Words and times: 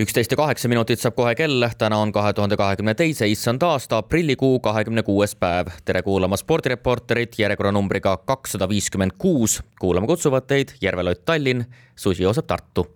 üksteist 0.00 0.32
ja 0.32 0.36
kaheksa 0.36 0.68
minutit 0.68 1.00
saab 1.00 1.16
kohe 1.18 1.34
kell, 1.36 1.64
täna 1.78 1.98
on 2.00 2.12
kahe 2.12 2.32
tuhande 2.36 2.56
kahekümne 2.56 2.94
teise 2.96 3.28
issand 3.28 3.62
aasta 3.66 3.98
aprillikuu 4.00 4.60
kahekümne 4.60 5.02
kuues 5.02 5.34
päev. 5.36 5.72
tere 5.84 6.02
kuulama 6.02 6.36
spordireporterit 6.36 7.38
järjekorranumbriga 7.38 8.16
kakssada 8.16 8.68
viiskümmend 8.68 9.18
kuus. 9.18 9.60
kuulama 9.80 10.06
kutsuvad 10.06 10.46
teid 10.46 10.72
Järve 10.80 11.02
Lott 11.02 11.24
Tallinn, 11.24 11.64
Susi 11.96 12.22
Joosep 12.22 12.46
Tartu 12.46 12.86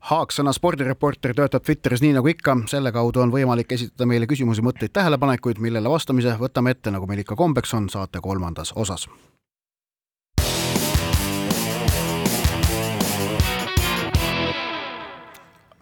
Haaksõna 0.00 0.52
spordireporter 0.52 1.34
töötab 1.34 1.64
Twitteris 1.66 2.02
nii 2.02 2.12
nagu 2.16 2.28
ikka, 2.30 2.56
selle 2.70 2.92
kaudu 2.92 3.20
on 3.20 3.32
võimalik 3.34 3.72
esitada 3.74 4.06
meile 4.06 4.26
küsimusi, 4.30 4.62
mõtteid, 4.62 4.94
tähelepanekuid, 4.94 5.58
millele 5.58 5.90
vastamise 5.90 6.36
võtame 6.38 6.70
ette, 6.70 6.90
nagu 6.94 7.06
meil 7.06 7.26
ikka 7.26 7.36
kombeks 7.36 7.74
on, 7.74 7.90
saate 7.92 8.22
kolmandas 8.22 8.72
osas 8.76 9.08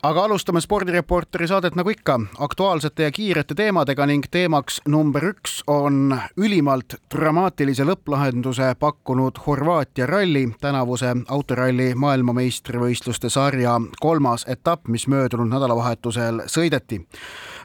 aga 0.07 0.23
alustame 0.25 0.61
spordireporteri 0.63 1.49
saadet 1.51 1.75
nagu 1.75 1.91
ikka 1.91 2.15
aktuaalsete 2.39 3.03
ja 3.03 3.11
kiirete 3.11 3.55
teemadega 3.59 4.07
ning 4.07 4.27
teemaks 4.31 4.79
number 4.87 5.25
üks 5.33 5.57
on 5.67 6.15
ülimalt 6.39 6.95
dramaatilise 7.15 7.83
lõpplahenduse 7.89 8.69
pakkunud 8.79 9.41
Horvaatia 9.47 10.07
ralli, 10.07 10.45
tänavuse 10.61 11.11
autoralli 11.29 11.89
maailmameistrivõistluste 11.95 13.31
sarja 13.35 13.81
kolmas 14.01 14.47
etapp, 14.49 14.87
mis 14.87 15.09
möödunud 15.11 15.51
nädalavahetusel 15.51 16.45
sõideti. 16.47 17.03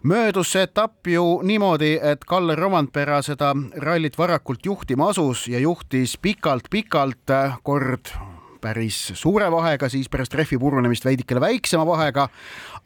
möödus 0.03 0.51
see 0.51 0.63
etapp 0.63 1.07
ju 1.07 1.41
niimoodi, 1.44 1.99
et 2.01 2.25
Kalle 2.25 2.55
Romandpera 2.55 3.21
seda 3.21 3.53
rallit 3.77 4.17
varakult 4.17 4.66
juhtima 4.66 5.09
asus 5.09 5.47
ja 5.47 5.59
juhtis 5.59 6.17
pikalt-pikalt, 6.17 7.38
kord 7.63 8.30
päris 8.61 8.97
suure 9.17 9.49
vahega, 9.51 9.89
siis 9.89 10.09
pärast 10.09 10.33
rehvi 10.37 10.59
purunemist 10.61 11.05
veidikene 11.05 11.41
väiksema 11.41 11.85
vahega. 11.87 12.27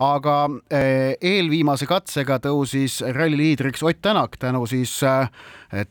Aga 0.03 0.49
eh, 0.69 1.15
eelviimase 1.23 1.88
katsega 1.88 2.39
tõusis 2.43 2.99
ralli 3.15 3.38
liidriks 3.39 3.83
Ott 3.83 4.02
Tänak 4.05 4.35
tänu 4.37 4.65
siis 4.67 4.91
eh, 5.03 5.29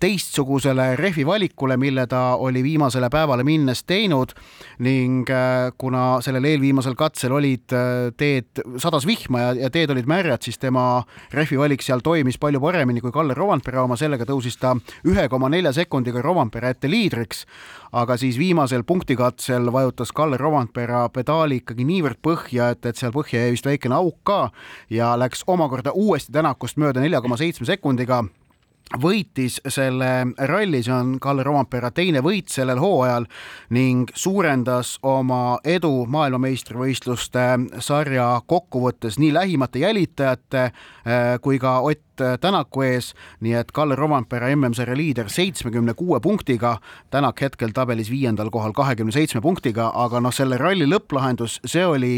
teistsugusele 0.00 0.94
rehvi 0.96 1.24
valikule, 1.26 1.76
mille 1.76 2.06
ta 2.06 2.36
oli 2.36 2.62
viimasele 2.62 3.08
päevale 3.10 3.44
minnes 3.44 3.84
teinud. 3.84 4.34
Ning 4.84 5.30
eh, 5.30 5.72
kuna 5.78 6.20
sellel 6.24 6.44
eelviimasel 6.44 6.94
katsel 6.94 7.32
olid 7.32 7.72
teed, 8.16 8.62
sadas 8.78 9.06
vihma 9.06 9.40
ja, 9.40 9.52
ja 9.64 9.70
teed 9.72 9.90
olid 9.90 10.08
märjad, 10.10 10.44
siis 10.44 10.60
tema 10.60 11.02
rehvi 11.32 11.58
valik 11.58 11.82
seal 11.82 12.04
toimis 12.04 12.38
palju 12.38 12.60
paremini 12.60 13.00
kui 13.00 13.12
Kalle 13.12 13.34
Rovanpera 13.34 13.82
oma, 13.84 13.96
sellega 13.96 14.28
tõusis 14.28 14.60
ta 14.60 14.74
ühe 15.08 15.28
koma 15.32 15.48
nelja 15.48 15.72
sekundiga 15.72 16.22
Rovanpera 16.22 16.74
ette 16.74 16.90
liidriks. 16.90 17.44
Aga 17.94 18.16
siis 18.18 18.34
viimasel 18.38 18.82
punktikatsel 18.82 19.68
vajutas 19.72 20.10
Kalle 20.12 20.36
Romandpera 20.36 21.04
pedaali 21.14 21.60
ikkagi 21.60 21.84
niivõrd 21.86 22.18
põhja, 22.26 22.72
et, 22.74 22.82
et 22.90 22.98
seal 22.98 23.12
põhja 23.14 23.44
jäi 23.44 23.52
vist 23.54 23.68
väikene 23.68 23.93
auk 23.94 24.18
ka 24.26 24.38
ja 24.90 25.14
läks 25.18 25.44
omakorda 25.46 25.92
uuesti 25.94 26.32
Tänakust 26.32 26.80
mööda 26.80 27.00
nelja 27.00 27.20
koma 27.24 27.38
seitsme 27.40 27.66
sekundiga 27.68 28.24
võitis 29.00 29.58
selle 29.68 30.10
ralli, 30.48 30.82
see 30.84 30.92
on 30.94 31.16
Kalle 31.22 31.44
Rompera 31.46 31.90
teine 31.94 32.20
võit 32.24 32.52
sellel 32.52 32.78
hooajal 32.82 33.26
ning 33.74 34.12
suurendas 34.14 34.98
oma 35.02 35.58
edu 35.64 36.04
maailmameistrivõistluste 36.12 37.46
sarja 37.82 38.28
kokkuvõttes 38.46 39.18
nii 39.18 39.32
lähimate 39.34 39.82
jälitajate 39.82 40.64
äh, 40.68 41.36
kui 41.42 41.58
ka 41.58 41.80
Ott 41.80 42.02
Tänaku 42.14 42.84
ees, 42.86 43.08
nii 43.42 43.56
et 43.58 43.72
Kalle 43.74 43.96
Rompera 43.98 44.46
MM-sarja 44.54 44.94
liider 44.94 45.26
seitsmekümne 45.32 45.96
kuue 45.98 46.20
punktiga, 46.22 46.76
Tänak 47.10 47.42
hetkel 47.42 47.74
tabelis 47.74 48.10
viiendal 48.12 48.52
kohal 48.54 48.72
kahekümne 48.76 49.12
seitsme 49.12 49.42
punktiga, 49.42 49.90
aga 49.90 50.22
noh, 50.22 50.34
selle 50.34 50.60
ralli 50.60 50.86
lõpplahendus, 50.86 51.58
see 51.66 51.82
oli, 51.82 52.12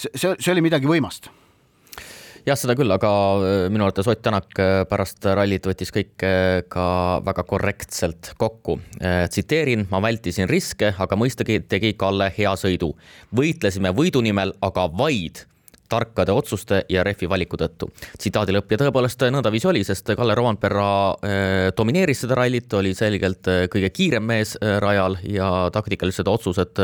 see, 0.00 0.32
see 0.38 0.54
oli 0.54 0.64
midagi 0.64 0.88
võimast 0.88 1.28
jah, 2.46 2.58
seda 2.58 2.76
küll, 2.78 2.92
aga 2.94 3.10
äh, 3.10 3.56
minu 3.72 3.86
arvates 3.86 4.08
Ott 4.10 4.22
Tänak 4.24 4.54
äh, 4.62 4.84
pärast 4.88 5.26
rallit 5.26 5.66
võttis 5.66 5.90
kõike 5.94 6.30
äh, 6.30 6.60
ka 6.70 6.86
väga 7.26 7.44
korrektselt 7.48 8.32
kokku. 8.38 8.78
tsiteerin, 9.30 9.86
ma 9.90 10.00
vältisin 10.02 10.48
riske, 10.50 10.92
aga 10.98 11.18
mõistagi 11.18 11.60
tegi 11.68 11.94
Kalle 11.98 12.30
hea 12.36 12.54
sõidu. 12.58 12.94
võitlesime 13.34 13.92
võidu 13.96 14.22
nimel, 14.22 14.54
aga 14.62 14.86
vaid 14.92 15.44
tarkade 15.88 16.34
otsuste 16.34 16.82
ja 16.92 17.04
rehvi 17.06 17.28
valiku 17.28 17.58
tõttu. 17.60 17.88
tsitaadi 18.18 18.54
lõpp 18.56 18.72
ja 18.72 18.78
tõepoolest 18.84 19.26
nõndaviisi 19.32 19.68
oli, 19.70 19.84
sest 19.86 20.12
Kalle 20.16 20.34
Rovanperra 20.38 20.88
äh, 21.10 21.68
domineeris 21.76 22.24
seda 22.24 22.38
rallit, 22.38 22.72
oli 22.78 22.94
selgelt 22.96 23.48
äh, 23.50 23.64
kõige 23.72 23.90
kiirem 23.94 24.26
mees 24.26 24.56
äh, 24.60 24.76
rajal 24.82 25.18
ja 25.26 25.50
taktikalised 25.74 26.28
otsused 26.30 26.78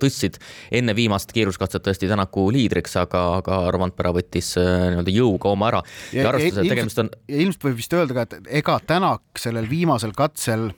tõstsid 0.00 0.38
enne 0.74 0.94
viimast 0.96 1.32
kiiruskatset 1.34 1.84
tõesti 1.84 2.08
Tänaku 2.10 2.46
liidriks, 2.54 2.96
aga, 3.00 3.22
aga 3.40 3.58
Rovanperra 3.74 4.12
võttis 4.16 4.52
nii-öelda 4.56 5.12
jõuga 5.12 5.52
oma 5.52 5.70
ära. 5.70 5.82
ja, 6.12 6.22
ja 6.22 6.28
arvestades, 6.30 6.64
et 6.64 6.74
tegemist 6.74 7.02
on. 7.02 7.10
ilmselt 7.28 7.68
võib 7.68 7.78
vist 7.80 7.96
öelda 7.96 8.16
ka, 8.16 8.26
et 8.26 8.50
ega 8.62 8.78
Tänak 8.86 9.40
sellel 9.40 9.68
viimasel 9.70 10.14
katsel 10.16 10.70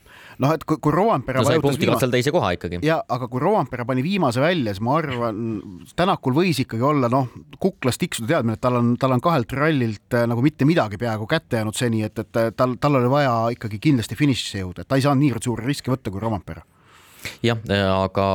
noh, 0.43 0.55
et 0.55 0.65
kui, 0.69 0.79
kui 0.83 0.95
Rovanpera 0.95 1.43
no, 1.43 1.49
vajutas 1.49 1.79
viimase 1.81 2.09
teise 2.13 2.33
koha 2.35 2.53
ikkagi. 2.57 2.81
ja, 2.87 3.01
aga 3.09 3.29
kui 3.31 3.43
Rovanpera 3.43 3.87
pani 3.89 4.05
viimase 4.07 4.43
välja, 4.43 4.75
siis 4.75 4.85
ma 4.85 4.97
arvan, 5.01 5.43
Tänakul 5.99 6.37
võis 6.37 6.63
ikkagi 6.63 6.85
olla 6.87 7.11
noh, 7.13 7.29
kuklas 7.63 8.01
tiksuda 8.01 8.35
teadmine, 8.35 8.59
et 8.59 8.65
tal 8.65 8.79
on, 8.81 8.95
tal 9.01 9.17
on 9.17 9.25
kahelt 9.25 9.53
rallilt 9.59 10.17
äh, 10.17 10.27
nagu 10.31 10.45
mitte 10.45 10.69
midagi 10.69 11.01
peaaegu 11.01 11.29
kätte 11.31 11.63
jäänud 11.63 11.79
seni, 11.79 12.05
et, 12.07 12.19
et 12.25 12.43
tal, 12.57 12.79
tal 12.81 13.01
oli 13.01 13.13
vaja 13.13 13.37
ikkagi 13.57 13.81
kindlasti 13.83 14.19
finišisse 14.19 14.65
jõuda, 14.65 14.85
et 14.85 14.91
ta 14.91 14.99
ei 14.99 15.07
saanud 15.07 15.25
niivõrd 15.27 15.51
suuri 15.51 15.69
riske 15.69 15.93
võtta 15.95 16.15
kui 16.15 16.23
Rovanpera 16.23 16.65
jah, 17.43 17.59
aga 17.93 18.27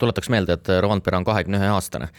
tuletaks 0.00 0.30
meelde, 0.32 0.56
et 0.58 0.70
Rovanpera 0.82 1.20
on 1.20 1.26
kahekümne 1.26 1.60
ühe 1.60 1.70
aastane, 1.72 2.10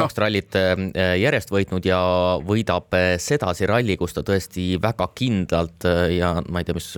kaks 0.00 0.18
rallit 0.22 0.56
äh, 0.58 0.74
järjest 1.20 1.52
võitnud 1.54 1.86
ja 1.88 2.00
võidab 2.44 2.94
sedasi 3.22 3.68
ralli, 3.70 3.96
kus 4.00 4.16
ta 4.16 4.24
tõesti 4.26 4.70
väga 4.82 5.08
kindlalt 5.18 5.86
äh, 5.88 6.04
ja 6.18 6.34
ma 6.48 6.62
ei 6.62 6.68
tea, 6.68 6.76
mis 6.78 6.90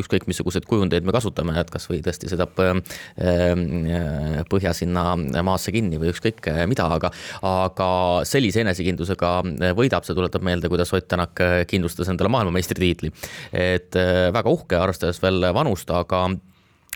ükskõik 0.00 0.28
missuguseid 0.30 0.68
kujundeid 0.68 1.06
me 1.06 1.14
kasutame, 1.14 1.56
et 1.60 1.72
kasvõi 1.72 2.00
tõesti 2.04 2.30
sõidab 2.32 2.62
äh, 2.64 2.72
põhja 4.50 4.74
sinna 4.76 5.14
maasse 5.44 5.72
kinni 5.74 6.00
või 6.00 6.12
ükskõik 6.14 6.48
mida, 6.70 6.88
aga 6.96 7.10
aga 7.44 7.88
sellise 8.28 8.62
enesekindlusega 8.64 9.30
võidab, 9.76 10.06
see 10.06 10.16
tuletab 10.16 10.44
meelde, 10.46 10.70
kuidas 10.72 10.92
Ott 10.94 11.08
Tänak 11.10 11.40
kindlustas 11.68 12.08
endale 12.08 12.30
maailmameistritiitli. 12.32 13.10
et 13.52 13.96
väga 14.32 14.50
uhke, 14.50 14.78
arvestades 14.78 15.20
veel 15.22 15.42
vanust, 15.54 15.90
aga 15.90 16.24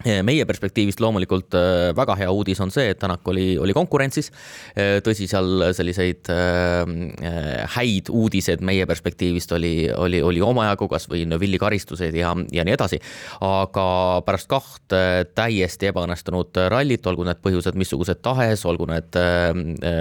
meie 0.07 0.45
perspektiivist 0.47 1.01
loomulikult 1.03 1.55
äh, 1.59 1.91
väga 1.97 2.15
hea 2.21 2.31
uudis 2.31 2.61
on 2.63 2.71
see, 2.71 2.93
et 2.93 2.99
Tänak 2.99 3.27
oli, 3.29 3.57
oli 3.59 3.75
konkurentsis. 3.75 4.31
Äh, 4.79 4.99
tõsi, 5.03 5.27
seal 5.31 5.73
selliseid 5.75 6.31
äh, 6.31 7.67
häid 7.75 8.11
uudiseid 8.11 8.63
meie 8.63 8.87
perspektiivist 8.87 9.53
oli, 9.57 9.89
oli, 9.91 10.23
oli 10.23 10.43
omajagu, 10.45 10.89
kasvõi 10.91 11.25
Neville'i 11.27 11.59
karistused 11.59 12.15
ja, 12.15 12.35
ja 12.55 12.67
nii 12.67 12.77
edasi. 12.77 13.01
aga 13.45 13.89
pärast 14.27 14.49
kahte 14.51 15.01
täiesti 15.35 15.91
ebaõnnestunud 15.91 16.59
rallit, 16.71 17.07
olgu 17.07 17.27
need 17.27 17.43
põhjused 17.43 17.79
missugused 17.79 18.23
tahes, 18.23 18.65
olgu 18.67 18.87
need 18.91 19.19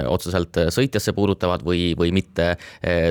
otseselt 0.09 0.57
sõitjasse 0.74 1.13
puudutavad 1.18 1.63
või, 1.66 1.91
või 1.97 2.12
mitte 2.16 2.53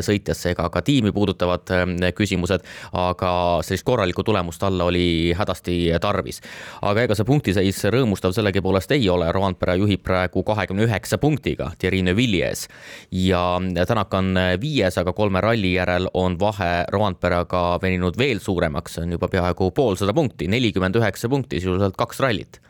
sõitjasse 0.06 0.52
ega 0.54 0.68
ka 0.72 0.82
tiimi 0.86 1.12
puudutavad 1.14 1.70
küsimused, 2.16 2.66
aga 2.92 3.32
sellist 3.66 3.86
korralikku 3.86 4.24
tulemust 4.26 4.62
alla 4.66 4.88
oli 4.90 5.34
hädasti 5.36 5.78
tarvis 6.02 6.42
aga 6.82 7.06
ega 7.06 7.16
see 7.16 7.26
punktiseis 7.28 7.82
rõõmustav 7.94 8.34
sellegipoolest 8.36 8.92
ei 8.96 9.08
ole, 9.12 9.30
Randpere 9.32 9.76
juhib 9.80 10.02
praegu 10.06 10.42
kahekümne 10.46 10.86
üheksa 10.86 11.18
punktiga 11.22 11.70
Thierry 11.78 12.02
Neuvilli 12.06 12.42
ees. 12.46 12.66
Ja 13.10 13.44
Tänak 13.86 14.14
on 14.18 14.34
viies, 14.60 14.98
aga 14.98 15.12
kolme 15.16 15.40
ralli 15.44 15.74
järel 15.76 16.10
on 16.14 16.38
vahe 16.40 16.84
Randperega 16.92 17.64
veninud 17.82 18.18
veel 18.18 18.42
suuremaks, 18.42 18.96
see 18.96 19.06
on 19.06 19.16
juba 19.16 19.30
peaaegu 19.32 19.70
poolsada 19.76 20.14
punkti, 20.16 20.48
nelikümmend 20.50 20.98
üheksa 20.98 21.30
punkti, 21.32 21.60
sisuliselt 21.62 21.96
kaks 21.98 22.20
rallit 22.24 22.60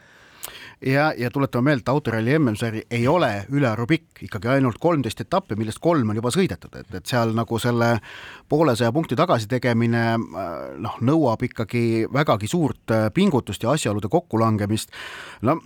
ja, 0.80 1.12
ja 1.16 1.30
tuletame 1.30 1.70
meelde, 1.70 1.90
autoralli 1.90 2.38
MM-sari 2.38 2.82
ei 2.90 3.06
ole 3.08 3.30
ülearu 3.52 3.86
pikk, 3.88 4.22
ikkagi 4.28 4.50
ainult 4.56 4.78
kolmteist 4.80 5.20
etappi, 5.24 5.56
millest 5.56 5.80
kolm 5.82 6.10
on 6.10 6.18
juba 6.18 6.32
sõidetud, 6.34 6.74
et, 6.76 6.90
et 6.94 7.06
seal 7.06 7.32
nagu 7.36 7.60
selle 7.62 7.96
poolesaja 8.48 8.92
punkti 8.92 9.16
tagasitegemine 9.18 10.04
noh, 10.18 10.98
nõuab 11.00 11.46
ikkagi 11.48 12.06
vägagi 12.12 12.50
suurt 12.50 12.92
äh, 12.94 13.08
pingutust 13.14 13.62
ja 13.62 13.72
asjaolude 13.76 14.10
kokkulangemist. 14.12 14.92
no 15.42 15.58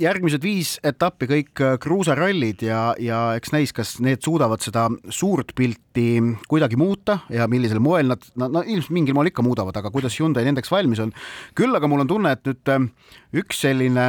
järgmised 0.00 0.42
viis 0.44 0.74
etappi 0.86 1.26
kõik 1.28 1.62
kruusarallid 1.82 2.62
ja, 2.64 2.94
ja 3.00 3.18
eks 3.36 3.52
näis, 3.52 3.74
kas 3.76 3.98
need 4.04 4.24
suudavad 4.24 4.62
seda 4.64 4.86
suurt 5.12 5.52
pilti 5.56 6.06
kuidagi 6.48 6.78
muuta 6.80 7.18
ja 7.32 7.48
millisel 7.50 7.82
moel 7.84 8.08
nad, 8.14 8.24
no, 8.40 8.48
no 8.48 8.62
ilmselt 8.64 8.94
mingil 8.96 9.16
moel 9.16 9.28
ikka 9.28 9.44
muudavad, 9.44 9.76
aga 9.80 9.92
kuidas 9.92 10.16
Hyundai 10.20 10.46
nendeks 10.48 10.72
valmis 10.72 11.02
on. 11.04 11.12
küll 11.58 11.76
aga 11.76 11.90
mul 11.90 12.06
on 12.06 12.10
tunne, 12.10 12.32
et 12.32 12.48
nüüd 12.48 13.42
üks 13.44 13.60
selline 13.66 14.08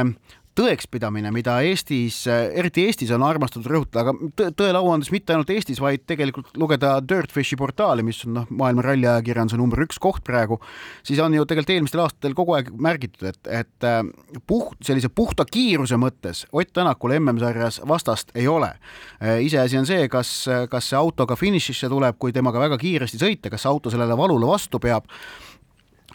tõekspidamine, 0.56 1.30
mida 1.34 1.58
Eestis, 1.66 2.22
eriti 2.28 2.86
Eestis 2.88 3.10
on 3.14 3.24
armastatud 3.26 3.68
rõhutada, 3.70 4.04
aga 4.04 4.50
tõele 4.56 4.80
au 4.80 4.90
andes 4.92 5.10
mitte 5.12 5.34
ainult 5.34 5.50
Eestis, 5.52 5.80
vaid 5.82 6.06
tegelikult 6.08 6.56
lugeda 6.58 6.96
Dirtfishi 7.04 7.58
portaali, 7.60 8.04
mis 8.06 8.22
on 8.26 8.36
noh, 8.40 8.48
maailma 8.50 8.84
ralliajakirjanduse 8.86 9.58
number 9.60 9.84
üks 9.84 10.00
koht 10.02 10.24
praegu, 10.26 10.58
siis 11.06 11.20
on 11.22 11.34
ju 11.36 11.44
tegelikult 11.44 11.74
eelmistel 11.76 12.04
aastatel 12.04 12.36
kogu 12.38 12.56
aeg 12.56 12.70
märgitud, 12.72 13.26
et, 13.30 13.40
et 13.62 13.88
äh, 13.88 14.00
puht, 14.48 14.78
sellise 14.86 15.12
puhta 15.12 15.46
kiiruse 15.48 15.98
mõttes 16.00 16.44
Ott 16.56 16.72
Tänakul 16.76 17.14
MM-sarjas 17.18 17.80
vastast 17.88 18.32
ei 18.36 18.48
ole. 18.48 18.72
Äh, 19.20 19.42
iseasi 19.46 19.78
on 19.80 19.88
see, 19.88 20.08
kas, 20.12 20.30
kas 20.70 20.90
see 20.90 20.98
auto 20.98 21.26
ka 21.28 21.36
finišisse 21.38 21.90
tuleb, 21.92 22.18
kui 22.20 22.34
temaga 22.34 22.62
väga 22.62 22.78
kiiresti 22.80 23.20
sõita, 23.20 23.52
kas 23.52 23.66
auto 23.68 23.92
sellele 23.92 24.16
valule 24.18 24.48
vastu 24.48 24.80
peab 24.82 25.08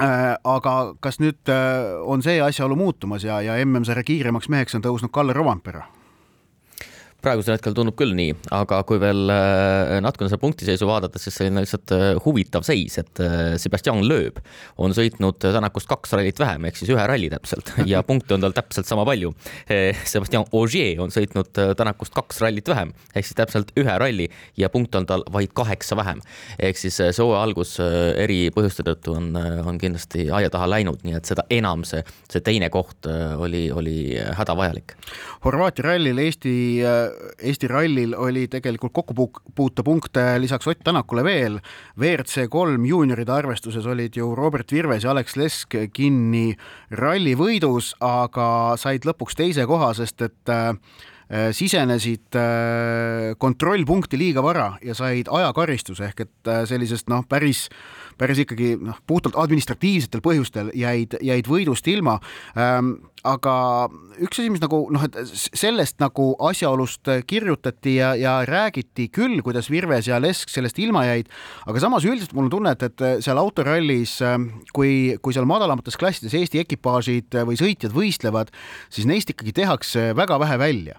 aga 0.01 0.75
kas 0.99 1.19
nüüd 1.21 1.49
äh, 1.51 2.01
on 2.01 2.23
see 2.25 2.39
asjaolu 2.41 2.75
muutumas 2.79 3.25
ja, 3.27 3.41
ja 3.45 3.57
MM-sarja 3.65 4.03
kiiremaks 4.07 4.49
meheks 4.49 4.77
on 4.77 4.85
tõusnud 4.85 5.13
Kalle 5.13 5.33
Rovampere? 5.37 5.83
Praegusel 7.21 7.55
hetkel 7.55 7.75
tundub 7.77 7.95
küll 7.99 8.15
nii, 8.17 8.33
aga 8.55 8.81
kui 8.87 8.99
veel 9.01 9.29
äh, 9.29 9.99
natukene 10.01 10.29
seda 10.31 10.41
punktiseisu 10.41 10.87
vaadata, 10.89 11.21
siis 11.21 11.37
selline 11.37 11.61
lihtsalt 11.63 11.93
äh, 11.93 12.05
huvitav 12.25 12.65
seis, 12.65 12.97
et 13.01 13.21
äh, 13.21 13.53
Sebastian 13.61 14.01
Loeb 14.07 14.39
on 14.81 14.95
sõitnud 14.97 15.37
Tänakust 15.41 15.89
kaks 15.89 16.15
rallit 16.17 16.39
vähem, 16.41 16.65
ehk 16.69 16.79
siis 16.79 16.91
ühe 16.93 17.05
ralli 17.07 17.29
täpselt 17.31 17.73
ja 17.91 18.01
punkte 18.05 18.35
on 18.37 18.45
tal 18.45 18.55
täpselt 18.55 18.89
sama 18.89 19.05
palju. 19.07 19.33
Sebastian 19.67 20.47
Ogier 20.57 21.01
on 21.03 21.13
sõitnud 21.13 21.51
Tänakust 21.77 22.15
kaks 22.15 22.41
rallit 22.41 22.67
vähem, 22.71 22.93
ehk 23.13 23.27
siis 23.27 23.37
täpselt 23.37 23.73
ühe 23.79 23.97
ralli 24.01 24.27
ja 24.59 24.71
punkte 24.73 25.01
on 25.01 25.07
tal 25.09 25.25
vaid 25.31 25.53
kaheksa 25.57 25.97
vähem. 25.99 26.21
ehk 26.59 26.79
siis 26.79 26.97
see 26.97 27.13
hooaja 27.21 27.43
algus 27.45 27.75
eri 27.81 28.39
põhjuste 28.53 28.85
tõttu 28.87 29.15
on, 29.17 29.29
on 29.67 29.77
kindlasti 29.81 30.29
aia 30.33 30.49
taha 30.53 30.69
läinud, 30.69 31.05
nii 31.05 31.19
et 31.19 31.29
seda 31.29 31.45
enam 31.53 31.85
see, 31.87 32.01
see 32.31 32.41
teine 32.45 32.71
koht 32.73 33.05
oli, 33.37 33.67
oli 33.71 33.97
hädavajalik. 34.37 34.95
Horvaatia 35.45 35.91
rallil 35.91 36.21
Eesti 36.25 36.55
Eesti 37.41 37.67
rallil 37.67 38.15
oli 38.17 38.47
tegelikult 38.51 38.93
kokkupuutepunkte 38.93 40.23
lisaks 40.41 40.67
Ott 40.67 40.83
Tänakule 40.83 41.23
veel. 41.23 41.59
WRC 41.99 42.47
kolm 42.49 42.85
juunioride 42.85 43.31
arvestuses 43.31 43.85
olid 43.85 44.17
ju 44.17 44.35
Robert 44.35 44.71
Virves 44.71 45.03
ja 45.03 45.11
Alex 45.11 45.35
Lesk 45.35 45.75
kinni 45.93 46.55
ralli 46.91 47.35
võidus, 47.37 47.93
aga 47.99 48.77
said 48.81 49.07
lõpuks 49.07 49.37
teise 49.37 49.65
koha, 49.69 49.93
sest 49.97 50.21
et 50.27 50.51
äh, 50.53 50.75
sisenesid 51.55 52.35
äh, 52.35 53.31
kontrollpunkti 53.39 54.19
liiga 54.19 54.43
vara 54.43 54.73
ja 54.83 54.95
said 54.97 55.31
ajakaristuse 55.31 56.09
ehk 56.09 56.25
et 56.25 56.51
äh, 56.51 56.63
sellisest 56.67 57.07
noh, 57.11 57.23
päris, 57.29 57.69
päris 58.19 58.41
ikkagi 58.43 58.73
noh, 58.81 58.99
puhtalt 59.07 59.37
administratiivsetel 59.39 60.23
põhjustel 60.25 60.73
jäid, 60.75 61.15
jäid 61.23 61.47
võidust 61.47 61.87
ilma 61.87 62.17
ähm, 62.59 62.97
aga 63.27 63.53
üks 64.21 64.39
asi, 64.39 64.49
mis 64.53 64.61
nagu 64.61 64.81
noh, 64.93 65.03
et 65.05 65.17
sellest 65.33 65.99
nagu 66.01 66.31
asjaolust 66.49 67.09
kirjutati 67.29 67.95
ja, 67.99 68.11
ja 68.17 68.33
räägiti 68.47 69.07
küll, 69.13 69.39
kuidas 69.45 69.69
Virves 69.71 70.09
ja 70.09 70.19
Lesk 70.21 70.49
sellest 70.51 70.79
ilma 70.81 71.03
jäid, 71.07 71.29
aga 71.69 71.83
samas 71.83 72.05
üldiselt 72.07 72.33
mul 72.37 72.49
on 72.49 72.53
tunne, 72.55 72.73
et, 72.75 72.85
et 72.89 73.23
seal 73.23 73.39
autorallis, 73.41 74.17
kui, 74.75 74.93
kui 75.21 75.35
seal 75.35 75.47
madalamates 75.49 75.97
klassides 76.01 76.35
Eesti 76.37 76.61
ekipaažid 76.63 77.37
või 77.47 77.59
sõitjad 77.59 77.93
võistlevad, 77.95 78.53
siis 78.89 79.09
neist 79.09 79.33
ikkagi 79.33 79.53
tehakse 79.61 80.11
väga 80.17 80.39
vähe 80.41 80.57
välja. 80.61 80.97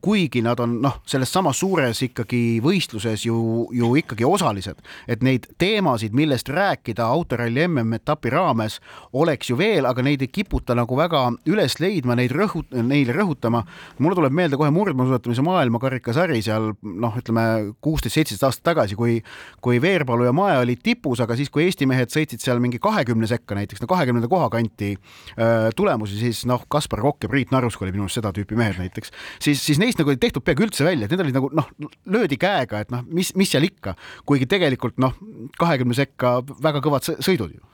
Kuigi 0.00 0.42
nad 0.44 0.60
on 0.62 0.78
noh, 0.82 1.00
selles 1.08 1.32
samas 1.32 1.58
suures 1.60 2.02
ikkagi 2.06 2.60
võistluses 2.64 3.24
ju, 3.26 3.66
ju 3.74 3.90
ikkagi 4.00 4.24
osalised, 4.24 4.80
et 5.10 5.22
neid 5.26 5.48
teemasid, 5.60 6.14
millest 6.16 6.48
rääkida 6.52 7.04
autoralli 7.04 7.66
MM-etapi 7.66 8.32
raames 8.32 8.78
oleks 9.18 9.50
ju 9.50 9.58
veel, 9.58 9.88
aga 9.88 10.04
neid 10.04 10.22
ei 10.24 10.30
kiputa 10.32 10.76
nagu 10.78 10.96
väga 10.98 11.24
üles 11.50 11.78
leidma, 11.82 12.16
neid 12.18 12.32
rõhu-, 12.34 12.64
neile 12.70 13.14
rõhutama. 13.16 13.64
mulle 13.98 14.18
tuleb 14.18 14.34
meelde 14.34 14.56
kohe 14.60 14.70
murdmaasuusatamise 14.74 15.44
maailmakarikasari 15.44 16.40
seal 16.44 16.72
noh, 16.82 17.16
ütleme 17.18 17.74
kuusteist, 17.84 18.18
seitseteist 18.18 18.46
aastat 18.48 18.66
tagasi, 18.72 18.96
kui, 18.98 19.18
kui 19.64 19.80
Veerpalu 19.82 20.28
ja 20.28 20.34
Mae 20.36 20.58
olid 20.62 20.82
tipus, 20.84 21.20
aga 21.24 21.36
siis, 21.38 21.50
kui 21.50 21.66
Eesti 21.66 21.88
mehed 21.90 22.12
sõitsid 22.14 22.42
seal 22.42 22.62
mingi 22.62 22.80
kahekümne 22.82 23.28
sekka 23.30 23.56
näiteks, 23.58 23.82
no 23.82 23.90
kahekümnenda 23.90 24.30
koha 24.30 24.48
kanti 24.52 24.94
öö, 24.94 25.72
tulemusi, 25.76 26.18
siis 26.20 26.44
noh, 26.48 26.64
Kaspar 26.70 27.02
Kokk 27.04 27.26
ja 27.26 27.32
Priit 27.32 27.52
Narusk 27.54 27.82
oli 27.82 27.94
minu 27.94 28.06
arust 28.06 28.20
seda 28.20 28.32
tüüpi 28.36 28.58
mehed 28.58 28.78
näiteks, 28.80 29.12
siis, 29.48 29.64
siis 29.70 29.80
neist 29.80 30.00
nagu 30.00 30.12
ei 30.12 30.20
tehtud 30.20 30.44
peaaegu 30.44 30.66
üldse 30.68 30.86
välja, 30.86 31.06
et 31.06 31.14
need 31.14 31.24
olid 31.24 31.38
nagu 31.38 31.50
noh, 31.56 31.70
löödi 32.12 32.38
käega, 32.40 32.82
et 32.84 32.92
noh, 32.94 33.04
mis, 33.14 33.32
mis 33.38 33.50
seal 33.52 33.66
ikka, 33.68 33.96
kuigi 34.28 34.48
tegelikult 34.50 35.00
noh, 35.02 35.16
kahekümne 35.60 35.96
sekka 35.96 36.38
väga 36.64 36.84
kõvad 36.84 37.08
sõidud 37.16 37.56
ju 37.56 37.64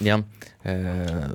jah, 0.00 0.22
äh, 0.64 1.26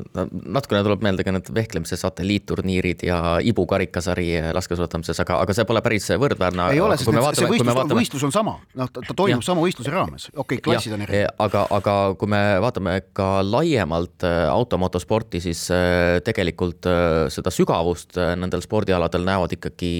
natukene 0.48 0.81
tuleb 0.86 1.04
meelde 1.06 1.25
ka 1.25 1.33
need 1.36 1.50
vehklemise 1.54 1.98
satelliitturniirid 2.00 3.04
ja 3.06 3.19
Ibu 3.44 3.68
karikasari 3.69 4.30
laskesuusatamises, 4.56 5.19
aga, 5.21 5.42
aga 5.44 5.56
see 5.56 5.68
pole 5.68 5.83
päris 5.86 6.07
võrdväärne. 6.18 6.69
ei 6.74 6.81
ole, 6.81 6.98
sest 6.98 7.12
need, 7.12 7.27
see 7.38 7.50
võistlus, 7.51 7.75
vaatame... 7.77 8.00
võistlus 8.01 8.25
on 8.27 8.33
sama, 8.33 8.56
noh, 8.80 8.92
ta 8.94 9.04
toimub 9.13 9.44
ja. 9.44 9.48
sama 9.50 9.65
võistluse 9.65 9.94
raames, 9.94 10.30
okei 10.33 10.57
okay,, 10.57 10.63
klassid 10.69 10.94
ja, 10.94 10.98
on 10.98 11.06
erinevad. 11.06 11.36
aga, 11.45 11.65
aga 11.77 11.98
kui 12.18 12.31
me 12.33 12.42
vaatame 12.63 12.95
ka 13.18 13.30
laiemalt 13.45 14.25
äh, 14.27 14.39
automotosporti, 14.50 15.44
siis 15.44 15.68
äh, 15.75 16.18
tegelikult 16.25 16.89
seda 17.33 17.51
sügavust 17.53 18.18
nendel 18.18 18.62
spordialadel 18.63 19.25
näevad 19.27 19.53
ikkagi 19.57 19.92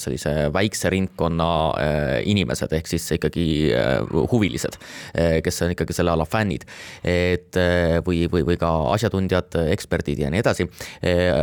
sellise 0.00 0.32
väikse 0.54 0.90
ringkonna 0.92 1.48
inimesed, 2.26 2.72
ehk 2.76 2.88
siis 2.88 3.06
ikkagi 3.16 3.46
huvilised, 4.32 4.78
kes 5.44 5.62
on 5.64 5.74
ikkagi 5.74 5.96
selle 5.96 6.14
ala 6.14 6.26
fännid 6.28 6.64
et 7.04 7.56
eh, 7.60 7.98
või, 8.04 8.24
või, 8.32 8.42
või 8.48 8.56
ka 8.60 8.70
asjatundjad, 8.94 9.58
eksperdid 9.74 10.22
ja 10.24 10.30
nii 10.32 10.40
edasi. 10.40 10.66
Eh, 11.04 11.42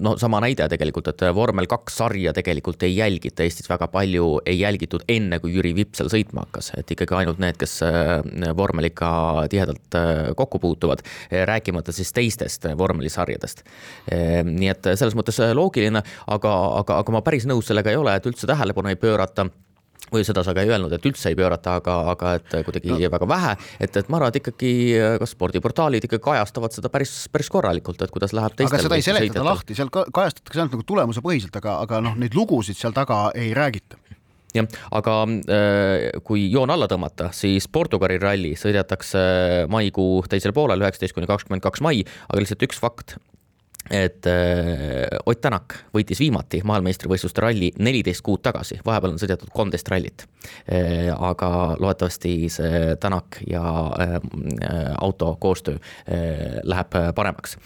no 0.00 0.14
sama 0.20 0.40
näide 0.44 0.66
tegelikult, 0.72 1.10
et 1.12 1.26
vormel 1.36 1.68
kaks 1.70 1.98
sarja 2.00 2.32
tegelikult 2.36 2.82
ei 2.86 2.96
jälgita 2.96 3.44
Eestis 3.44 3.68
väga 3.70 3.88
palju, 3.92 4.40
ei 4.48 4.58
jälgitud 4.62 5.04
enne, 5.08 5.38
kui 5.42 5.54
Jüri 5.54 5.74
Vips 5.76 6.00
seal 6.00 6.10
sõitma 6.12 6.46
hakkas, 6.46 6.72
et 6.78 6.94
ikkagi 6.96 7.18
ainult 7.20 7.42
need, 7.42 7.58
kes 7.60 7.76
eh, 7.86 8.14
vormeliga 8.56 9.10
tihedalt 9.52 9.98
kokku 10.38 10.58
puutuvad, 10.62 11.04
rääkimata 11.30 11.92
siis 11.94 12.12
teistest 12.14 12.66
vormelisarjadest. 12.78 13.62
nii 14.44 14.68
et 14.70 14.86
selles 14.94 15.14
mõttes 15.18 15.38
loogiline, 15.54 16.00
aga, 16.32 16.54
aga, 16.80 16.98
aga 17.02 17.14
ma 17.14 17.22
päris 17.26 17.46
nõus 17.48 17.68
sellega 17.68 17.92
ei 17.92 18.00
ole, 18.00 18.16
et 18.16 18.26
üldse 18.28 18.48
tähelepanu 18.48 18.90
ei 18.92 18.98
pöörata 19.00 19.46
või 20.14 20.26
seda 20.26 20.44
sa 20.46 20.54
ka 20.56 20.64
ei 20.64 20.72
öelnud, 20.72 20.92
et 20.94 21.08
üldse 21.08 21.32
ei 21.32 21.38
pöörata, 21.38 21.78
aga, 21.80 21.98
aga 22.14 22.34
et 22.38 22.56
kuidagi 22.66 22.92
no. 22.94 23.00
väga 23.16 23.28
vähe, 23.30 23.54
et, 23.78 23.96
et 24.00 24.10
ma 24.12 24.20
arvan, 24.20 24.32
et 24.32 24.40
ikkagi 24.42 24.72
ka 25.20 25.28
spordiportaalid 25.28 26.08
ikka 26.08 26.20
kajastavad 26.24 26.76
seda 26.76 26.90
päris, 26.92 27.16
päris 27.32 27.50
korralikult, 27.52 28.02
et 28.04 28.14
kuidas 28.14 28.34
läheb 28.36 28.56
teistel. 28.56 28.78
aga 28.78 28.88
seda 28.88 29.00
ei 29.00 29.06
seletata 29.06 29.46
lahti, 29.46 29.76
seal 29.78 29.92
kajastatakse 29.92 30.60
ainult 30.60 30.78
nagu 30.78 30.88
tulemusepõhiselt, 30.88 31.60
aga, 31.62 31.78
aga 31.84 32.00
noh, 32.04 32.18
neid 32.20 32.36
lugusid 32.38 32.78
seal 32.78 32.96
taga 32.96 33.26
ei 33.38 33.52
räägita 33.56 34.00
jah, 34.54 34.68
aga 34.94 35.18
äh, 35.26 36.08
kui 36.26 36.46
joon 36.52 36.72
alla 36.74 36.88
tõmmata, 36.90 37.30
siis 37.34 37.66
Portugali 37.72 38.18
ralli 38.22 38.54
sõidetakse 38.58 39.66
maikuu 39.72 40.22
teisel 40.30 40.54
poolel, 40.56 40.84
üheksateist 40.84 41.16
kuni 41.16 41.30
kakskümmend 41.30 41.64
kaks 41.64 41.82
mai, 41.84 42.04
aga 42.28 42.42
lihtsalt 42.42 42.66
üks 42.68 42.80
fakt, 42.82 43.16
et 43.90 44.26
äh, 44.26 45.18
Ott 45.26 45.40
Tänak 45.44 45.74
võitis 45.92 46.20
viimati 46.22 46.62
maailmameistrivõistluste 46.64 47.42
ralli 47.44 47.68
neliteist 47.78 48.22
kuud 48.24 48.40
tagasi, 48.44 48.78
vahepeal 48.86 49.12
on 49.12 49.20
sõidetud 49.20 49.50
kolmteist 49.52 49.88
rallit. 49.92 50.24
Äh, 50.64 51.10
aga 51.12 51.50
loodetavasti 51.80 52.48
see 52.52 52.96
Tänak 53.00 53.40
ja 53.48 53.62
äh, 54.00 54.16
auto 55.00 55.34
koostöö 55.40 55.76
läheb 56.62 56.96
paremaks. 57.14 57.56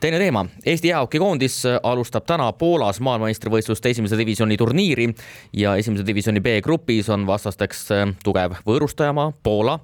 teine 0.00 0.18
teema, 0.18 0.46
Eesti 0.66 0.88
jäähokikoondis 0.88 1.62
alustab 1.82 2.26
täna 2.26 2.52
Poolas 2.52 3.00
maailmameistrivõistluste 3.00 3.90
esimese 3.90 4.18
divisjoni 4.18 4.56
turniiri 4.56 5.08
ja 5.52 5.76
esimese 5.76 6.06
divisjoni 6.06 6.40
B 6.40 6.60
grupis 6.62 7.08
on 7.08 7.26
vastasteks 7.26 7.88
tugev 8.24 8.56
võõrustajamaa 8.66 9.32
Poola 9.42 9.78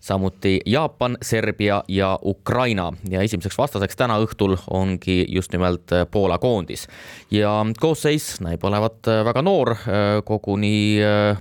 samuti 0.00 0.60
Jaapan, 0.66 1.16
Serbia 1.22 1.82
ja 1.88 2.18
Ukraina. 2.22 2.92
Ja 3.10 3.22
esimeseks 3.22 3.58
vastaseks 3.58 3.96
täna 3.96 4.18
õhtul 4.22 4.56
ongi 4.70 5.24
just 5.28 5.52
nimelt 5.52 5.92
äh, 5.92 6.06
Poola 6.10 6.38
koondis. 6.38 6.86
ja 7.30 7.52
koosseis 7.80 8.40
näib 8.40 8.64
olevat 8.64 9.08
äh, 9.08 9.24
väga 9.24 9.42
noor, 9.42 9.70
äh, 9.70 10.08
koguni 10.24 10.98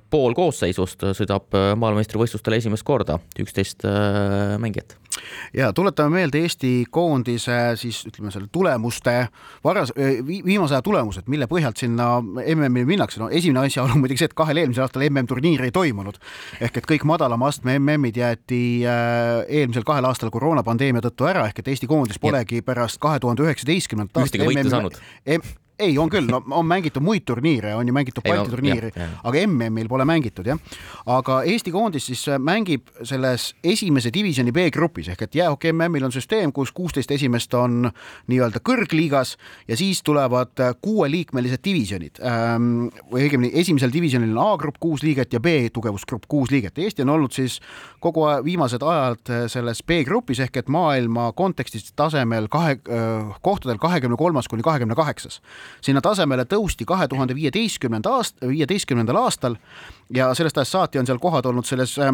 pool 0.09 0.33
koosseisust 0.33 1.03
sõidab 1.17 1.53
maailmameistrivõistlustele 1.53 2.61
esimest 2.61 2.85
korda, 2.87 3.19
üksteist 3.39 3.85
mängijat 4.59 4.97
ja 5.57 5.71
tuletame 5.73 6.19
meelde 6.19 6.41
Eesti 6.45 6.71
koondise 6.91 7.57
siis 7.79 8.03
ütleme 8.09 8.31
selle 8.33 8.49
tulemuste, 8.51 9.15
varas, 9.63 9.93
viimase 10.27 10.77
aja 10.77 10.81
tulemused, 10.85 11.27
mille 11.31 11.47
põhjalt 11.51 11.79
sinna 11.81 12.17
MM-i 12.21 12.85
minnakse, 12.87 13.19
no 13.21 13.29
esimene 13.29 13.65
asjaolu 13.67 13.97
on 13.97 14.03
muidugi 14.03 14.23
see, 14.23 14.31
et 14.31 14.37
kahel 14.37 14.61
eelmisel 14.63 14.85
aastal 14.87 15.05
MM-turniiri 15.09 15.69
ei 15.69 15.75
toimunud. 15.75 16.19
ehk 16.61 16.81
et 16.81 16.89
kõik 16.93 17.05
madalama 17.09 17.51
astme 17.51 17.77
MM-id 17.79 18.19
jäeti 18.21 18.63
äh, 18.87 19.43
eelmisel 19.47 19.85
kahel 19.87 20.09
aastal 20.09 20.33
koroonapandeemia 20.33 21.03
tõttu 21.05 21.29
ära, 21.29 21.47
ehk 21.47 21.63
et 21.63 21.71
Eesti 21.73 21.89
koondis 21.89 22.19
polegi 22.19 22.61
pärast 22.65 23.01
kahe 23.03 23.19
tuhande 23.23 23.45
üheksateistkümnendat 23.47 24.23
aastat 24.23 24.41
ühtegi 24.41 24.51
võitu 24.53 24.73
saanud 24.73 25.01
ei, 25.79 25.97
on 25.97 26.09
küll, 26.09 26.25
no 26.29 26.39
on 26.57 26.65
mängitud 26.67 27.03
muid 27.05 27.25
turniire, 27.27 27.75
on 27.77 27.87
ju 27.87 27.93
mängitud 27.93 28.25
Balti 28.25 28.49
turniiri, 28.49 28.89
aga 28.97 29.43
MM-il 29.45 29.89
pole 29.89 30.05
mängitud 30.09 30.47
jah. 30.49 30.57
aga 31.13 31.41
Eesti 31.47 31.71
koondis 31.71 32.07
siis 32.09 32.23
äh, 32.31 32.39
mängib 32.41 32.89
selles 33.05 33.51
esimese 33.63 34.09
divisjoni 34.13 34.51
B-grupis 34.55 35.11
ehk 35.13 35.21
et 35.27 35.37
jäähoki 35.37 35.71
MM-il 35.73 36.07
on 36.07 36.13
süsteem, 36.13 36.51
kus 36.53 36.71
kuusteist 36.75 37.11
esimest 37.13 37.53
on 37.57 37.91
nii-öelda 38.31 38.61
kõrgliigas 38.65 39.35
ja 39.67 39.77
siis 39.77 40.01
tulevad 40.05 40.57
äh, 40.63 40.73
kuueliikmelised 40.81 41.61
divisjonid 41.65 42.21
ähm,. 42.25 42.89
või 43.11 43.27
õigemini 43.27 43.53
esimesel 43.61 43.93
divisjonil 43.93 44.33
on 44.33 44.53
A-grupp 44.55 44.81
kuus 44.81 45.05
liiget 45.05 45.33
ja 45.33 45.39
B-tugevusgrupp 45.39 46.25
kuus 46.27 46.51
liiget. 46.51 46.77
Eesti 46.77 47.05
on 47.05 47.13
olnud 47.13 47.35
siis 47.37 47.59
kogu 48.03 48.25
viimased 48.45 48.81
ajad 48.81 49.33
äh, 49.33 49.45
selles 49.51 49.83
B-grupis 49.85 50.41
ehk 50.47 50.63
et 50.63 50.73
maailma 50.73 51.29
kontekstis 51.37 51.91
tasemel 51.97 52.49
kahe, 52.49 52.79
kohtadel 53.41 53.77
kahekümne 53.77 54.17
kolmas 54.17 54.47
kuni 54.49 54.65
kahekümne 54.65 54.95
kaheksas 54.95 55.41
sinna 55.81 56.01
tasemele 56.01 56.45
tõusti 56.45 56.85
kahe 56.85 57.07
tuhande 57.07 57.35
viieteistkümnenda 57.35 58.09
aast-, 58.09 58.41
viieteistkümnendal 58.47 59.21
aastal 59.21 59.55
ja 60.13 60.33
sellest 60.33 60.57
ajast 60.57 60.71
saati 60.71 60.99
on 60.99 61.05
seal 61.05 61.19
kohad 61.19 61.45
olnud 61.45 61.65
selles 61.65 61.97
Äh, 61.97 62.13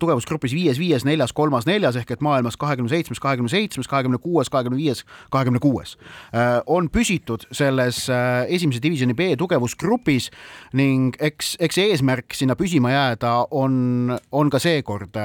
tugevusgrupis 0.00 0.54
viies, 0.54 0.78
viies, 0.80 1.04
neljas, 1.06 1.32
kolmas, 1.36 1.66
neljas 1.68 1.96
ehk 1.96 2.10
et 2.16 2.24
maailmas 2.24 2.56
kahekümne 2.60 2.90
seitsmes, 2.92 3.20
kahekümne 3.22 3.50
seitsmes, 3.52 3.88
kahekümne 3.90 4.18
kuues, 4.22 4.50
kahekümne 4.52 4.78
viies, 4.78 5.04
kahekümne 5.30 5.60
kuues. 5.62 5.96
Äh, 6.34 6.60
on 6.66 6.90
püsitud 6.92 7.46
selles 7.54 8.06
äh, 8.10 8.44
esimese 8.52 8.82
divisjoni 8.82 9.16
B 9.16 9.32
tugevusgrupis 9.38 10.30
ning 10.76 11.16
eks, 11.22 11.56
eks 11.62 11.80
eesmärk 11.82 12.36
sinna 12.36 12.56
püsima 12.58 12.92
jääda 12.92 13.32
on, 13.50 14.16
on 14.32 14.52
ka 14.52 14.60
seekord. 14.62 15.16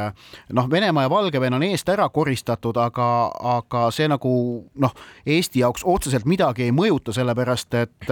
noh, 0.53 0.69
Venemaa 0.71 1.03
ja 1.03 1.09
Valgevene 1.09 1.55
on 1.55 1.65
eest 1.67 1.89
ära 1.89 2.07
koristatud, 2.09 2.77
aga, 2.77 3.09
aga 3.57 3.88
see 3.91 4.07
nagu 4.11 4.31
noh, 4.79 4.95
Eesti 5.25 5.61
jaoks 5.61 5.83
otseselt 5.85 6.25
midagi 6.29 6.67
ei 6.67 6.75
mõjuta, 6.75 7.13
sellepärast 7.15 7.75
et, 7.79 8.11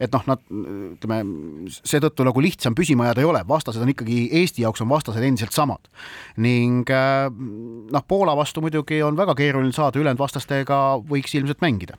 et 0.00 0.14
noh, 0.14 0.26
nad 0.30 0.44
ütleme 0.50 1.20
seetõttu 1.70 2.24
nagu 2.26 2.42
lihtsam 2.42 2.76
püsima 2.78 3.08
jääda 3.10 3.24
ei 3.24 3.28
ole, 3.28 3.42
vastased 3.48 3.82
on 3.82 3.92
ikkagi 3.92 4.22
Eesti 4.40 4.64
jaoks 4.64 4.84
on 4.84 4.90
vastased 4.92 5.24
endiselt 5.24 5.39
endiselt 5.40 5.56
samad. 5.56 5.88
ning 6.36 6.84
äh, 6.90 7.30
noh, 7.30 8.04
Poola 8.08 8.36
vastu 8.36 8.60
muidugi 8.60 9.02
on 9.02 9.16
väga 9.16 9.34
keeruline 9.34 9.72
saada, 9.72 9.98
ülejäänud 9.98 10.20
vastastega 10.20 11.00
võiks 11.08 11.34
ilmselt 11.34 11.60
mängida 11.64 11.98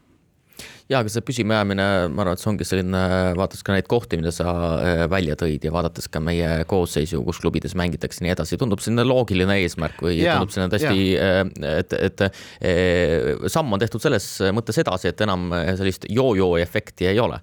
ja, 0.92 1.00
aga 1.00 1.12
see 1.12 1.24
püsimajäämine, 1.26 1.86
ma 2.12 2.24
arvan, 2.24 2.36
et 2.36 2.42
see 2.42 2.50
ongi 2.52 2.68
selline, 2.68 3.02
vaadates 3.38 3.64
ka 3.66 3.76
neid 3.76 3.88
kohti, 3.92 4.20
mida 4.20 4.34
sa 4.36 4.52
äh, 4.52 5.04
välja 5.12 5.38
tõid 5.40 5.64
ja 5.64 5.72
vaadates 5.74 6.10
ka 6.12 6.22
meie 6.24 6.66
koosseisu, 6.70 7.22
kus 7.26 7.40
klubides 7.44 7.76
mängitakse 7.80 8.26
nii 8.26 8.34
edasi, 8.34 8.60
tundub 8.60 8.84
selline 8.84 9.06
loogiline 9.08 9.58
eesmärk 9.64 10.02
või 10.04 10.18
ja, 10.20 10.36
tundub 10.38 10.54
selline 10.54 10.72
tõesti, 10.74 11.06
äh, 11.16 11.40
et, 11.80 11.96
et, 11.96 12.26
et 12.26 12.26
äh, 12.28 13.48
samm 13.52 13.72
on 13.76 13.82
tehtud 13.82 14.04
selles 14.04 14.28
mõttes 14.56 14.82
edasi, 14.82 15.12
et 15.12 15.24
enam 15.24 15.50
sellist 15.80 16.08
joo-joo 16.12 16.58
efekti 16.62 17.08
ei 17.12 17.20
ole. 17.22 17.40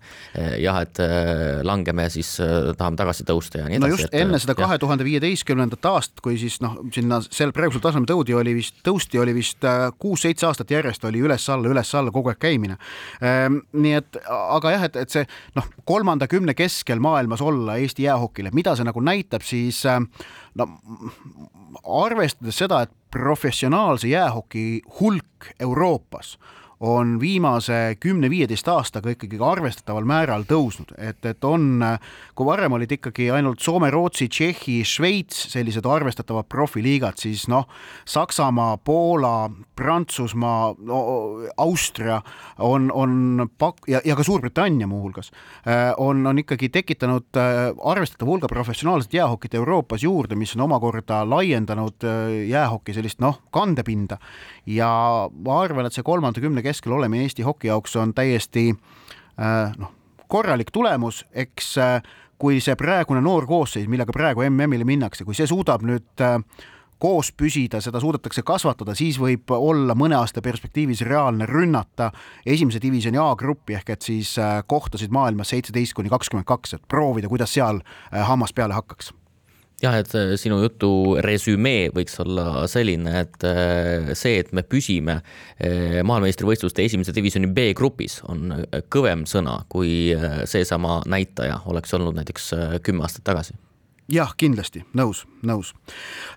jah, 0.60 0.80
et 0.82 0.98
langeme 1.66 2.04
ja 2.06 2.10
siis 2.12 2.30
tahame 2.78 2.98
tagasi 2.98 3.24
tõusta 3.26 3.62
ja 3.62 3.68
nii 3.68 3.78
edasi. 3.78 3.88
no 3.88 3.94
just 3.94 4.08
et, 4.08 4.20
enne 4.20 4.40
seda 4.42 4.54
kahe 4.58 4.78
tuhande 4.80 5.06
viieteistkümnendat 5.06 5.88
aastat, 5.90 6.20
kui 6.24 6.36
siis 6.40 6.58
noh, 6.64 6.78
sinna 6.94 7.20
sel 7.24 7.52
praegusel 7.56 7.82
tasemel 7.84 8.08
tõudi, 8.08 8.36
oli 8.36 8.54
vist, 8.58 8.78
tõusti 8.86 9.20
oli 9.22 9.34
vist 9.36 9.64
kuus-seitse 9.98 10.48
aastat 10.48 10.74
järjest 10.74 11.04
oli 11.08 11.22
üles-alla, 11.24 11.72
üles-alla 11.72 12.12
kogu 12.14 12.32
aeg 12.32 12.40
käimine 12.42 12.78
nii 13.48 13.94
et, 13.98 14.18
aga 14.28 14.74
jah, 14.74 14.86
et, 14.88 14.98
et 15.04 15.14
see 15.14 15.24
noh, 15.56 15.66
kolmanda 15.88 16.28
kümne 16.30 16.54
keskel 16.58 17.02
maailmas 17.02 17.42
olla 17.44 17.78
Eesti 17.80 18.06
jäähokile, 18.08 18.52
mida 18.56 18.76
see 18.76 18.86
nagu 18.88 19.02
näitab, 19.04 19.46
siis 19.46 19.80
ehm, 19.88 20.08
no 20.58 20.68
arvestades 22.02 22.58
seda, 22.58 22.82
et 22.86 22.94
professionaalse 23.14 24.10
jäähoki 24.10 24.82
hulk 25.00 25.52
Euroopas 25.60 26.36
on 26.80 27.16
viimase 27.20 27.96
kümne-viieteist 28.00 28.68
aastaga 28.70 29.10
ikkagi 29.10 29.38
arvestataval 29.42 30.06
määral 30.06 30.44
tõusnud, 30.46 30.92
et, 30.98 31.18
et 31.26 31.44
on, 31.44 31.82
kui 32.38 32.46
varem 32.46 32.76
olid 32.76 32.92
ikkagi 32.98 33.30
ainult 33.34 33.62
Soome, 33.64 33.90
Rootsi, 33.90 34.28
Tšehhi, 34.30 34.78
Šveits 34.86 35.48
sellised 35.52 35.86
arvestatavad 35.86 36.46
profiliigad, 36.48 37.18
siis 37.18 37.48
noh, 37.50 37.66
Saksamaa, 38.06 38.76
Poola, 38.84 39.50
Prantsusmaa 39.78 40.74
no,, 40.78 41.00
Austria 41.58 42.20
on, 42.62 42.92
on 42.94 43.48
pak- 43.58 43.88
ja, 43.90 44.02
ja 44.04 44.16
ka 44.18 44.26
Suurbritannia 44.26 44.86
muuhulgas 44.86 45.32
on, 45.98 46.22
on 46.26 46.38
ikkagi 46.38 46.70
tekitanud 46.74 47.38
arvestatava 47.84 48.30
hulga 48.30 48.50
professionaalset 48.50 49.18
jäähokit 49.18 49.54
Euroopas 49.58 50.06
juurde, 50.06 50.38
mis 50.38 50.54
on 50.56 50.66
omakorda 50.68 51.24
laiendanud 51.26 52.06
jäähoki 52.48 52.94
sellist 52.94 53.18
noh, 53.22 53.42
kandepinda. 53.50 54.18
Ja 54.66 54.90
ma 55.32 55.60
arvan, 55.62 55.88
et 55.88 55.96
see 55.96 56.06
kolmanda 56.06 56.42
kümne 56.42 56.62
keskel 56.68 56.94
olemine 56.98 57.26
Eesti 57.26 57.46
hoki 57.46 57.72
jaoks 57.72 57.96
on 57.96 58.14
täiesti 58.14 58.70
äh, 58.72 59.76
noh, 59.78 59.92
korralik 60.28 60.72
tulemus, 60.74 61.24
eks 61.32 61.76
äh, 61.82 62.00
kui 62.38 62.60
see 62.62 62.76
praegune 62.78 63.22
noor 63.24 63.48
koosseis, 63.48 63.88
millega 63.90 64.14
praegu 64.14 64.44
MM-ile 64.46 64.86
minnakse, 64.86 65.26
kui 65.26 65.36
see 65.36 65.48
suudab 65.50 65.82
nüüd 65.86 66.24
äh, 66.24 66.36
koos 66.98 67.30
püsida, 67.38 67.78
seda 67.82 68.00
suudetakse 68.02 68.42
kasvatada, 68.46 68.94
siis 68.98 69.20
võib 69.22 69.50
olla 69.54 69.94
mõne 69.98 70.16
aasta 70.18 70.42
perspektiivis 70.42 71.04
reaalne 71.06 71.46
rünnata 71.46 72.10
esimese 72.46 72.82
divisjoni 72.82 73.20
A-gruppi 73.22 73.78
ehk 73.78 73.94
et 73.94 74.08
siis 74.08 74.32
kohtasid 74.66 75.14
maailmas 75.14 75.54
seitseteist 75.54 75.94
kuni 75.94 76.10
kakskümmend 76.10 76.48
kaks, 76.48 76.74
et 76.74 76.90
proovida, 76.90 77.30
kuidas 77.30 77.54
seal 77.54 77.78
hammas 78.10 78.50
peale 78.50 78.74
hakkaks 78.74 79.12
jah, 79.82 79.98
et 79.98 80.14
äh, 80.18 80.34
sinu 80.40 80.58
jutu 80.62 80.90
resümee 81.24 81.88
võiks 81.94 82.18
olla 82.22 82.66
selline, 82.70 83.14
et 83.24 83.46
äh, 83.46 84.10
see, 84.18 84.38
et 84.42 84.50
me 84.56 84.64
püsime 84.66 85.20
äh, 85.20 86.00
maailmameistrivõistluste 86.02 86.84
esimese 86.86 87.14
divisjoni 87.16 87.50
B-grupis, 87.54 88.20
on 88.28 88.64
kõvem 88.92 89.24
sõna 89.28 89.60
kui 89.70 90.12
seesama 90.48 91.02
näitaja 91.08 91.62
oleks 91.70 91.94
olnud 91.94 92.18
näiteks 92.18 92.52
kümme 92.84 93.06
aastat 93.06 93.26
tagasi 93.28 93.56
jah, 94.08 94.30
kindlasti, 94.40 94.80
nõus, 94.96 95.26
nõus. 95.44 95.74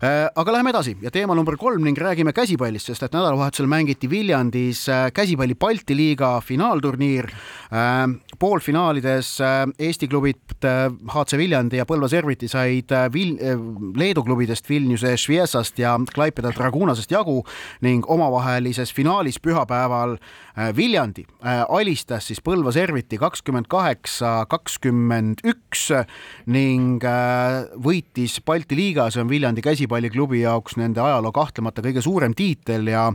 Aga 0.03 0.51
läheme 0.51 0.73
edasi 0.73 0.97
ja 0.99 1.11
teema 1.13 1.37
number 1.37 1.55
kolm 1.59 1.85
ning 1.87 1.95
räägime 1.95 2.33
käsipallist, 2.35 2.89
sest 2.91 3.05
et 3.07 3.15
nädalavahetusel 3.15 3.69
mängiti 3.71 4.09
Viljandis 4.11 4.83
käsipalli 5.15 5.55
Balti 5.55 5.95
liiga 5.95 6.33
finaalturniir. 6.43 7.31
Äh, 8.41 8.47
poolfinaalides 8.47 9.37
Eesti 9.79 10.07
klubid 10.09 10.65
HC 11.13 11.37
Viljandi 11.37 11.77
ja 11.77 11.85
Põlva 11.85 12.07
Serviti 12.09 12.47
said 12.49 12.89
Vil-, 13.13 13.37
Leedu 13.97 14.23
klubidest 14.25 14.69
Vilniuse 14.69 15.13
Šviesast 15.17 15.77
ja 15.77 15.93
Klaipeda 16.13 16.49
Dragunasest 16.55 17.11
jagu 17.13 17.43
ning 17.85 18.07
omavahelises 18.09 18.93
finaalis 18.93 19.37
pühapäeval 19.39 20.17
Viljandi 20.75 21.25
alistas 21.69 22.31
siis 22.31 22.41
Põlva 22.41 22.73
Serviti 22.73 23.19
kakskümmend 23.21 23.69
kaheksa, 23.69 24.47
kakskümmend 24.49 25.45
üks 25.45 25.91
ning 26.49 27.05
võitis 27.85 28.39
Balti 28.45 28.75
liiga, 28.79 29.09
see 29.13 29.21
on 29.21 29.29
Viljandi 29.29 29.61
käsipalliklubi 29.65 30.41
jaoks 30.41 30.79
nende 30.81 31.03
ajaloo 31.05 31.31
kahtlemata 31.35 31.85
kõige 31.85 32.01
suurem 32.01 32.33
tiitel 32.33 32.89
ja 32.89 33.05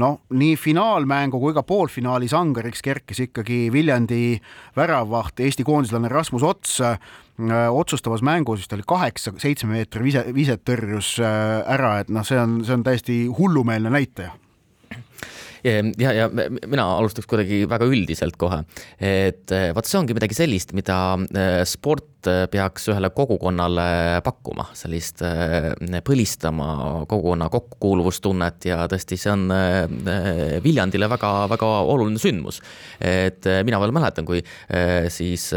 noh, 0.00 0.18
nii 0.32 0.56
finaalmängu 0.56 1.40
kui 1.42 1.54
ka 1.56 1.66
poolfinaalis 1.68 2.34
angariks 2.36 2.80
kerkis 2.82 3.26
ikkagi 3.28 3.66
Viljandi 3.72 4.40
väravvaht, 4.76 5.40
Eesti 5.40 5.64
koondislane 5.66 6.10
Rasmus 6.12 6.44
Ots 6.46 6.78
äh, 6.84 6.98
otsustavas 7.72 8.22
mängus 8.26 8.64
vist 8.64 8.76
oli 8.76 8.86
kaheksa, 8.86 9.32
seitsme 9.40 9.78
meetri 9.78 10.04
vise, 10.04 10.24
viset 10.36 10.64
tõrjus 10.68 11.16
äh, 11.24 11.62
ära, 11.76 11.98
et 12.02 12.12
noh, 12.12 12.26
see 12.26 12.38
on, 12.40 12.60
see 12.66 12.76
on 12.76 12.86
täiesti 12.86 13.24
hullumeelne 13.38 13.92
näitaja. 13.92 14.36
Ja, 15.60 16.12
ja 16.16 16.30
mina 16.32 16.86
alustaks 16.96 17.28
kuidagi 17.28 17.66
väga 17.68 17.84
üldiselt 17.84 18.38
kohe, 18.40 18.62
et 18.96 19.52
eh, 19.52 19.66
vot 19.76 19.84
see 19.84 19.98
ongi 19.98 20.14
midagi 20.16 20.32
sellist, 20.32 20.72
mida 20.72 20.96
sport 21.68 22.06
eh, 22.28 22.44
peaks 22.50 22.88
ühele 22.92 23.10
kogukonnale 23.14 24.20
pakkuma, 24.24 24.66
sellist 24.76 25.22
põlistama 26.04 26.68
kogukonna 27.08 27.48
kokkukuuluvustunnet 27.52 28.68
ja 28.70 28.82
tõesti, 28.90 29.18
see 29.20 29.32
on 29.32 29.46
Viljandile 30.64 31.08
väga-väga 31.10 31.70
oluline 31.92 32.20
sündmus. 32.20 32.60
et 33.00 33.46
mina 33.64 33.80
veel 33.80 33.92
mäletan, 33.94 34.26
kui 34.28 34.42
siis 35.12 35.48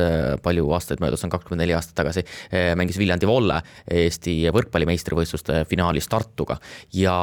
palju 0.43 0.71
aastaid 0.75 1.01
möödas 1.03 1.23
on, 1.25 1.31
kakskümmend 1.33 1.63
neli 1.63 1.75
aastat 1.75 1.95
tagasi, 1.99 2.23
mängis 2.79 2.97
Viljandi 2.99 3.27
Volle 3.27 3.59
Eesti 3.87 4.35
võrkpallimeistrivõistluste 4.53 5.63
finaalis 5.69 6.07
Tartuga 6.11 6.57
ja 6.93 7.17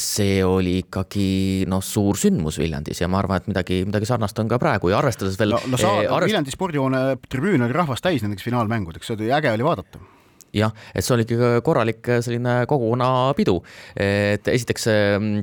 see 0.00 0.40
oli 0.44 0.78
ikkagi 0.84 1.66
noh, 1.70 1.82
suur 1.84 2.18
sündmus 2.20 2.60
Viljandis 2.60 3.00
ja 3.02 3.08
ma 3.10 3.20
arvan, 3.22 3.40
et 3.40 3.50
midagi, 3.50 3.80
midagi 3.88 4.08
sarnast 4.08 4.38
on 4.42 4.50
ka 4.50 4.58
praegu 4.62 4.90
ja 4.92 5.00
arvestades 5.00 5.38
veel 5.40 5.54
no, 5.54 5.60
no 5.72 5.80
sa 5.80 5.92
eh,, 6.02 6.10
arvest... 6.10 6.30
Viljandi 6.30 6.54
spordihoone 6.54 7.02
tribüün 7.30 7.64
oli 7.66 7.76
rahvast 7.76 8.04
täis 8.06 8.24
nendeks 8.36 8.46
finaalmängudeks, 8.46 9.08
seda 9.08 9.24
oli 9.24 9.32
äge 9.32 9.56
oli 9.56 9.66
vaadata. 9.66 10.04
Jah, 10.56 10.72
et 10.94 11.04
see 11.04 11.16
oli 11.16 11.26
ikka 11.26 11.60
korralik 11.64 12.06
selline 12.24 12.62
kogukonnapidu, 12.70 13.58
et 14.00 14.48
esiteks 14.48 14.86
Eh, 14.88 15.42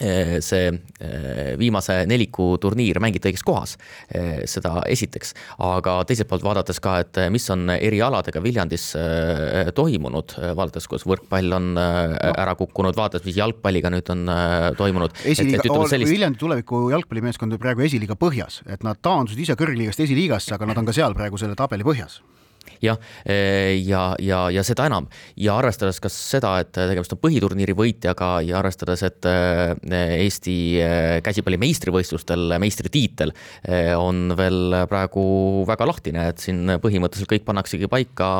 see 0.00 0.70
eh, 0.70 1.52
viimase 1.60 2.00
neliku 2.08 2.54
turniir 2.62 3.00
mängiti 3.02 3.30
õiges 3.30 3.44
kohas, 3.46 3.76
eh, 4.08 4.42
seda 4.50 4.80
esiteks, 4.88 5.34
aga 5.66 5.98
teiselt 6.08 6.30
poolt 6.30 6.44
vaadates 6.46 6.80
ka, 6.82 6.98
et 7.04 7.20
mis 7.32 7.46
on 7.52 7.68
eri 7.76 8.00
aladega 8.04 8.42
Viljandis 8.42 8.90
toimunud, 9.76 10.34
vaadates, 10.56 10.88
kuidas 10.90 11.06
võrkpall 11.08 11.56
on 11.56 11.70
ära 11.76 12.56
kukkunud, 12.58 12.96
vaadates, 12.96 13.26
mis 13.28 13.38
jalgpalliga 13.38 13.92
nüüd 13.92 14.08
on 14.14 14.24
toimunud. 14.78 15.14
esiliiga, 15.24 15.64
sellist... 15.90 16.10
Viljandi 16.10 16.40
tuleviku 16.40 16.86
jalgpallimeeskond 16.94 17.56
on 17.56 17.62
praegu 17.62 17.84
esiliiga 17.86 18.16
põhjas, 18.20 18.62
et 18.70 18.84
nad 18.86 19.00
taandusid 19.04 19.44
ise 19.44 19.58
kõrgliigast 19.60 20.04
esiliigasse, 20.06 20.54
aga 20.56 20.70
nad 20.70 20.80
on 20.80 20.88
ka 20.88 20.96
seal 20.96 21.16
praegu 21.16 21.40
selle 21.40 21.58
tabeli 21.58 21.86
põhjas 21.86 22.20
jah, 22.80 22.98
eh, 23.24 23.80
ja, 23.84 24.14
ja, 24.18 24.40
ja 24.52 24.64
seda 24.66 24.86
enam 24.88 25.06
ja 25.40 25.56
arvestades 25.60 26.00
ka 26.02 26.10
seda, 26.12 26.56
et 26.62 26.72
tegemist 26.74 27.12
on 27.14 27.20
põhiturniiri 27.22 27.74
võitjaga 27.76 28.30
ja 28.46 28.58
arvestades, 28.60 29.04
et 29.06 29.28
eh, 29.28 29.74
Eesti 30.20 30.56
eh, 30.80 31.18
käsipalli 31.24 31.60
meistrivõistlustel 31.60 32.56
meistritiitel 32.60 33.32
on 33.98 34.32
veel 34.36 34.74
praegu 34.90 35.22
väga 35.68 35.86
lahtine, 35.88 36.26
et 36.32 36.42
siin 36.42 36.76
põhimõtteliselt 36.82 37.30
kõik 37.30 37.46
pannaksegi 37.46 37.88
paika 37.90 38.30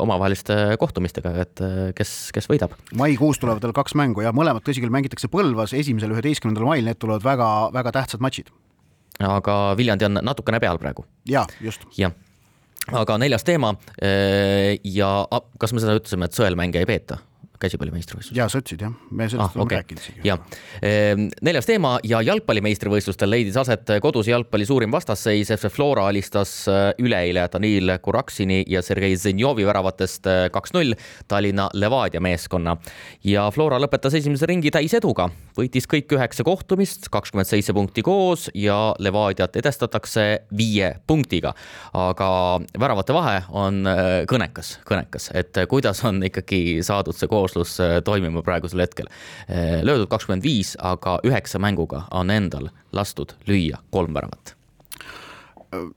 omavaheliste 0.00 0.76
kohtumistega, 0.80 1.32
et 1.44 1.62
kes, 1.96 2.14
kes 2.34 2.48
võidab. 2.50 2.74
maikuus 2.96 3.40
tulevad 3.42 3.64
veel 3.64 3.74
kaks 3.76 3.96
mängu 3.98 4.24
ja 4.24 4.34
mõlemad, 4.36 4.64
tõsi 4.66 4.82
küll, 4.82 4.92
mängitakse 4.92 5.30
Põlvas 5.32 5.74
esimesel, 5.76 6.14
üheteistkümnendal 6.14 6.68
mail, 6.68 6.86
need 6.86 7.00
tulevad 7.02 7.24
väga-väga 7.26 7.94
tähtsad 7.98 8.24
matšid. 8.24 8.52
aga 9.26 9.56
Viljandi 9.76 10.08
on 10.08 10.20
natukene 10.22 10.60
peal 10.62 10.80
praegu. 10.82 11.06
jaa, 11.28 11.46
just. 11.60 11.88
jah 11.98 12.14
aga 12.92 13.18
neljas 13.18 13.46
teema 13.46 13.72
eh, 13.98 14.76
ja 14.84 15.10
kas 15.58 15.74
me 15.74 15.82
seda 15.82 15.96
ütlesime, 15.98 16.28
et 16.28 16.38
sõelmänge 16.38 16.82
ei 16.82 16.88
peeta? 16.88 17.18
Käsipalli 17.60 17.94
meistrivõistlustel. 17.94 18.38
ja 18.38 18.48
sa 18.52 18.60
ütlesid 18.60 18.82
jah, 18.86 18.94
me 19.10 19.28
sellest 19.28 19.50
ah, 19.50 19.56
oleme 19.56 19.66
okay. 19.66 19.80
rääkinud 19.82 20.02
isegi. 20.02 20.22
jah, 20.26 20.42
ehm, 20.82 21.26
neljas 21.46 21.68
teema 21.68 21.96
ja 22.06 22.20
jalgpalli 22.26 22.62
meistrivõistlustel 22.66 23.30
leidis 23.30 23.58
aset 23.60 23.96
koduse 24.02 24.32
jalgpalli 24.32 24.66
suurim 24.66 24.92
vastasseis. 24.92 25.50
FC 25.56 25.70
Flora 25.72 26.06
alistas 26.10 26.52
äh, 26.70 26.90
üleeile 27.02 27.46
Danil 27.52 27.96
Kuraksini 28.02 28.62
ja 28.68 28.82
Sergei 28.82 29.16
Zenjovi 29.16 29.66
väravatest 29.66 30.26
äh, 30.26 30.46
kaks-null 30.52 30.96
Tallinna 31.28 31.68
Levadia 31.74 32.20
meeskonna 32.20 32.76
ja 33.24 33.48
Flora 33.54 33.78
lõpetas 33.82 34.16
esimese 34.18 34.48
ringi 34.50 34.72
täiseduga, 34.74 35.28
võitis 35.56 35.86
kõik 35.90 36.12
üheksa 36.16 36.44
kohtumist, 36.46 37.10
kakskümmend 37.12 37.48
seitse 37.48 37.74
punkti 37.76 38.04
koos 38.06 38.48
ja 38.54 38.94
Levadiat 38.98 39.56
edestatakse 39.56 40.26
viie 40.56 40.94
punktiga. 41.06 41.54
aga 41.94 42.28
väravate 42.78 43.14
vahe 43.16 43.40
on 43.50 43.86
äh, 43.86 44.24
kõnekas, 44.28 44.76
kõnekas, 44.88 45.30
et 45.34 45.56
kuidas 45.70 46.02
on 46.04 46.22
ikkagi 46.26 46.82
saadud 46.86 47.16
see 47.16 47.30
koos 47.30 47.45
kooslus 47.46 47.78
äh, 47.80 48.00
toimima 48.04 48.42
praegusel 48.42 48.82
hetkel. 48.84 49.10
Äh, 49.46 49.80
löödud 49.86 50.10
kakskümmend 50.10 50.46
viis, 50.46 50.74
aga 50.82 51.18
üheksa 51.26 51.62
mänguga 51.62 52.06
on 52.10 52.30
endal 52.34 52.70
lastud 52.92 53.36
lüüa 53.48 53.82
kolm 53.90 54.14
väravat 54.14 54.55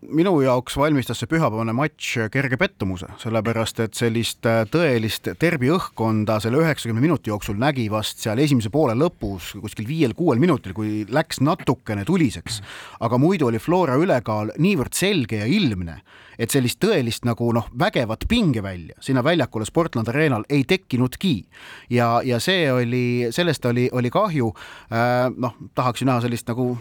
minu 0.02 0.34
jaoks 0.44 0.78
valmistas 0.80 1.22
see 1.22 1.30
pühapäevane 1.32 1.74
matš 1.76 2.30
kerge 2.34 2.58
pettumuse, 2.60 3.10
sellepärast 3.22 3.82
et 3.86 3.98
sellist 3.98 4.48
äh, 4.50 4.64
tõelist 4.72 5.32
derbi 5.42 5.72
õhkkonda 5.76 6.40
selle 6.44 6.62
üheksakümne 6.64 7.04
minuti 7.04 7.34
jooksul 7.34 7.60
nägi 7.60 7.90
vast 7.92 8.24
seal 8.24 8.40
esimese 8.40 8.72
poole 8.74 8.96
lõpus 9.00 9.54
kuskil 9.62 9.88
viiel-kuuel 9.90 10.42
minutil, 10.42 10.76
kui 10.78 11.04
läks 11.10 11.42
natukene 11.46 12.06
tuliseks. 12.06 12.62
aga 13.00 13.18
muidu 13.18 13.50
oli 13.50 13.60
Flora 13.60 13.98
ülekaal 14.00 14.54
niivõrd 14.58 14.96
selge 14.98 15.44
ja 15.44 15.50
ilmne 15.50 16.02
et 16.40 16.54
sellist 16.54 16.80
tõelist 16.82 17.28
nagu 17.28 17.52
noh, 17.56 17.68
vägevat 17.80 18.24
pingevälja 18.32 18.98
sinna 19.04 19.24
väljakule 19.24 19.68
Sportland 19.68 20.08
Arenal 20.08 20.46
ei 20.50 20.64
tekkinudki. 20.64 21.46
ja, 21.90 22.22
ja 22.24 22.40
see 22.40 22.72
oli, 22.72 23.28
sellest 23.36 23.66
oli, 23.66 23.90
oli 23.92 24.10
kahju 24.10 24.54
äh,. 24.92 25.30
noh, 25.36 25.56
tahaksin 25.76 26.08
näha 26.08 26.22
sellist 26.22 26.48
nagu 26.48 26.72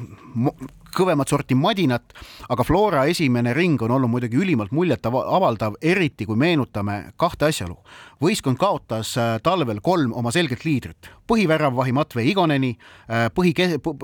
kõvemat 0.98 1.30
sorti 1.30 1.56
madinat, 1.58 2.14
aga 2.50 2.66
Flora 2.66 3.04
esimene 3.10 3.54
ring 3.56 3.80
on 3.82 3.94
olnud 3.96 4.10
muidugi 4.10 4.40
ülimalt 4.40 4.74
muljetavaldav, 4.74 5.78
eriti 5.82 6.26
kui 6.26 6.36
meenutame 6.36 7.12
kahte 7.16 7.48
asjaolu. 7.52 7.78
võistkond 8.22 8.58
kaotas 8.58 9.14
äh, 9.18 9.36
talvel 9.42 9.80
kolm 9.80 10.12
oma 10.12 10.32
selget 10.34 10.64
liidrit, 10.66 11.10
põhiväravahi 11.28 11.92
Matvei 11.96 12.30
Igoneni, 12.32 12.72
äh, 13.08 13.28
põhi, 13.34 13.52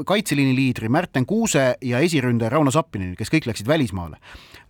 kaitseliini 0.06 0.54
liidri 0.56 0.90
Märten 0.92 1.26
Kuuse 1.26 1.74
ja 1.82 2.00
esiründaja 2.04 2.52
Rauno 2.52 2.72
Sappineni, 2.74 3.16
kes 3.18 3.32
kõik 3.32 3.48
läksid 3.50 3.68
välismaale. 3.68 4.20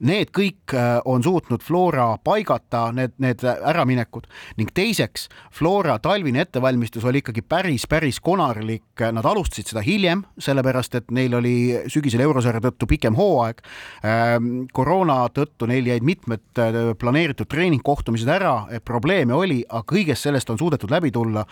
Need 0.05 0.33
kõik 0.35 0.75
äh, 0.75 0.99
on 1.09 1.23
suutnud 1.25 1.63
Flora 1.63 2.09
paigata, 2.25 2.89
need, 2.95 3.15
need 3.23 3.45
äraminekud 3.45 4.27
ning 4.59 4.71
teiseks, 4.75 5.29
Flora 5.55 5.99
talvine 6.03 6.43
ettevalmistus 6.45 7.05
oli 7.07 7.23
ikkagi 7.23 7.45
päris, 7.47 7.87
päris 7.91 8.21
konarlik, 8.25 8.87
nad 9.01 9.27
alustasid 9.27 9.71
seda 9.71 9.83
hiljem, 9.85 10.25
sellepärast 10.43 10.99
et 10.99 11.15
neil 11.15 11.35
oli 11.39 11.55
sügisel 11.93 12.25
eurosarja 12.27 12.63
tõttu 12.67 12.89
pikem 12.91 13.17
hooaeg. 13.19 13.63
Ähm, 14.05 14.51
koroona 14.75 15.23
tõttu 15.35 15.69
neil 15.71 15.87
jäid 15.91 16.07
mitmed 16.07 16.63
äh, 16.63 16.81
planeeritud 16.99 17.51
treeningkohtumised 17.51 18.31
ära, 18.31 18.55
probleeme 18.85 19.35
oli, 19.37 19.63
aga 19.69 19.87
kõigest 19.95 20.27
sellest 20.27 20.51
on 20.51 20.61
suudetud 20.61 20.93
läbi 20.93 21.11
tulla. 21.15 21.45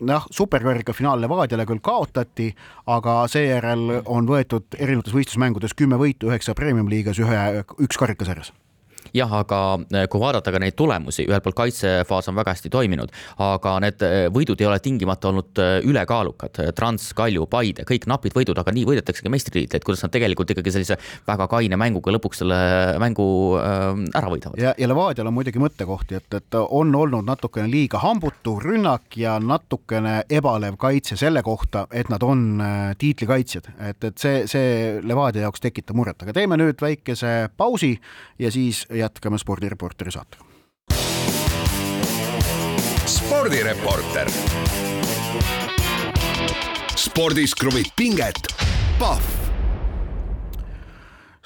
Ähm, 0.00 0.06
noh, 0.06 0.26
superkarika 0.30 0.92
finaal 0.92 1.20
Levadiale 1.20 1.66
küll 1.66 1.80
kaotati, 1.82 2.50
aga 2.86 3.26
seejärel 3.28 4.02
on 4.06 4.26
võetud 4.28 4.78
erinevates 4.78 5.14
võistlusmängudes 5.14 5.74
kümme 5.76 5.96
võitu, 6.00 6.30
üheksa 6.30 6.54
premium-liigas, 6.54 7.18
ühe 7.20 7.64
üks 7.78 7.96
karikasarjas 8.00 8.52
jah, 9.16 9.32
aga 9.42 9.60
eh, 9.94 10.06
kui 10.10 10.22
vaadata 10.22 10.52
ka 10.52 10.60
neid 10.62 10.76
tulemusi, 10.78 11.26
ühelt 11.28 11.44
poolt 11.44 11.58
kaitsefaas 11.58 12.30
on 12.30 12.38
väga 12.38 12.54
hästi 12.54 12.72
toiminud, 12.72 13.12
aga 13.42 13.76
need 13.84 14.04
eh, 14.06 14.26
võidud 14.32 14.60
ei 14.60 14.68
ole 14.68 14.78
tingimata 14.82 15.30
olnud 15.30 15.62
eh, 15.62 15.72
ülekaalukad. 15.86 16.60
Trans, 16.76 17.10
Kalju, 17.16 17.46
Paide, 17.50 17.84
kõik 17.88 18.06
napid 18.10 18.36
võidud, 18.36 18.58
aga 18.60 18.74
nii 18.74 18.86
võidetaksegi 18.88 19.32
meistritiitleid, 19.32 19.84
kuidas 19.86 20.04
nad 20.04 20.14
tegelikult 20.14 20.52
ikkagi 20.54 20.74
sellise 20.74 20.98
väga 21.28 21.48
kaine 21.50 21.78
mänguga 21.80 22.14
lõpuks 22.14 22.42
selle 22.42 22.58
mängu 23.02 23.26
ära 23.58 24.30
võidavad. 24.30 24.58
ja, 24.60 24.74
ja 24.78 24.88
Levadial 24.88 25.30
on 25.30 25.36
muidugi 25.36 25.60
mõttekohti, 25.62 26.18
et, 26.20 26.38
et 26.38 26.58
on 26.60 26.94
olnud 26.96 27.26
natukene 27.26 27.70
liiga 27.70 28.00
hambutu 28.02 28.56
rünnak 28.62 29.16
ja 29.18 29.36
natukene 29.42 30.20
ebalev 30.30 30.78
kaitse 30.80 31.18
selle 31.20 31.42
kohta, 31.46 31.86
et 31.90 32.10
nad 32.12 32.22
on 32.26 32.62
tiitlikaitsjad, 33.00 33.70
et, 33.90 34.04
et 34.10 34.22
see, 34.22 34.44
see 34.50 35.00
Levadia 35.06 35.46
jaoks 35.46 35.62
tekitab 35.64 35.98
muret, 35.98 36.22
aga 36.22 36.34
teeme 36.36 36.58
nüüd 36.60 36.80
väikese 36.82 37.50
pausi 37.56 37.94
ja 38.40 38.50
siis 38.52 38.84
jätkame 39.00 39.38
spordireporteri 39.38 40.12
saatega. 40.12 40.44
spordireporter. 43.10 44.30
spordis 46.96 47.54
kruvib 47.54 47.86
pinget, 47.96 48.54
Pahv 48.98 49.40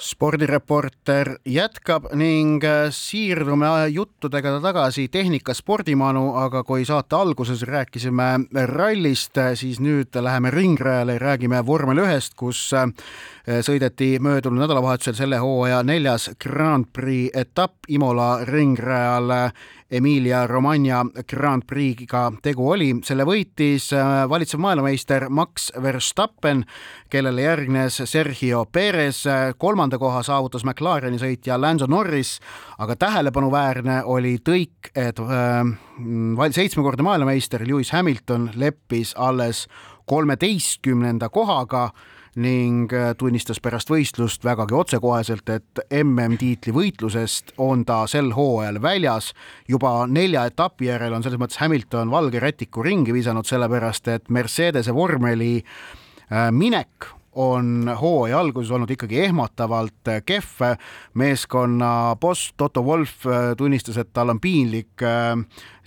spordireporter 0.05 1.37
jätkab 1.47 2.11
ning 2.19 2.65
äh, 2.67 2.89
siirdume 2.93 3.69
juttudega 3.95 4.59
tagasi 4.63 5.07
Tehnika 5.09 5.55
spordimanu, 5.55 6.33
aga 6.37 6.65
kui 6.67 6.85
saate 6.85 7.17
alguses 7.17 7.63
rääkisime 7.69 8.29
rallist, 8.75 9.39
siis 9.55 9.81
nüüd 9.81 10.15
läheme 10.21 10.51
ringrajale 10.51 11.17
ja 11.17 11.23
räägime 11.23 11.63
vormel 11.67 12.03
ühest, 12.05 12.35
kus 12.37 12.67
äh, 12.75 12.89
sõideti 13.45 14.17
möödunud 14.25 14.63
nädalavahetusel 14.63 15.15
selle 15.19 15.39
hooaja 15.43 15.83
neljas 15.85 16.31
Grand 16.41 16.87
Prix 16.93 17.35
etapp 17.37 17.85
Imola 17.93 18.39
ringrajal 18.49 19.33
Emilia 19.95 20.47
Romagna 20.47 21.05
Grand 21.29 21.63
Prix'ga 21.67 22.33
tegu 22.43 22.67
oli. 22.71 22.89
selle 23.07 23.23
võitis 23.29 23.91
äh, 23.95 24.25
valitsev 24.29 24.59
maailmameister 24.65 25.29
Max 25.29 25.69
Verstappen, 25.83 26.65
kellele 27.11 27.45
järgnes 27.45 28.01
Sergio 28.11 28.65
Perez. 28.65 29.23
kolmanda 29.59 29.99
koha 29.99 30.23
saavutas 30.23 30.65
McLareni 30.65 31.21
sõitja 31.21 31.61
Lando 31.61 31.87
Norris, 31.87 32.41
aga 32.79 32.97
tähelepanuväärne 32.97 34.01
oli 34.05 34.39
tõik, 34.43 34.91
et 34.97 35.21
äh, 35.21 36.51
seitsmekordne 36.51 37.07
maailmameister 37.07 37.63
Lewis 37.67 37.93
Hamilton 37.93 38.51
leppis 38.57 39.15
alles 39.17 39.67
kolmeteistkümnenda 40.07 41.29
kohaga 41.29 41.91
ning 42.37 42.93
äh, 42.93 43.13
tunnistas 43.19 43.61
pärast 43.63 43.91
võistlust 43.91 44.45
vägagi 44.45 44.75
otsekoheselt, 44.75 45.49
et 45.49 45.83
MM-tiitli 46.03 46.75
võitlusest 46.75 47.55
on 47.63 47.85
ta 47.87 48.05
sel 48.11 48.33
hooajal 48.35 48.81
väljas. 48.83 49.33
juba 49.69 50.07
nelja 50.07 50.47
etapi 50.51 50.91
järel 50.91 51.15
on 51.15 51.23
selles 51.23 51.41
mõttes 51.41 51.61
Hamilton 51.63 52.11
valge 52.11 52.41
rätiku 52.41 52.83
ringi 52.83 53.13
visanud, 53.13 53.47
sellepärast 53.47 54.09
et 54.09 54.31
Mercedese 54.31 54.95
vormeli 54.95 55.63
äh, 55.63 56.51
minek 56.51 57.13
on 57.35 57.91
hooaja 58.01 58.39
alguses 58.39 58.71
olnud 58.71 58.91
ikkagi 58.91 59.21
ehmatavalt 59.29 60.13
kehv. 60.27 60.77
meeskonna 61.15 62.17
boss 62.21 62.53
Toto 62.57 62.83
Wolf 62.83 63.27
tunnistas, 63.57 63.97
et 63.97 64.13
tal 64.13 64.31
on 64.31 64.41
piinlik 64.41 65.03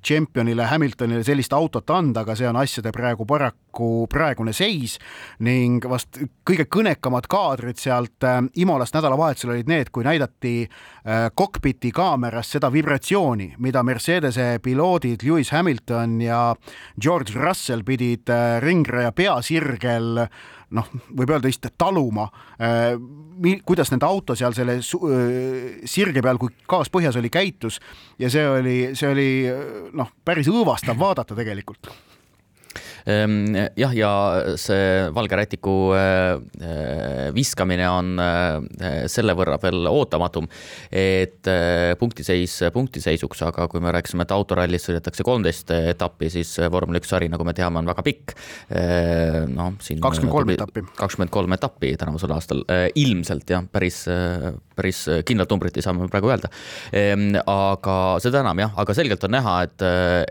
tšempionile 0.08 0.66
Hamiltonile 0.72 1.24
sellist 1.26 1.54
autot 1.54 1.90
anda, 1.92 2.24
aga 2.24 2.36
see 2.38 2.48
on 2.48 2.58
asjade 2.60 2.92
praegu 2.96 3.26
paraku 3.28 3.90
praegune 4.12 4.54
seis 4.56 4.98
ning 5.44 5.84
vast 5.90 6.22
kõige 6.48 6.68
kõnekamad 6.72 7.28
kaadrid 7.32 7.80
sealt 7.82 8.26
äh, 8.28 8.40
Imolast 8.62 8.96
nädalavahetusel 8.96 9.56
olid 9.56 9.72
need, 9.72 9.92
kui 9.92 10.06
näidati 10.08 10.54
äh, 10.64 11.28
kokpiti 11.36 11.92
kaamerast 11.96 12.58
seda 12.58 12.72
vibratsiooni, 12.74 13.54
mida 13.64 13.84
Mercedese 13.84 14.58
piloodid 14.64 15.26
Lewis 15.28 15.52
Hamilton 15.56 16.20
ja 16.24 16.42
George 17.02 17.36
Russell 17.36 17.86
pidid 17.88 18.32
äh, 18.32 18.60
ringraja 18.64 19.12
peasirgel 19.12 20.28
noh, 20.76 20.90
võib 21.16 21.32
öelda 21.32 21.48
vist 21.48 21.68
taluma, 21.80 22.28
äh, 22.60 22.98
kuidas 23.68 23.92
nende 23.94 24.08
auto 24.08 24.36
seal 24.36 24.56
selle 24.58 24.80
äh, 24.80 25.86
sirge 25.88 26.24
peal, 26.26 26.42
kui 26.42 26.52
gaas 26.70 26.92
põhjas 26.92 27.20
oli, 27.20 27.32
käitus. 27.34 27.80
Ja 28.20 28.32
see 28.34 28.44
oli, 28.50 28.78
see 28.98 29.14
oli 29.14 29.30
noh, 29.98 30.12
päris 30.26 30.50
õõvastav 30.52 31.00
vaadata 31.00 31.38
tegelikult 31.38 31.92
jah, 33.08 33.94
ja 33.96 34.12
see 34.60 35.08
valge 35.16 35.38
rätiku 35.40 35.76
äh, 35.96 36.36
äh, 36.60 37.30
viskamine 37.36 37.88
on 37.90 38.20
äh, 38.20 39.06
selle 39.12 39.36
võrra 39.38 39.58
veel 39.62 39.88
ootamatum, 39.88 40.48
et 40.92 41.48
punktiseis 42.00 42.60
punktiseisuks, 42.74 43.42
aga 43.48 43.68
kui 43.72 43.82
me 43.84 43.94
rääkisime, 43.96 44.26
et 44.28 44.34
autorallis 44.36 44.88
sõidetakse 44.88 45.26
kolmteist 45.28 45.72
etappi, 45.78 46.30
siis 46.34 46.52
vormel 46.72 47.00
üks 47.00 47.12
sari, 47.14 47.30
nagu 47.32 47.46
me 47.48 47.56
teame, 47.58 47.80
on 47.80 47.88
väga 47.88 48.04
pikk. 48.06 48.36
noh, 49.54 49.76
siin 49.84 50.02
kakskümmend 50.04 50.34
kolm 50.34 50.52
etappi. 50.56 50.84
kakskümmend 50.98 51.34
kolm 51.34 51.56
etappi 51.56 51.94
tänavusel 52.00 52.34
aastal, 52.36 52.64
ilmselt 52.96 53.50
jah, 53.50 53.64
päris, 53.72 54.04
päris 54.76 55.04
kindlat 55.28 55.52
numbrit 55.54 55.78
ei 55.78 55.86
saa 55.86 55.96
me 55.96 56.10
praegu 56.12 56.32
öelda. 56.32 56.52
Ehm, 56.96 57.30
aga 57.48 57.98
seda 58.24 58.44
enam 58.44 58.64
jah, 58.66 58.76
aga 58.84 58.98
selgelt 58.98 59.24
on 59.28 59.36
näha, 59.38 59.56
et, 59.68 59.88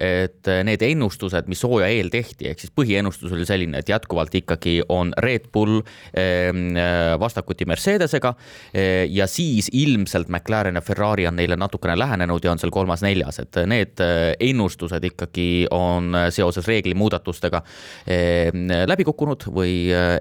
et 0.06 0.52
need 0.66 0.84
ennustused, 0.86 1.48
mis 1.50 1.64
hooaja 1.66 1.90
eel 1.94 2.12
tehti, 2.12 2.50
ehk 2.50 2.62
siis 2.62 2.65
põhiennustus 2.74 3.32
oli 3.32 3.46
selline, 3.48 3.80
et 3.80 3.88
jätkuvalt 3.90 4.34
ikkagi 4.34 4.80
on 4.88 5.12
Red 5.18 5.48
Bull 5.52 5.80
ehm, 6.14 6.76
vastakuti 7.20 7.66
Mercedesega 7.68 8.34
eh, 8.72 9.06
ja 9.10 9.26
siis 9.30 9.70
ilmselt 9.72 10.28
McLaren 10.28 10.78
ja 10.78 10.84
Ferrari 10.84 11.26
on 11.26 11.36
neile 11.36 11.56
natukene 11.56 11.98
lähenenud 11.98 12.44
ja 12.44 12.52
on 12.52 12.62
seal 12.62 12.74
kolmas-neljas, 12.74 13.40
et 13.44 13.60
need 13.66 14.04
eh, 14.04 14.34
ennustused 14.50 15.04
ikkagi 15.10 15.66
on 15.70 16.14
seoses 16.30 16.68
reeglimuudatustega 16.68 17.62
ehm, 18.06 18.70
läbi 18.86 19.06
kukkunud 19.08 19.48
või 19.52 19.76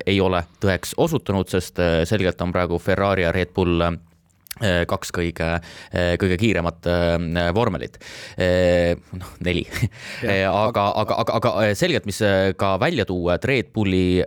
ei 0.06 0.20
ole 0.22 0.44
tõeks 0.62 0.96
osutunud, 1.02 1.50
sest 1.52 1.80
selgelt 2.10 2.42
on 2.42 2.54
praegu 2.56 2.80
Ferrari 2.82 3.26
ja 3.26 3.32
Red 3.36 3.54
Bull 3.56 3.82
Äh, 3.86 4.15
kaks 4.88 5.12
kõige, 5.16 5.48
äh, 5.60 6.14
kõige 6.22 6.38
kiiremat 6.40 6.88
äh, 6.88 7.50
vormelit. 7.56 7.98
noh, 9.16 9.32
neli. 9.44 9.66
aga, 10.24 10.86
aga, 11.02 11.18
aga, 11.24 11.38
aga 11.40 11.52
selgelt, 11.78 12.06
mis 12.08 12.22
ka 12.60 12.76
välja 12.82 13.06
tuua, 13.08 13.36
et 13.36 13.46
Red 13.48 13.72
Bulli 13.76 14.22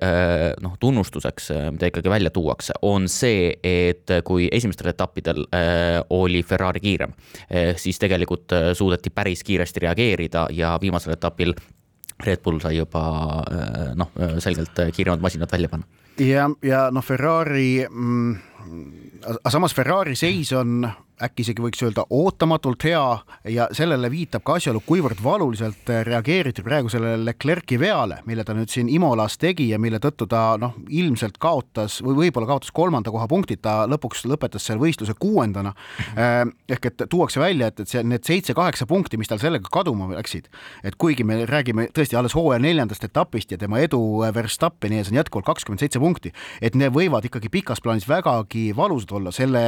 noh, 0.63 0.77
tunnustuseks, 0.81 1.51
mida 1.75 1.91
ikkagi 1.91 2.11
välja 2.13 2.33
tuuakse, 2.35 2.77
on 2.83 3.09
see, 3.13 3.51
et 3.65 4.11
kui 4.25 4.49
esimestel 4.53 4.91
etappidel 4.93 5.45
oli 6.15 6.43
Ferrari 6.47 6.83
kiirem, 6.85 7.15
siis 7.77 8.01
tegelikult 8.01 8.55
suudeti 8.79 9.13
päris 9.15 9.45
kiiresti 9.47 9.85
reageerida 9.87 10.47
ja 10.55 10.77
viimasel 10.81 11.17
etapil 11.17 11.55
Red 12.25 12.43
Bull 12.45 12.61
sai 12.63 12.77
juba 12.79 13.05
noh, 13.99 14.13
selgelt 14.43 14.85
kiiremad 14.95 15.25
masinad 15.25 15.53
välja 15.53 15.73
panna. 15.73 15.98
Ja, 16.19 16.49
ja 16.63 16.89
noh, 16.95 17.05
Ferrari 17.05 17.87
mm, 17.89 18.37
aga 19.29 19.53
samas 19.53 19.75
Ferrari 19.75 20.17
seis 20.19 20.53
on 20.57 20.87
äkki 21.23 21.45
isegi 21.45 21.63
võiks 21.63 21.83
öelda 21.85 22.05
ootamatult 22.15 22.85
hea 22.87 23.03
ja 23.53 23.69
sellele 23.77 24.11
viitab 24.13 24.45
ka 24.47 24.59
asjaolu, 24.59 24.83
kuivõrd 24.87 25.21
valuliselt 25.25 25.91
reageeriti 26.09 26.63
praegu 26.67 26.91
sellele 26.93 27.25
Leclerc'i 27.27 27.79
veale, 27.81 28.21
mille 28.29 28.45
ta 28.47 28.55
nüüd 28.57 28.71
siin 28.73 28.91
Imolas 28.93 29.39
tegi 29.41 29.69
ja 29.73 29.79
mille 29.83 30.01
tõttu 30.03 30.29
ta 30.31 30.43
noh, 30.61 30.77
ilmselt 30.89 31.39
kaotas 31.43 31.99
või 32.05 32.17
võib-olla 32.23 32.49
kaotas 32.53 32.73
kolmanda 32.75 33.13
koha 33.15 33.29
punktid, 33.31 33.63
ta 33.65 33.83
lõpuks 33.91 34.25
lõpetas 34.29 34.69
seal 34.69 34.81
võistluse 34.83 35.17
kuuendana. 35.19 35.75
Äh, 36.15 36.43
ehk 36.69 36.91
et 36.91 37.07
tuuakse 37.11 37.41
välja, 37.43 37.71
et, 37.73 37.83
et 37.83 37.91
see, 37.91 38.03
need 38.07 38.27
seitse-kaheksa 38.29 38.87
punkti, 38.89 39.19
mis 39.21 39.31
tal 39.31 39.41
sellega 39.43 39.71
kaduma 39.73 40.11
läksid, 40.15 40.49
et 40.87 40.99
kuigi 41.01 41.27
me 41.27 41.43
räägime 41.49 41.89
tõesti 41.95 42.19
alles 42.19 42.37
hooaja 42.39 42.63
neljandast 42.63 43.05
etapist 43.09 43.53
ja 43.53 43.59
tema 43.61 43.81
edu 43.85 44.01
Verstappeni 44.35 45.01
ees 45.01 45.13
on 45.13 45.19
jätkuvalt 45.19 45.49
kakskümmend 45.49 45.83
seitse 45.83 46.01
punkti, 46.03 46.33
et 46.63 46.77
need 46.79 46.95
võivad 46.95 47.27
ikkagi 47.29 47.51
pikas 47.53 47.83
plaanis 47.85 48.09
vägagi 48.09 48.69
valusad 48.77 49.15
olla, 49.19 49.33
selle, 49.35 49.65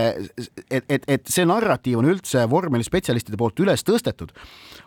et, 0.70 0.84
et, 0.88 1.06
et 1.06 1.30
see 1.30 1.39
see 1.40 1.48
narratiiv 1.48 2.00
on 2.00 2.08
üldse 2.10 2.44
vormelispetsialistide 2.50 3.38
poolt 3.40 3.60
üles 3.64 3.84
tõstetud, 3.86 4.34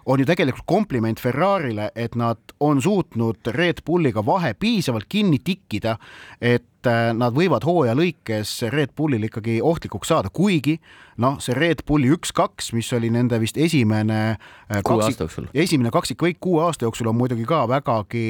on 0.05 0.21
ju 0.21 0.27
tegelikult 0.29 0.67
kompliment 0.69 1.21
Ferrarile, 1.21 1.89
et 1.95 2.17
nad 2.19 2.53
on 2.63 2.81
suutnud 2.83 3.53
Red 3.55 3.81
Bulliga 3.85 4.23
vahe 4.25 4.53
piisavalt 4.53 5.09
kinni 5.09 5.41
tikkida, 5.43 5.97
et 6.41 6.67
äh, 6.89 7.11
nad 7.17 7.35
võivad 7.35 7.65
hooaja 7.67 7.95
lõikes 7.97 8.51
Red 8.73 8.93
Bullil 8.97 9.27
ikkagi 9.27 9.59
ohtlikuks 9.63 10.11
saada, 10.11 10.31
kuigi 10.33 10.77
noh, 11.21 11.37
see 11.43 11.55
Red 11.57 11.83
Bulli 11.87 12.09
üks-kaks, 12.15 12.71
mis 12.77 12.89
oli 12.97 13.11
nende 13.13 13.39
vist 13.41 13.57
esimene 13.61 14.19
äh, 14.33 14.81
kaksik, 14.85 15.49
esimene 15.53 15.93
kaksikvõit 15.93 16.39
kuue 16.43 16.63
aasta 16.65 16.87
jooksul 16.87 17.11
on 17.11 17.17
muidugi 17.19 17.45
ka 17.49 17.63
vägagi, 17.69 18.25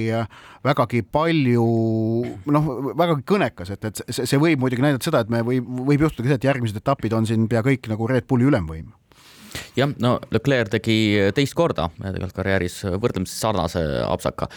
vägagi 0.66 1.04
palju 1.04 1.68
noh, 2.56 2.74
vägagi 2.94 3.28
kõnekas, 3.34 3.74
et, 3.76 3.92
et 3.92 4.04
see, 4.10 4.28
see 4.30 4.42
võib 4.42 4.64
muidugi 4.64 4.86
näidata 4.86 5.10
seda, 5.10 5.24
et 5.24 5.32
me 5.34 5.44
võib, 5.46 5.70
võib 5.92 6.08
juhtuda 6.08 6.28
ka 6.28 6.34
see, 6.34 6.42
et 6.42 6.52
järgmised 6.52 6.84
etapid 6.84 7.16
on 7.18 7.30
siin 7.30 7.48
pea 7.52 7.64
kõik 7.66 7.92
nagu 7.92 8.10
Red 8.10 8.28
Bulli 8.30 8.52
ülemvõim 8.52 8.92
jah, 9.78 9.94
no 10.04 10.18
Leclerc 10.34 10.74
tegi 10.78 10.98
teist 11.36 11.56
korda 11.58 11.90
tegelikult 12.00 12.38
karjääris 12.38 12.82
võrdlemisi 13.02 13.38
sarnase 13.38 13.84
apsaka. 14.08 14.50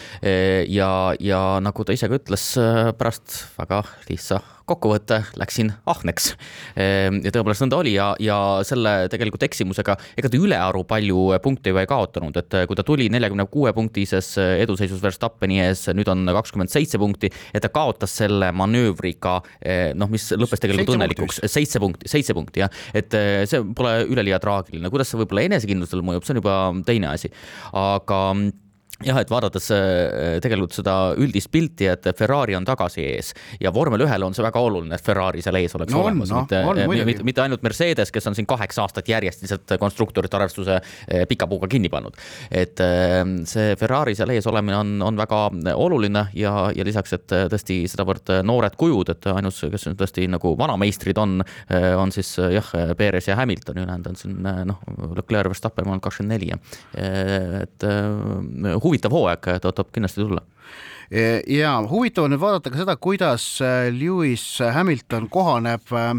Ja, 0.69 0.91
ja 1.19 1.41
nagu 1.63 1.85
ta 1.85 1.95
ise 1.95 2.09
ka 2.09 2.19
ütles 2.19 2.51
pärast 2.99 3.41
väga 3.57 3.83
lihtsa 4.09 4.41
kokkuvõte, 4.67 5.21
läksin 5.39 5.71
ahneks. 5.89 6.33
Ehm, 6.79 7.21
ja 7.25 7.33
tõepoolest 7.33 7.65
nõnda 7.65 7.79
oli 7.81 7.95
ja, 7.95 8.11
ja 8.23 8.37
selle 8.67 9.07
tegelikult 9.11 9.47
eksimusega, 9.47 9.97
ega 10.19 10.31
ta 10.31 10.39
ülearu 10.39 10.83
palju 10.87 11.39
punkte 11.43 11.71
ju 11.71 11.79
ei 11.81 11.89
kaotanud, 11.89 12.37
et 12.41 12.59
kui 12.67 12.77
ta 12.77 12.85
tuli 12.87 13.09
neljakümne 13.13 13.47
kuue 13.51 13.73
punktises 13.75 14.33
eduseisus 14.37 15.01
Verstappeni 15.03 15.61
ees, 15.63 15.87
nüüd 15.95 16.09
on 16.11 16.27
kakskümmend 16.37 16.71
seitse 16.73 16.99
punkti 17.01 17.31
ja 17.53 17.61
ta 17.63 17.71
kaotas 17.73 18.13
selle 18.21 18.51
manöövriga, 18.55 19.39
eh, 19.61 19.91
noh, 19.97 20.11
mis 20.11 20.29
lõppes 20.35 20.63
tegelikult 20.63 20.95
õnnelikuks, 20.97 21.41
seitse 21.49 21.81
punkti, 21.83 22.11
seitse 22.11 22.35
punkti 22.37 22.63
jah, 22.63 22.83
et 22.97 23.17
eh, 23.17 23.41
see 23.49 23.63
pole 23.77 23.99
üleliia 24.11 24.39
traagiline, 24.43 24.91
kuidas 24.93 25.11
see 25.11 25.21
võib-olla 25.21 25.47
enesekindlusele 25.47 26.05
mõjub, 26.05 26.25
see 26.25 26.35
on 26.35 26.41
juba 26.41 26.57
teine 26.87 27.11
asi, 27.13 27.31
aga 27.77 28.21
jah, 29.05 29.19
et 29.21 29.29
vaadates 29.29 29.67
äh, 29.73 30.37
tegelikult 30.41 30.73
seda 30.77 30.95
üldist 31.19 31.51
pilti, 31.53 31.87
et 31.91 32.07
Ferrari 32.17 32.55
on 32.57 32.65
tagasi 32.65 33.03
ees 33.05 33.31
ja 33.61 33.71
vormel 33.73 34.01
ühele 34.07 34.25
on 34.25 34.35
see 34.35 34.45
väga 34.45 34.61
oluline, 34.63 34.97
et 34.97 35.05
Ferrari 35.05 35.43
seal 35.45 35.59
ees 35.59 35.75
oleks 35.77 35.93
no 35.93 36.01
olemas, 36.01 36.31
no, 36.33 36.43
mitte, 36.45 36.61
äh, 36.63 37.05
mitte, 37.05 37.25
mitte 37.27 37.43
ainult 37.43 37.65
Mercedes, 37.65 38.11
kes 38.13 38.29
on 38.29 38.37
siin 38.37 38.47
kaheksa 38.49 38.85
aastat 38.85 39.09
järjest 39.11 39.43
lihtsalt 39.45 39.75
konstruktorite 39.81 40.39
arvestuse 40.39 40.79
äh, 40.79 41.25
pika 41.29 41.49
puuga 41.49 41.69
kinni 41.69 41.91
pannud. 41.93 42.17
et 42.51 42.79
see 43.49 43.75
Ferrari 43.79 44.15
seal 44.17 44.31
ees 44.33 44.47
olemine 44.49 44.77
on, 44.77 44.93
on 45.05 45.17
väga 45.19 45.41
oluline 45.75 46.27
ja, 46.37 46.53
ja 46.75 46.85
lisaks, 46.85 47.13
et 47.17 47.35
tõesti 47.51 47.79
sedavõrd 47.89 48.31
noored 48.47 48.75
kujud, 48.79 49.11
et 49.13 49.29
ainus, 49.31 49.61
kes 49.71 49.87
tõesti 49.97 50.25
nagu 50.31 50.53
vanameistrid 50.57 51.17
on, 51.21 51.41
on 51.97 52.13
siis 52.15 52.33
jah, 52.37 52.71
Perez 52.97 53.29
ja 53.29 53.37
Hamilton, 53.39 53.81
ülejäänud 53.83 54.11
on 54.11 54.19
siin 54.19 54.37
noh, 54.69 54.81
Leclerc, 55.17 55.51
Verstappen 55.51 55.89
on 55.91 56.01
kakskümmend 56.03 56.37
neli, 56.37 56.51
et 56.97 57.87
huvitav 58.87 59.13
hooaeg 59.15 59.51
tõotab 59.63 59.91
kindlasti 59.93 60.23
tulla. 60.23 60.43
Ja 61.47 61.77
huvitav 61.87 62.25
on 62.27 62.33
nüüd 62.35 62.41
vaadata 62.41 62.71
ka 62.73 62.81
seda, 62.81 62.97
kuidas 62.99 63.45
äh, 63.63 63.87
Lewis 63.95 64.43
Hamilton 64.59 65.29
kohaneb 65.31 65.93
äh, 65.95 66.09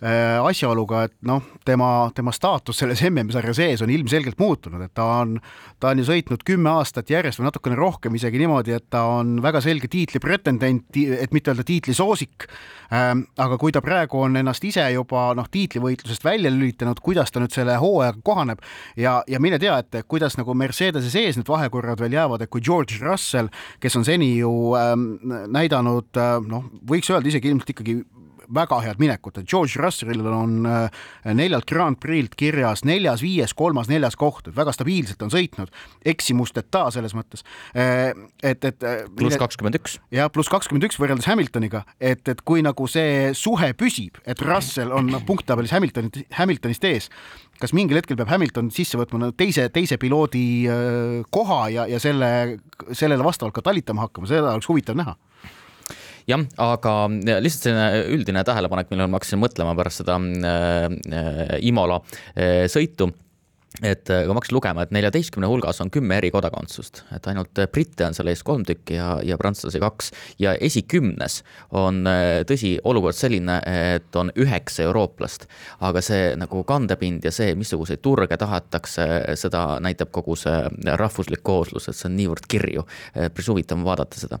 asjaoluga, 0.00 1.02
et 1.04 1.14
noh, 1.28 1.42
tema, 1.68 2.10
tema 2.16 2.32
staatus 2.32 2.78
selles 2.80 3.02
MM-sarja 3.10 3.52
sees 3.56 3.82
on 3.84 3.90
ilmselgelt 3.92 4.38
muutunud, 4.40 4.80
et 4.84 4.94
ta 4.96 5.04
on, 5.20 5.34
ta 5.80 5.92
on 5.92 6.00
ju 6.00 6.06
sõitnud 6.08 6.44
kümme 6.46 6.70
aastat 6.72 7.10
järjest 7.12 7.40
või 7.40 7.50
natukene 7.50 7.76
rohkem 7.76 8.14
isegi 8.16 8.40
niimoodi, 8.40 8.72
et 8.76 8.86
ta 8.92 9.04
on 9.18 9.38
väga 9.44 9.60
selge 9.64 9.90
tiitli 9.92 10.22
pretendent, 10.22 10.96
et 10.96 11.34
mitte 11.36 11.52
öelda 11.52 11.66
tiitlisoosik. 11.68 12.48
Ähm, 12.90 13.26
aga 13.38 13.54
kui 13.60 13.70
ta 13.70 13.82
praegu 13.84 14.18
on 14.24 14.38
ennast 14.40 14.64
ise 14.66 14.82
juba 14.90 15.28
noh, 15.38 15.46
tiitlivõitlusest 15.52 16.24
välja 16.26 16.50
lülitanud, 16.50 16.98
kuidas 17.04 17.30
ta 17.30 17.42
nüüd 17.42 17.54
selle 17.54 17.76
hooajaga 17.78 18.24
kohaneb? 18.26 18.64
Ja, 18.98 19.20
ja 19.30 19.38
mine 19.42 19.60
tea, 19.62 19.76
et 19.78 20.00
kuidas 20.10 20.38
nagu 20.40 20.56
Mercedese 20.58 21.12
sees 21.12 21.38
need 21.38 21.50
vahekorrad 21.50 22.00
veel 22.02 22.16
jäävad, 22.16 22.42
et 22.42 22.50
kui 22.50 22.64
George 22.64 22.98
Russell, 23.04 23.52
kes 23.84 24.00
on 24.00 24.08
seni 24.08 24.32
ju 24.40 24.72
ähm, 24.80 25.12
näidanud 25.52 26.18
äh, 26.18 26.40
noh, 26.50 26.66
võiks 26.88 27.12
öelda 27.12 27.30
isegi 27.30 27.52
ilmselt 27.52 27.76
ikkagi 27.76 28.00
väga 28.54 28.80
head 28.84 29.00
minekut, 29.02 29.38
et 29.40 29.48
George 29.48 29.80
Russellil 29.80 30.26
on 30.26 30.66
neljalt 31.36 31.68
Grand 31.70 31.98
Prix'lt 32.00 32.36
kirjas 32.38 32.84
neljas, 32.88 33.22
viies, 33.24 33.54
kolmas, 33.56 33.90
neljas 33.90 34.16
koht, 34.18 34.48
et 34.48 34.56
väga 34.56 34.74
stabiilselt 34.74 35.22
on 35.24 35.32
sõitnud, 35.32 35.72
eksimusteta 36.12 36.86
selles 36.94 37.14
mõttes. 37.16 37.44
et, 37.74 38.64
et. 38.64 38.88
pluss 39.16 39.38
kakskümmend 39.40 39.78
üks. 39.80 39.98
jah, 40.14 40.30
pluss 40.32 40.50
kakskümmend 40.52 40.88
üks 40.88 40.98
võrreldes 41.00 41.28
Hamiltoniga, 41.30 41.84
et, 42.00 42.26
et 42.28 42.42
kui 42.46 42.64
nagu 42.66 42.88
see 42.90 43.30
suhe 43.38 43.72
püsib, 43.78 44.18
et 44.26 44.42
Russell 44.44 44.92
on 44.96 45.12
punkttabelis 45.26 45.74
Hamiltonit, 45.76 46.22
Hamiltonist 46.38 46.84
ees, 46.88 47.10
kas 47.60 47.74
mingil 47.76 48.00
hetkel 48.00 48.18
peab 48.18 48.32
Hamilton 48.32 48.70
sisse 48.74 48.98
võtma 48.98 49.32
teise, 49.36 49.68
teise 49.72 49.98
piloodi 50.00 50.44
koha 51.30 51.62
ja, 51.74 51.86
ja 51.90 52.00
selle, 52.02 52.60
sellele 52.92 53.24
vastavalt 53.24 53.56
ka 53.56 53.64
talitama 53.70 54.06
hakkama, 54.06 54.30
seda 54.30 54.54
oleks 54.54 54.70
huvitav 54.70 54.98
näha 54.98 55.16
jah, 56.28 56.44
aga 56.60 56.94
lihtsalt 57.40 57.68
selline 57.68 58.04
üldine 58.16 58.44
tähelepanek, 58.46 58.90
millele 58.90 59.10
ma 59.10 59.20
hakkasin 59.20 59.40
mõtlema 59.42 59.74
pärast 59.78 60.02
seda 60.02 60.18
äh, 60.20 61.58
Imola 61.66 62.00
äh, 62.34 62.66
sõitu 62.70 63.10
et 63.82 64.10
äh, 64.10 64.24
kui 64.24 64.34
ma 64.34 64.40
hakkasin 64.40 64.56
lugema, 64.56 64.84
et 64.84 64.92
neljateistkümne 64.94 65.48
hulgas 65.48 65.80
on 65.80 65.90
kümme 65.92 66.18
eri 66.20 66.30
kodakondsust, 66.32 67.02
et 67.16 67.26
ainult 67.30 67.58
äh, 67.60 67.68
britte 67.72 68.04
on 68.06 68.16
seal 68.16 68.30
ees 68.32 68.42
kolm 68.46 68.64
tükki 68.68 68.98
ja, 68.98 69.08
ja 69.24 69.38
prantslasi 69.40 69.80
kaks 69.82 70.10
ja 70.42 70.54
esikümnes 70.60 71.40
on 71.76 72.02
äh, 72.10 72.42
tõsi, 72.48 72.74
olukord 72.84 73.16
selline, 73.16 73.60
et 73.96 74.16
on 74.20 74.32
üheksa 74.36 74.84
eurooplast, 74.86 75.46
aga 75.86 76.04
see 76.04 76.34
nagu 76.40 76.62
kandepind 76.68 77.24
ja 77.24 77.32
see, 77.34 77.54
missuguseid 77.58 78.02
turge 78.04 78.36
tahetakse, 78.40 79.06
seda 79.40 79.64
näitab 79.82 80.12
kogu 80.14 80.36
see 80.38 80.60
rahvuslik 81.00 81.44
kooslus, 81.46 81.88
et 81.88 81.96
see 81.96 82.08
on 82.10 82.16
niivõrd 82.18 82.48
kirju. 82.50 82.86
päris 83.14 83.48
huvitav 83.48 83.78
on 83.78 83.84
vaadata 83.86 84.20
seda. 84.20 84.40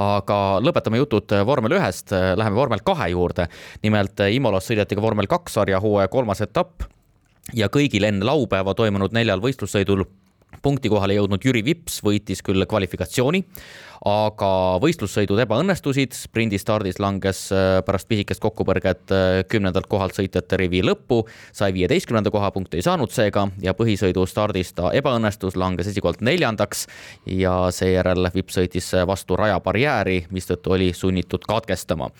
aga 0.00 0.38
lõpetame 0.64 1.00
jutud 1.00 1.32
vormel 1.46 1.76
ühest, 1.78 2.12
läheme 2.12 2.56
vormel 2.56 2.84
kahe 2.84 3.10
juurde. 3.12 3.48
nimelt 3.82 4.20
Imolas 4.32 4.68
sõideti 4.68 4.96
ka 4.96 5.02
vormel 5.02 5.26
kaks 5.26 5.58
sarja 5.58 5.80
hooaja 5.80 6.08
kolmas 6.08 6.40
etapp 6.40 6.86
ja 7.54 7.68
kõigil 7.72 8.04
enne 8.04 8.26
laupäeva 8.26 8.74
toimunud 8.74 9.14
neljal 9.16 9.40
võistlussõidul 9.40 10.04
punkti 10.62 10.90
kohale 10.90 11.16
jõudnud 11.18 11.44
Jüri 11.44 11.62
Vips 11.64 12.00
võitis 12.04 12.40
küll 12.44 12.64
kvalifikatsiooni, 12.68 13.42
aga 14.08 14.50
võistlussõidud 14.82 15.40
ebaõnnestusid, 15.42 16.14
sprindistardis 16.14 17.00
langes 17.02 17.48
äh, 17.54 17.80
pärast 17.86 18.08
pisikest 18.10 18.42
kokkupõrget 18.42 19.14
äh, 19.14 19.26
kümnendalt 19.50 19.88
kohalt 19.90 20.16
sõitjate 20.18 20.58
rivi 20.60 20.82
lõppu, 20.86 21.24
sai 21.56 21.72
viieteistkümnenda 21.76 22.32
koha, 22.34 22.50
punkti 22.54 22.78
ei 22.78 22.86
saanud 22.86 23.12
seega 23.14 23.48
ja 23.62 23.74
põhisõidu 23.78 24.24
stardis 24.30 24.72
ta 24.76 24.92
ebaõnnestus, 24.96 25.58
langes 25.58 25.90
esikohalt 25.92 26.22
neljandaks 26.26 26.86
ja 27.26 27.56
seejärel 27.74 28.30
Vips 28.34 28.58
sõitis 28.58 28.92
vastu 29.08 29.38
rajabarjääri, 29.38 30.26
mistõttu 30.34 30.76
oli 30.76 30.92
sunnitud 30.94 31.44
katkestama. 31.48 32.10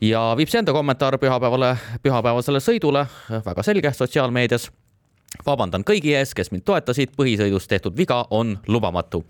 ja 0.00 0.32
Vips 0.38 0.54
enda 0.54 0.72
kommentaar 0.76 1.18
pühapäevale, 1.18 1.76
pühapäevasele 2.02 2.60
sõidule, 2.62 3.06
väga 3.30 3.62
selge 3.66 3.92
sotsiaalmeedias 3.92 4.70
vabandan 5.46 5.84
kõigi 5.86 6.14
ees, 6.16 6.34
kes 6.34 6.52
mind 6.52 6.64
toetasid, 6.66 7.12
põhisõidus 7.16 7.68
tehtud 7.68 7.96
viga 7.96 8.22
on 8.30 8.56
lubamatu. 8.68 9.24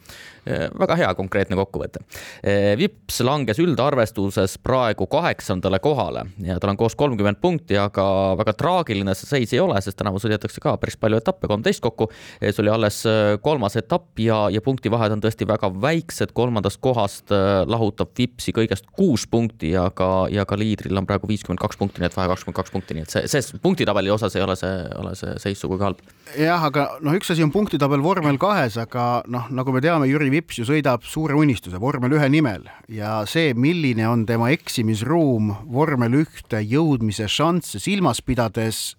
Äh, 0.46 0.68
väga 0.78 0.94
hea 1.00 1.08
konkreetne 1.18 1.56
kokkuvõte. 1.58 2.04
Äh, 2.46 2.76
Vips 2.78 3.18
langes 3.26 3.58
üldarvestuses 3.58 4.52
praegu 4.62 5.08
kaheksandale 5.10 5.80
kohale 5.82 6.22
ja 6.46 6.60
tal 6.62 6.70
on 6.70 6.78
koos 6.78 6.94
kolmkümmend 6.94 7.40
punkti, 7.42 7.74
aga 7.82 8.04
väga 8.38 8.54
traagiline 8.54 9.14
see 9.18 9.26
seis 9.26 9.54
ei 9.56 9.62
ole, 9.64 9.80
sest 9.82 9.98
tänavu 9.98 10.20
sõidetakse 10.22 10.62
ka 10.62 10.76
päris 10.78 10.94
palju 11.02 11.18
etappe, 11.18 11.50
kolmteist 11.50 11.82
kokku. 11.82 12.06
Äh, 12.38 12.52
see 12.52 12.62
oli 12.62 12.70
alles 12.70 13.00
kolmas 13.42 13.74
etapp 13.80 14.22
ja, 14.22 14.44
ja 14.54 14.62
punktivahed 14.62 15.16
on 15.16 15.24
tõesti 15.24 15.48
väga 15.50 15.72
väiksed, 15.82 16.30
kolmandast 16.36 16.78
kohast 16.84 17.34
lahutab 17.66 18.14
Vipsi 18.16 18.54
kõigest 18.54 18.86
kuus 18.94 19.26
punkti 19.26 19.72
ja 19.74 19.88
ka, 19.90 20.28
ja 20.30 20.46
ka 20.46 20.56
liidril 20.58 20.96
on 20.98 21.08
praegu 21.10 21.26
viiskümmend 21.28 21.60
kaks 21.60 21.78
punkti, 21.80 22.00
nii 22.00 22.08
et 22.08 22.16
vahe 22.16 22.30
kakskümmend 22.30 22.60
kaks 22.60 22.74
punkti, 22.74 22.94
nii 22.96 23.04
et 23.08 23.16
see, 23.16 23.26
see 23.26 23.60
punktitabeli 23.62 24.14
osas 24.14 24.38
ei 24.38 24.46
ole 24.46 24.54
see, 24.58 24.72
ole 24.94 25.16
see 25.18 25.34
seis 25.42 25.60
sugugi 25.60 25.88
halb 25.88 26.00
jah, 26.34 26.62
aga 26.66 26.86
noh, 27.04 27.14
üks 27.16 27.30
asi 27.32 27.44
on 27.44 27.52
punktitabel 27.54 28.02
vormel 28.04 28.38
kahes, 28.40 28.78
aga 28.80 29.06
noh, 29.30 29.50
nagu 29.54 29.74
me 29.74 29.82
teame, 29.84 30.08
Jüri 30.10 30.30
Vips 30.36 30.58
ju 30.60 30.66
sõidab 30.68 31.04
suure 31.08 31.36
unistuse 31.38 31.78
vormel 31.80 32.12
ühe 32.18 32.26
nimel. 32.28 32.66
Ja 32.92 33.22
see, 33.28 33.54
milline 33.56 34.04
on 34.08 34.26
tema 34.28 34.50
eksimisruum 34.52 35.54
vormel 35.72 36.18
ühte 36.18 36.60
jõudmise 36.60 37.28
šansse 37.30 37.80
silmas 37.80 38.20
pidades, 38.20 38.98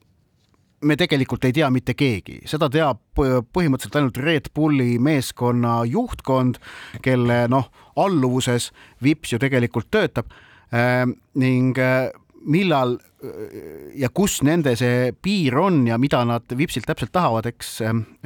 me 0.82 0.98
tegelikult 0.98 1.46
ei 1.46 1.54
tea 1.54 1.70
mitte 1.74 1.94
keegi, 1.98 2.40
seda 2.50 2.72
teab 2.74 3.02
põhimõtteliselt 3.18 4.00
ainult 4.00 4.18
Red 4.24 4.50
Bulli 4.56 4.96
meeskonna 5.02 5.80
juhtkond, 5.90 6.58
kelle 7.06 7.44
noh, 7.54 7.70
alluvuses 8.02 8.72
Vips 9.06 9.36
ju 9.36 9.42
tegelikult 9.42 9.92
töötab. 9.94 10.34
Äh, 10.74 11.06
ning 11.38 11.78
äh, 11.78 12.10
millal 12.50 12.98
ja 13.98 14.10
kus 14.14 14.40
nende 14.46 14.76
see 14.78 15.12
piir 15.26 15.58
on 15.58 15.84
ja 15.90 15.98
mida 16.02 16.24
nad 16.26 16.46
Vipsilt 16.58 16.86
täpselt 16.90 17.14
tahavad, 17.14 17.50
eks, 17.50 17.80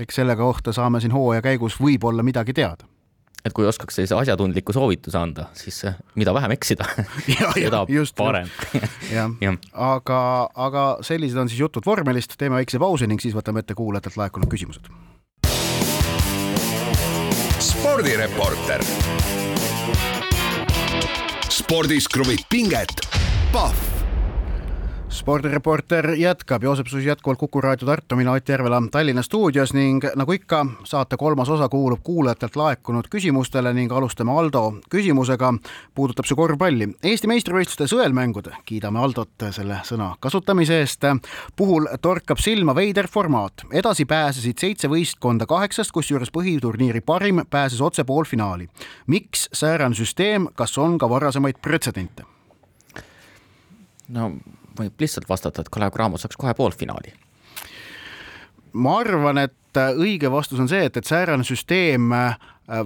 eks 0.03 0.19
selle 0.19 0.35
kohta 0.39 0.73
saame 0.75 0.99
siin 1.03 1.15
hooaja 1.15 1.43
käigus 1.45 1.79
võib-olla 1.79 2.23
midagi 2.23 2.55
teada 2.55 2.87
et 3.45 3.53
kui 3.55 3.65
oskaks 3.67 3.97
sellise 3.97 4.15
asjatundliku 4.17 4.73
soovituse 4.75 5.17
anda, 5.17 5.47
siis 5.57 5.81
mida 6.15 6.33
vähem 6.33 6.53
eksida 6.57 6.87
seda 7.55 7.85
just, 7.89 8.15
parem 8.17 8.49
jah 9.15 9.31
ja., 9.41 9.55
aga, 9.73 10.21
aga 10.67 10.85
sellised 11.05 11.39
on 11.41 11.49
siis 11.49 11.61
jutud 11.63 11.85
vormelist, 11.85 12.37
teeme 12.37 12.59
väikse 12.59 12.81
pausi 12.81 13.09
ning 13.09 13.21
siis 13.23 13.35
võtame 13.37 13.63
ette 13.63 13.77
kuulajatelt 13.77 14.19
laekunud 14.21 14.51
küsimused. 14.51 14.91
spordireporter. 17.61 18.83
spordis 21.49 22.07
kruvib 22.11 22.45
pinget, 22.49 23.01
Pahv 23.51 24.00
spordireporter 25.11 26.13
jätkab, 26.17 26.63
Joosep 26.63 26.87
Susi 26.87 27.07
jätkuvalt 27.07 27.39
Kuku 27.39 27.61
raadio 27.61 27.85
Tartu, 27.85 28.15
mina 28.15 28.31
Ott 28.31 28.49
Järvela 28.49 28.83
Tallinna 28.91 29.21
stuudios 29.21 29.73
ning 29.73 30.05
nagu 30.15 30.31
ikka, 30.31 30.65
saate 30.83 31.17
kolmas 31.17 31.49
osa 31.49 31.69
kuulub 31.69 31.99
kuulajatelt 32.03 32.55
laekunud 32.55 33.09
küsimustele 33.11 33.73
ning 33.73 33.91
alustame 33.91 34.31
Aldo 34.31 34.73
küsimusega. 34.89 35.53
puudutab 35.95 36.25
see 36.25 36.35
korvpalli. 36.35 36.87
Eesti 37.03 37.27
meistrivõistluste 37.27 37.87
sõelmängude, 37.91 38.55
kiidame 38.65 38.99
Aldot 38.99 39.45
selle 39.51 39.81
sõna 39.83 40.15
kasutamise 40.19 40.79
eest, 40.79 41.03
puhul 41.55 41.87
torkab 42.01 42.39
silma 42.39 42.75
veider 42.75 43.07
formaat. 43.07 43.65
edasi 43.71 44.05
pääsesid 44.05 44.57
seitse 44.57 44.87
võistkonda 44.87 45.45
kaheksast, 45.45 45.91
kusjuures 45.91 46.31
põhiturniiri 46.31 47.01
parim 47.01 47.43
pääses 47.49 47.81
otse 47.81 48.03
poolfinaali. 48.03 48.69
miks 49.07 49.49
säärane 49.53 49.95
süsteem, 49.95 50.47
kas 50.55 50.77
on 50.77 50.97
ka 50.97 51.09
varasemaid 51.09 51.55
pretsedente? 51.61 52.23
no 54.09 54.31
võib 54.77 55.03
lihtsalt 55.03 55.29
vastata, 55.29 55.61
et 55.61 55.69
Kalev 55.69 55.93
Cramo 55.95 56.17
saaks 56.21 56.39
kohe 56.39 56.53
poolfinaali? 56.57 57.13
ma 58.73 58.99
arvan, 59.01 59.37
et 59.37 59.79
õige 59.99 60.31
vastus 60.31 60.59
on 60.59 60.69
see, 60.71 60.85
et, 60.87 60.97
et 60.97 61.07
säärane 61.07 61.43
süsteem 61.47 62.11
äh, 62.15 62.37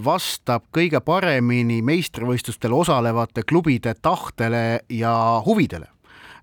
vastab 0.06 0.65
kõige 0.74 1.02
paremini 1.06 1.82
meistrivõistlustel 1.86 2.74
osalevate 2.74 3.43
klubide 3.45 3.93
tahtele 4.02 4.80
ja 4.89 5.13
huvidele 5.45 5.88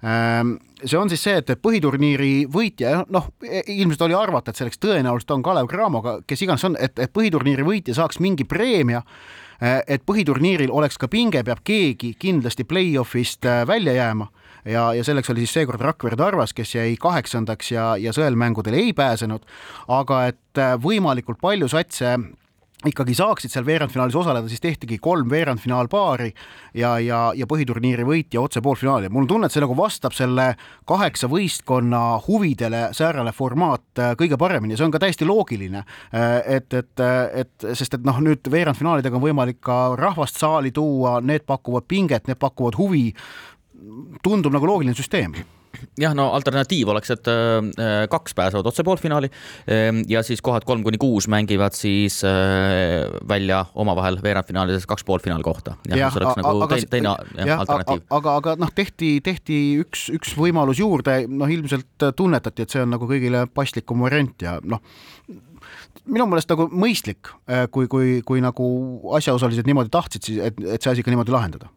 ähm, 0.06 0.56
see 0.84 0.98
on 0.98 1.10
siis 1.10 1.22
see, 1.22 1.36
et, 1.38 1.52
põhiturniiri 1.62 2.32
võitja, 2.52 3.02
noh, 3.12 3.28
ilmselt 3.42 4.06
oli 4.06 4.16
arvata, 4.18 4.50
et 4.50 4.60
selleks 4.60 4.80
tõenäoliselt 4.82 5.34
on 5.36 5.44
Kalev 5.46 5.70
Cramo, 5.70 6.02
kes 6.26 6.42
iganes 6.46 6.66
on, 6.68 6.76
et, 6.80 6.98
et 6.98 7.12
põhiturniiri 7.14 7.66
võitja 7.66 7.96
saaks 7.98 8.20
mingi 8.22 8.46
preemia. 8.48 9.02
Äh, 9.62 9.80
et 9.86 10.06
põhiturniiril 10.06 10.72
oleks 10.74 10.98
ka 10.98 11.10
pinge, 11.10 11.44
peab 11.46 11.62
keegi 11.64 12.14
kindlasti 12.18 12.66
play-off'ist 12.66 13.46
äh, 13.46 13.62
välja 13.68 13.94
jääma 13.98 14.30
ja, 14.64 14.92
ja 14.94 15.04
selleks 15.04 15.30
oli 15.30 15.46
siis 15.46 15.56
seekord 15.60 15.80
Rakvere 15.80 16.16
Tarvas, 16.16 16.54
kes 16.56 16.74
jäi 16.74 16.94
kaheksandaks 17.00 17.72
ja, 17.72 17.92
ja 18.00 18.12
sõelmängudele 18.14 18.80
ei 18.82 18.92
pääsenud, 18.96 19.46
aga 19.88 20.26
et 20.32 20.62
äh, 20.62 20.76
võimalikult 20.80 21.40
palju 21.42 21.70
satse 21.72 22.16
ikkagi 22.88 23.14
saaksid 23.14 23.52
seal 23.52 23.66
veerandfinaalis 23.66 24.16
osaleda, 24.18 24.48
siis 24.50 24.62
tehtigi 24.62 24.98
kolm 25.02 25.30
veerandfinaalpaari 25.30 26.32
ja, 26.78 26.96
ja, 27.02 27.20
ja 27.38 27.46
põhiturniiri 27.46 28.06
võitja 28.06 28.42
otse 28.42 28.62
poolfinaali. 28.64 29.10
mul 29.12 29.22
on 29.22 29.30
tunne, 29.30 29.46
et 29.46 29.54
see 29.54 29.62
nagu 29.62 29.76
vastab 29.78 30.16
selle 30.16 30.48
kaheksa 30.88 31.30
võistkonna 31.30 32.02
huvidele 32.26 32.88
säärane 32.96 33.32
formaat 33.36 34.02
äh, 34.02 34.16
kõige 34.18 34.38
paremini, 34.40 34.76
see 34.76 34.86
on 34.86 34.94
ka 34.94 35.02
täiesti 35.02 35.28
loogiline. 35.28 35.84
Äh, 36.10 36.56
et, 36.58 36.74
et, 36.74 37.04
et 37.44 37.68
sest 37.78 37.98
et 37.98 38.06
noh, 38.06 38.18
nüüd 38.24 38.50
veerandfinaalidega 38.50 39.18
on 39.18 39.26
võimalik 39.28 39.62
ka 39.62 39.78
rahvast 39.98 40.40
saali 40.42 40.74
tuua, 40.74 41.20
need 41.22 41.46
pakuvad 41.46 41.86
pinget, 41.88 42.26
need 42.26 42.40
pakuvad 42.42 42.78
huvi 42.80 43.10
tundub 44.22 44.54
nagu 44.54 44.68
loogiline 44.68 44.96
süsteem 44.96 45.36
jah, 46.00 46.14
no 46.16 46.28
alternatiiv 46.36 46.90
oleks, 46.92 47.12
et 47.14 47.28
äh, 47.30 48.04
kaks 48.10 48.34
pääsevad 48.36 48.66
otse 48.68 48.84
poolfinaali 48.86 49.30
ähm, 49.70 50.02
ja 50.08 50.22
siis 50.26 50.42
kohad 50.44 50.66
kolm 50.68 50.84
kuni 50.84 51.00
kuus 51.00 51.28
mängivad 51.32 51.76
siis 51.76 52.20
äh, 52.28 53.08
välja 53.28 53.64
omavahel 53.74 54.20
veerandfinaalides 54.22 54.86
kaks 54.86 55.04
poolfinaali 55.04 55.42
kohta. 55.46 55.76
jah, 55.88 56.12
see 56.12 56.22
oleks 56.22 56.40
nagu 56.42 56.66
teine, 56.70 56.90
teine 56.90 57.14
jah, 57.46 57.62
alternatiiv. 57.62 58.04
aga, 58.10 58.36
aga 58.42 58.56
noh, 58.60 58.72
tehti, 58.74 59.14
tehti 59.24 59.60
üks, 59.82 60.08
üks 60.14 60.36
võimalus 60.38 60.82
juurde, 60.82 61.22
noh, 61.28 61.50
ilmselt 61.50 62.10
tunnetati, 62.16 62.66
et 62.66 62.76
see 62.76 62.84
on 62.84 62.94
nagu 62.96 63.08
kõigile 63.08 63.46
paslikum 63.52 64.04
variant 64.06 64.44
ja 64.44 64.58
noh, 64.62 64.82
minu 66.06 66.26
meelest 66.30 66.50
nagu 66.52 66.68
mõistlik, 66.72 67.30
äh, 67.50 67.66
kui, 67.72 67.88
kui, 67.90 68.18
kui 68.26 68.42
nagu 68.44 68.64
asjaosalised 69.18 69.68
niimoodi 69.68 69.92
tahtsid, 69.92 70.26
siis 70.26 70.42
et, 70.48 70.58
et 70.74 70.82
see 70.82 70.92
asi 70.92 71.04
ka 71.04 71.12
niimoodi 71.12 71.34
lahendada. 71.34 71.70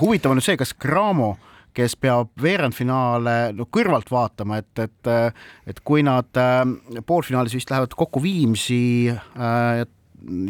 huvitav 0.00 0.32
on 0.32 0.40
nüüd 0.40 0.46
see, 0.46 0.58
kas 0.60 0.74
Cramo 0.74 1.34
kes 1.74 1.96
peab 1.98 2.30
veerandfinaale 2.38 3.50
no 3.58 3.66
kõrvalt 3.66 4.10
vaatama, 4.12 4.60
et, 4.62 4.78
et, 4.78 5.10
et 5.66 5.80
kui 5.82 6.04
nad 6.06 6.30
poolfinaalis 7.06 7.56
vist 7.58 7.72
lähevad 7.72 7.96
kokku 7.98 8.22
Viimsi 8.22 9.10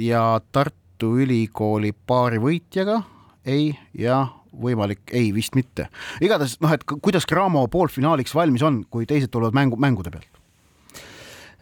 ja 0.05 0.25
Tartu 0.53 1.15
Ülikooli 1.25 1.95
paari 1.97 2.43
võitjaga, 2.45 3.01
ei, 3.49 3.73
jah 3.97 4.35
võimalik, 4.61 5.03
ei 5.13 5.33
vist 5.35 5.57
mitte. 5.59 5.89
igatahes 6.23 6.59
noh, 6.63 6.73
et 6.75 6.85
kuidas 6.87 7.27
Cramo 7.29 7.67
poolfinaaliks 7.73 8.35
valmis 8.37 8.63
on, 8.63 8.83
kui 8.91 9.09
teised 9.09 9.33
tulevad 9.33 9.57
mängu, 9.57 9.79
mängude 9.81 10.13
pealt? 10.15 10.44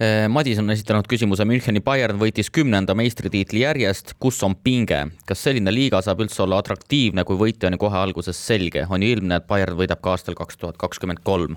Äh, 0.02 0.28
Madis 0.28 0.58
on 0.58 0.70
esitanud 0.72 1.06
küsimuse, 1.06 1.44
Müncheni 1.46 1.78
Bayern 1.84 2.18
võitis 2.18 2.48
kümnenda 2.50 2.94
meistritiitli 2.98 3.60
järjest, 3.62 4.16
kus 4.18 4.40
on 4.42 4.56
pinge? 4.58 4.98
kas 5.28 5.44
selline 5.46 5.70
liiga 5.70 6.00
saab 6.02 6.24
üldse 6.24 6.42
olla 6.42 6.58
atraktiivne, 6.58 7.22
kui 7.28 7.38
võitja 7.38 7.68
on 7.68 7.76
ju 7.76 7.82
kohe 7.84 8.00
alguses 8.00 8.40
selge, 8.48 8.82
on 8.90 9.04
ju 9.04 9.12
ilmne, 9.14 9.38
et 9.38 9.46
Bayern 9.46 9.78
võidab 9.78 10.00
ka 10.02 10.16
aastal 10.16 10.34
kaks 10.38 10.58
tuhat 10.58 10.80
kakskümmend 10.80 11.22
kolm? 11.22 11.54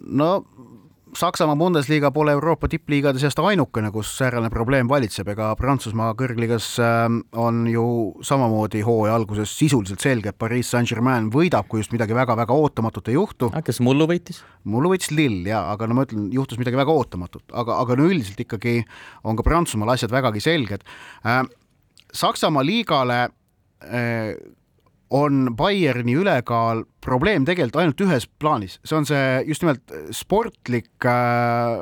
no 0.00 0.30
Saksamaa 1.14 1.54
Bundesliga 1.56 2.10
pole 2.10 2.32
Euroopa 2.34 2.66
tippliigade 2.68 3.20
seast 3.22 3.38
ainukene, 3.38 3.92
kus 3.94 4.08
säärane 4.18 4.48
probleem 4.50 4.88
valitseb, 4.90 5.28
ega 5.30 5.52
Prantsusmaa 5.58 6.08
kõrgliigas 6.18 6.66
ähm, 6.82 7.20
on 7.38 7.60
ju 7.70 7.84
samamoodi 8.26 8.82
hooaja 8.82 9.14
alguses 9.14 9.52
sisuliselt 9.54 10.02
selge, 10.02 10.32
et 10.32 10.38
Pariis 10.38 10.72
Saint-Germain 10.74 11.28
võidab, 11.34 11.68
kui 11.70 11.84
just 11.84 11.94
midagi 11.94 12.16
väga-väga 12.18 12.56
ootamatut 12.58 13.12
ei 13.12 13.14
juhtu. 13.14 13.52
kes 13.64 13.78
mullu 13.84 14.08
võitis? 14.10 14.42
mullu 14.66 14.90
võitis 14.90 15.12
Lill 15.14 15.46
ja, 15.46 15.62
aga 15.70 15.86
no 15.86 16.00
ma 16.00 16.06
ütlen, 16.08 16.26
juhtus 16.34 16.58
midagi 16.58 16.82
väga 16.82 16.98
ootamatut, 16.98 17.46
aga, 17.52 17.78
aga 17.84 17.98
no 18.00 18.08
üldiselt 18.10 18.42
ikkagi 18.42 18.80
on 19.22 19.38
ka 19.38 19.46
Prantsusmaal 19.46 19.94
asjad 19.94 20.10
vägagi 20.14 20.42
selged. 20.42 20.82
Ähm, 21.22 21.52
Saksamaa 22.14 22.66
liigale 22.66 23.20
äh, 23.86 24.34
on 25.10 25.50
Bayerni 25.56 26.16
ülekaal 26.16 26.84
probleem 27.04 27.44
tegelikult 27.44 27.82
ainult 27.82 28.00
ühes 28.06 28.26
plaanis, 28.40 28.78
see 28.84 28.96
on 28.96 29.06
see 29.08 29.24
just 29.48 29.64
nimelt 29.64 29.94
sportlik 30.16 31.08
äh, 31.08 31.74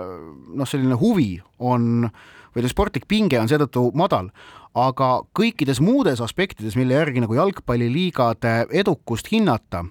noh, 0.56 0.68
selline 0.68 0.98
huvi 0.98 1.36
on 1.62 2.08
või 2.52 2.68
sportlik 2.68 3.06
pinge 3.08 3.38
on 3.40 3.48
seetõttu 3.48 3.90
madal, 3.96 4.28
aga 4.76 5.22
kõikides 5.36 5.80
muudes 5.84 6.20
aspektides, 6.24 6.76
mille 6.76 6.98
järgi 6.98 7.22
nagu 7.24 7.36
jalgpalliliigade 7.38 8.56
edukust 8.82 9.30
hinnata, 9.32 9.84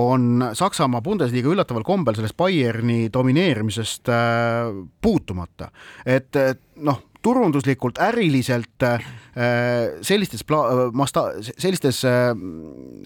on 0.00 0.40
Saksamaa 0.56 1.02
Bundesliga 1.04 1.50
üllataval 1.52 1.84
kombel 1.84 2.16
sellest 2.16 2.36
Bayerni 2.40 3.10
domineerimisest 3.12 4.08
äh, 4.08 4.72
puutumata. 5.04 5.68
et 6.06 6.32
noh 6.76 7.11
turunduslikult, 7.22 7.98
äriliselt 8.02 8.82
äh, 8.82 9.04
sellistes 10.02 10.44
pla-, 10.44 10.90
masta-, 10.92 11.30
sellistes 11.42 12.02
äh, 12.04 12.32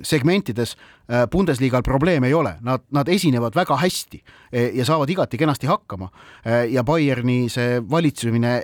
segmentides 0.03 0.77
äh, 0.77 1.27
Bundesligal 1.31 1.83
probleeme 1.83 2.31
ei 2.31 2.35
ole, 2.35 2.57
nad, 2.61 2.85
nad 2.91 3.09
esinevad 3.09 3.55
väga 3.57 3.77
hästi 3.81 4.23
ja 4.75 4.85
saavad 4.85 5.11
igati 5.11 5.39
kenasti 5.39 5.67
hakkama. 5.67 6.09
ja 6.71 6.85
Bayerni 6.85 7.49
see 7.53 7.81
valitsemine 7.91 8.63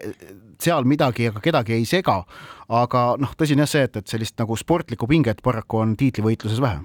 seal 0.62 0.86
midagi 0.88 1.26
ega 1.28 1.42
kedagi 1.42 1.74
ei 1.76 1.84
sega, 1.88 2.22
aga 2.68 3.04
noh, 3.20 3.34
tõsi 3.36 3.56
on 3.56 3.64
jah 3.64 3.70
see, 3.70 3.84
et, 3.88 3.98
et 3.98 4.08
sellist 4.08 4.38
nagu 4.40 4.56
sportlikku 4.56 5.08
pinget 5.10 5.42
paraku 5.42 5.82
on 5.82 5.96
tiitlivõitluses 5.98 6.62
vähe 6.62 6.80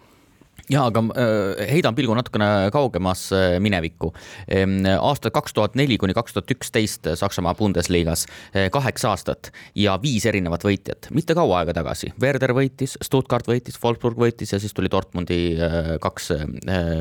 ja 0.72 0.84
aga 0.90 1.04
äh, 1.16 1.68
heidan 1.72 1.96
pilgu 1.96 2.16
natukene 2.18 2.70
kaugemasse 2.74 3.60
minevikku. 3.64 4.12
Ehm, 4.52 4.82
aastad 5.00 5.34
kaks 5.36 5.56
tuhat 5.56 5.78
neli 5.80 5.98
kuni 6.00 6.16
kaks 6.18 6.36
tuhat 6.36 6.52
üksteist 6.58 7.08
Saksamaa 7.20 7.56
Bundesligas, 7.56 8.26
äh, 8.52 8.68
kaheksa 8.74 9.14
aastat 9.14 9.52
ja 9.76 9.98
viis 10.02 10.26
erinevat 10.28 10.66
võitjat, 10.68 11.10
mitte 11.16 11.36
kaua 11.38 11.62
aega 11.62 11.78
tagasi. 11.80 12.12
Werder 12.22 12.54
võitis, 12.58 12.98
Stuttgart 13.04 13.48
võitis, 13.48 13.80
Wolfsburg 13.84 14.20
võitis 14.20 14.52
ja 14.54 14.60
siis 14.60 14.76
tuli 14.76 14.92
Dortmundi 14.92 15.40
äh, 15.56 15.94
kaks 16.04 16.32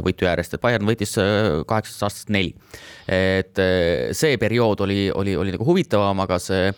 võitu 0.06 0.26
järjest, 0.26 0.54
et 0.54 0.62
Bayern 0.62 0.86
võitis 0.86 1.16
kaheksast 1.66 2.04
aastast 2.06 2.30
neli. 2.32 2.54
et 3.10 3.58
see 4.16 4.36
periood 4.38 4.80
oli, 4.82 5.10
oli, 5.14 5.34
oli 5.36 5.52
nagu 5.54 5.66
huvitavam, 5.66 6.20
aga 6.24 6.38
see 6.42 6.70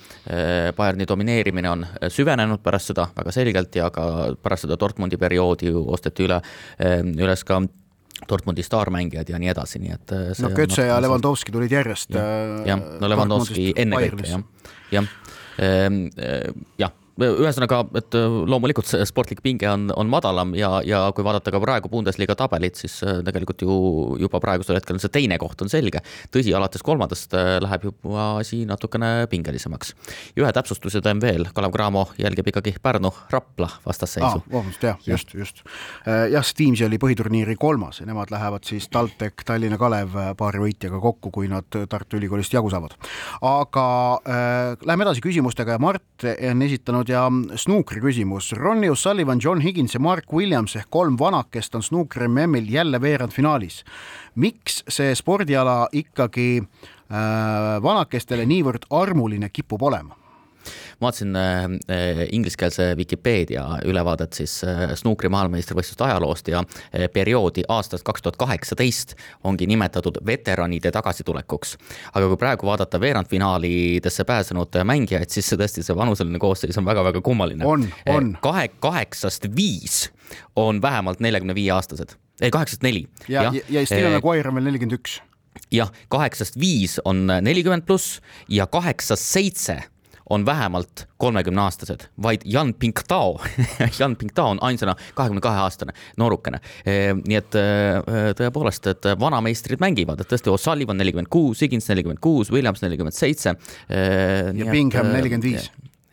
Bayerni 0.76 1.06
domineerimine 1.08 1.70
on 1.70 1.84
süvenenud 2.12 2.60
pärast 2.64 2.92
seda 2.92 3.08
väga 3.16 3.32
selgelt 3.34 3.76
ja 3.76 3.88
ka 3.92 4.04
pärast 4.42 4.66
seda 4.66 4.76
Dortmundi 4.80 5.16
perioodi 5.20 5.72
ju 5.72 5.84
osteti 5.92 6.26
üle 6.26 6.40
üles 6.78 7.44
ka 7.44 7.60
Dortmundi 8.28 8.62
staarmängijad 8.62 9.28
ja 9.30 9.38
nii 9.38 9.50
edasi, 9.52 9.78
nii 9.82 9.92
et. 9.94 10.12
Äh, 10.12 10.30
no 10.42 10.50
Götze 10.56 10.88
ja 10.88 10.98
Levandovski 11.02 11.54
tulid 11.54 11.72
järjest. 11.72 12.10
jah, 12.14 12.78
äh, 12.78 12.96
no 13.00 13.10
Levandovski 13.10 13.70
ennekõike 13.78 14.26
jah, 14.26 14.42
jah, 14.92 15.10
ehm, 15.62 16.00
äh, 16.18 16.50
jah 16.80 16.94
ühesõnaga, 17.18 17.80
et 17.98 18.14
äh, 18.14 18.36
loomulikult 18.48 18.88
see 18.88 19.04
sportlik 19.08 19.40
pinge 19.42 19.66
on, 19.70 19.88
on 19.98 20.10
madalam 20.10 20.54
ja, 20.58 20.78
ja 20.86 21.00
kui 21.14 21.26
vaadata 21.26 21.52
ka 21.54 21.60
praegu 21.62 21.90
Bundesliga 21.90 22.36
tabelit, 22.38 22.78
siis 22.78 23.00
äh, 23.02 23.20
tegelikult 23.26 23.64
ju 23.64 23.78
juba 24.22 24.40
praegusel 24.42 24.78
hetkel 24.78 25.00
see 25.02 25.12
teine 25.14 25.38
koht 25.40 25.62
on 25.64 25.72
selge. 25.72 26.02
tõsi, 26.34 26.54
alates 26.54 26.84
kolmandast 26.86 27.34
äh, 27.34 27.56
läheb 27.64 27.88
juba 27.90 28.28
asi 28.38 28.62
natukene 28.68 29.26
pingelisemaks. 29.30 29.94
ja 30.36 30.44
ühe 30.44 30.52
täpsustuse 30.54 31.02
teen 31.04 31.22
veel, 31.22 31.48
Kalev 31.54 31.74
Cramo 31.74 32.06
jälgib 32.18 32.52
ikkagi 32.52 32.76
Pärnu-Rapla 32.82 33.70
vastasseisu 33.86 34.38
ah,. 34.38 34.46
vabandust, 34.52 34.86
jah, 34.86 35.02
just, 35.06 35.34
just. 35.34 35.64
jah, 36.06 36.44
Steamsi 36.46 36.86
oli 36.86 37.00
põhiturniiri 37.02 37.56
kolmas 37.58 38.00
ja 38.00 38.06
nemad 38.08 38.30
lähevad 38.32 38.66
siis 38.68 38.88
TalTech, 38.92 39.44
Tallinna 39.48 39.78
Kalev 39.80 40.14
paari 40.38 40.62
võitjaga 40.62 41.00
kokku, 41.02 41.32
kui 41.34 41.50
nad 41.50 41.66
Tartu 41.88 42.18
Ülikoolist 42.20 42.54
jagu 42.54 42.70
saavad. 42.70 42.94
aga 43.42 43.88
äh, 44.22 44.86
läheme 44.86 45.06
edasi 45.06 45.22
küsimustega 45.24 45.76
ja 45.76 45.82
Mart 45.82 46.26
on 46.28 46.62
esitanud 46.66 47.07
küsimused 47.08 47.52
ja 47.52 47.56
snuukri 47.56 48.00
küsimus. 48.00 48.52
Ronnie 48.52 48.90
O'Sullivan, 48.90 49.40
John 49.40 49.60
Higgins 49.60 49.94
ja 49.94 50.00
Mark 50.00 50.32
Williams 50.32 50.76
ehk 50.76 50.90
kolm 50.90 51.16
vanakest 51.18 51.74
on 51.74 51.82
snuukri 51.82 52.28
MM-il 52.28 52.68
jälle 52.68 53.00
veerandfinaalis. 53.00 53.84
miks 54.34 54.84
see 54.88 55.14
spordiala 55.14 55.88
ikkagi 55.92 56.60
äh, 56.60 57.82
vanakestele 57.82 58.46
niivõrd 58.46 58.86
armuline 58.90 59.48
kipub 59.48 59.82
olema? 59.82 60.14
Vaatasin 61.00 61.36
äh, 61.36 61.64
äh, 61.64 62.28
ingliskeelse 62.32 62.96
Vikipeedia 62.96 63.64
ülevaadet 63.84 64.32
siis 64.32 64.64
äh, 64.64 64.94
snuukri 64.94 65.28
maailmameistrivõistluste 65.28 66.04
ajaloost 66.04 66.48
ja 66.48 66.62
perioodi 67.12 67.62
aastast 67.68 68.04
kaks 68.06 68.22
tuhat 68.22 68.36
kaheksateist 68.36 69.14
ongi 69.44 69.66
nimetatud 69.66 70.18
veteranide 70.26 70.90
tagasitulekuks. 70.92 71.76
aga 72.14 72.28
kui 72.28 72.36
praegu 72.36 72.66
vaadata 72.66 73.00
veerandfinaalidesse 73.00 74.24
pääsenud 74.24 74.80
mängijaid, 74.84 75.30
siis 75.30 75.48
see 75.48 75.58
tõesti, 75.60 75.84
see 75.86 75.96
vanuseline 75.96 76.38
koosseis 76.38 76.78
on 76.78 76.86
väga-väga 76.86 77.20
kummaline. 77.22 77.66
on, 77.66 77.86
on. 78.08 78.36
kahe, 78.42 78.68
kaheksast 78.80 79.46
viis 79.56 80.08
on 80.56 80.82
vähemalt 80.82 81.20
neljakümne 81.20 81.54
viie 81.54 81.70
aastased, 81.72 82.16
ei 82.40 82.50
kaheksast 82.50 82.82
neli. 82.82 83.06
ja, 83.28 83.42
ja, 83.52 83.62
ja 83.68 83.86
Steven 83.86 84.18
Maguire 84.18 84.48
on 84.48 84.58
veel 84.58 84.70
nelikümmend 84.72 84.98
üks 84.98 85.20
jah, 85.70 85.92
kaheksast 86.08 86.58
viis 86.60 86.98
on 87.04 87.26
nelikümmend 87.26 87.86
pluss 87.86 88.18
ja 88.48 88.66
kaheksast 88.66 89.22
seitse 89.22 89.78
on 90.30 90.46
vähemalt 90.46 91.06
kolmekümneaastased, 91.16 92.08
vaid 92.22 92.44
Jan 92.44 92.74
Pingtao 92.74 93.40
Jan 93.98 94.16
Pingtao 94.16 94.50
on 94.50 94.62
ainsana 94.62 94.94
kahekümne 95.14 95.40
kahe 95.40 95.60
aastane 95.64 95.94
noorukene. 96.16 96.60
Ehm, 96.86 97.22
nii 97.28 97.40
et 97.40 97.58
äh, 97.58 98.30
tõepoolest, 98.38 98.90
et 98.92 99.10
vanameistrid 99.20 99.82
mängivad, 99.82 100.20
et 100.22 100.30
tõesti 100.30 100.52
O'Sullivan 100.52 101.00
nelikümmend 101.00 101.30
kuus, 101.32 101.62
Higins 101.64 101.88
nelikümmend 101.90 102.22
kuus, 102.24 102.52
Williams 102.54 102.82
nelikümmend 102.84 103.16
seitse. 103.16 103.56
Ehm, 103.88 104.58
ja 104.58 104.72
Bingham 104.72 105.12
nelikümmend 105.14 105.48
viis 105.48 105.70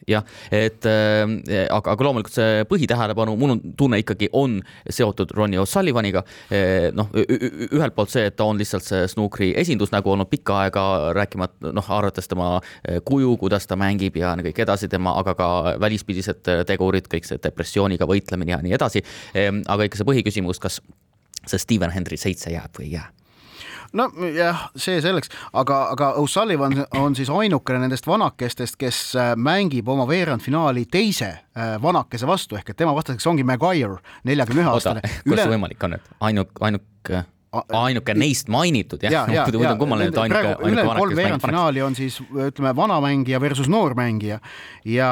jah, 0.09 0.25
et 0.53 0.85
äh, 0.85 1.23
aga, 1.69 1.95
aga 1.95 2.07
loomulikult 2.07 2.35
see 2.35 2.65
põhitähelepanu, 2.69 3.35
mul 3.39 3.55
on 3.55 3.61
tunne 3.77 3.99
ikkagi 4.01 4.29
on 4.37 4.59
seotud 4.89 5.33
Ronnie 5.37 5.59
O'Sullivaniga 5.61 6.23
eh,. 6.53 6.91
noh, 6.95 7.09
ühelt 7.15 7.95
poolt 7.97 8.13
see, 8.13 8.27
et 8.29 8.37
ta 8.37 8.47
on 8.49 8.59
lihtsalt 8.61 8.85
see 8.85 9.07
snuukri 9.11 9.51
esindusnägu 9.61 10.13
olnud 10.13 10.29
pikka 10.31 10.59
aega, 10.65 10.85
rääkimata 11.17 11.73
noh, 11.75 11.91
arvates 11.97 12.29
tema 12.31 12.55
äh, 12.59 13.01
kuju, 13.05 13.35
kuidas 13.41 13.67
ta 13.69 13.79
mängib 13.79 14.19
ja 14.21 14.35
kõik 14.45 14.63
edasi 14.65 14.89
tema, 14.91 15.15
aga 15.19 15.35
ka 15.37 15.49
välispidised 15.81 16.45
tegurid, 16.69 17.09
kõik 17.11 17.27
see 17.27 17.41
depressiooniga 17.41 18.07
võitlemine 18.09 18.55
ja 18.55 18.61
nii 18.63 18.77
edasi 18.77 19.03
eh,. 19.33 19.51
aga 19.51 19.89
ikka 19.89 20.01
see 20.01 20.11
põhiküsimus, 20.13 20.61
kas 20.61 20.81
see 21.45 21.61
Steven 21.61 21.93
Hendry 21.93 22.17
seitse 22.17 22.53
jääb 22.53 22.77
või 22.77 22.89
ei 22.89 22.97
jää 22.99 23.09
nojah, 23.95 24.67
see 24.75 25.01
selleks, 25.03 25.31
aga, 25.53 25.81
aga 25.95 26.11
O'Sullivan 26.21 26.85
on 26.99 27.15
siis 27.17 27.29
ainukene 27.33 27.81
nendest 27.85 28.07
vanakestest, 28.07 28.79
kes 28.81 29.01
äh, 29.19 29.33
mängib 29.35 29.89
oma 29.91 30.07
veerandfinaali 30.09 30.85
teise 30.91 31.31
äh, 31.31 31.75
vanakese 31.81 32.27
vastu 32.29 32.59
ehk 32.59 32.73
et 32.73 32.81
tema 32.83 32.95
vastaseks 32.97 33.27
ongi 33.31 33.45
Maguire, 33.47 34.01
neljakümne 34.27 34.65
ühe 34.65 34.73
aastane. 34.73 35.05
kuidas 35.23 35.45
see 35.45 35.55
võimalik 35.55 35.87
on, 35.87 35.97
et 35.99 36.11
ainuk, 36.29 36.53
ainuke 36.61 37.25
ainuke 37.79 38.13
neist 38.17 38.49
mainitud 38.51 39.03
jah. 39.03 39.11
Ja, 39.11 39.23
ja, 39.31 39.45
ja, 39.61 39.75
kummaline, 39.79 40.09
et 40.11 40.17
ainuke, 40.17 40.41
ainuke 40.41 40.71
ülejäänud 40.71 40.99
kolm 40.99 41.19
veerandfinaali 41.19 41.81
on 41.85 41.95
siis 41.95 42.19
ütleme, 42.21 42.75
vanamängija 42.75 43.41
versus 43.41 43.69
noormängija. 43.71 44.39
Ja, 44.85 45.11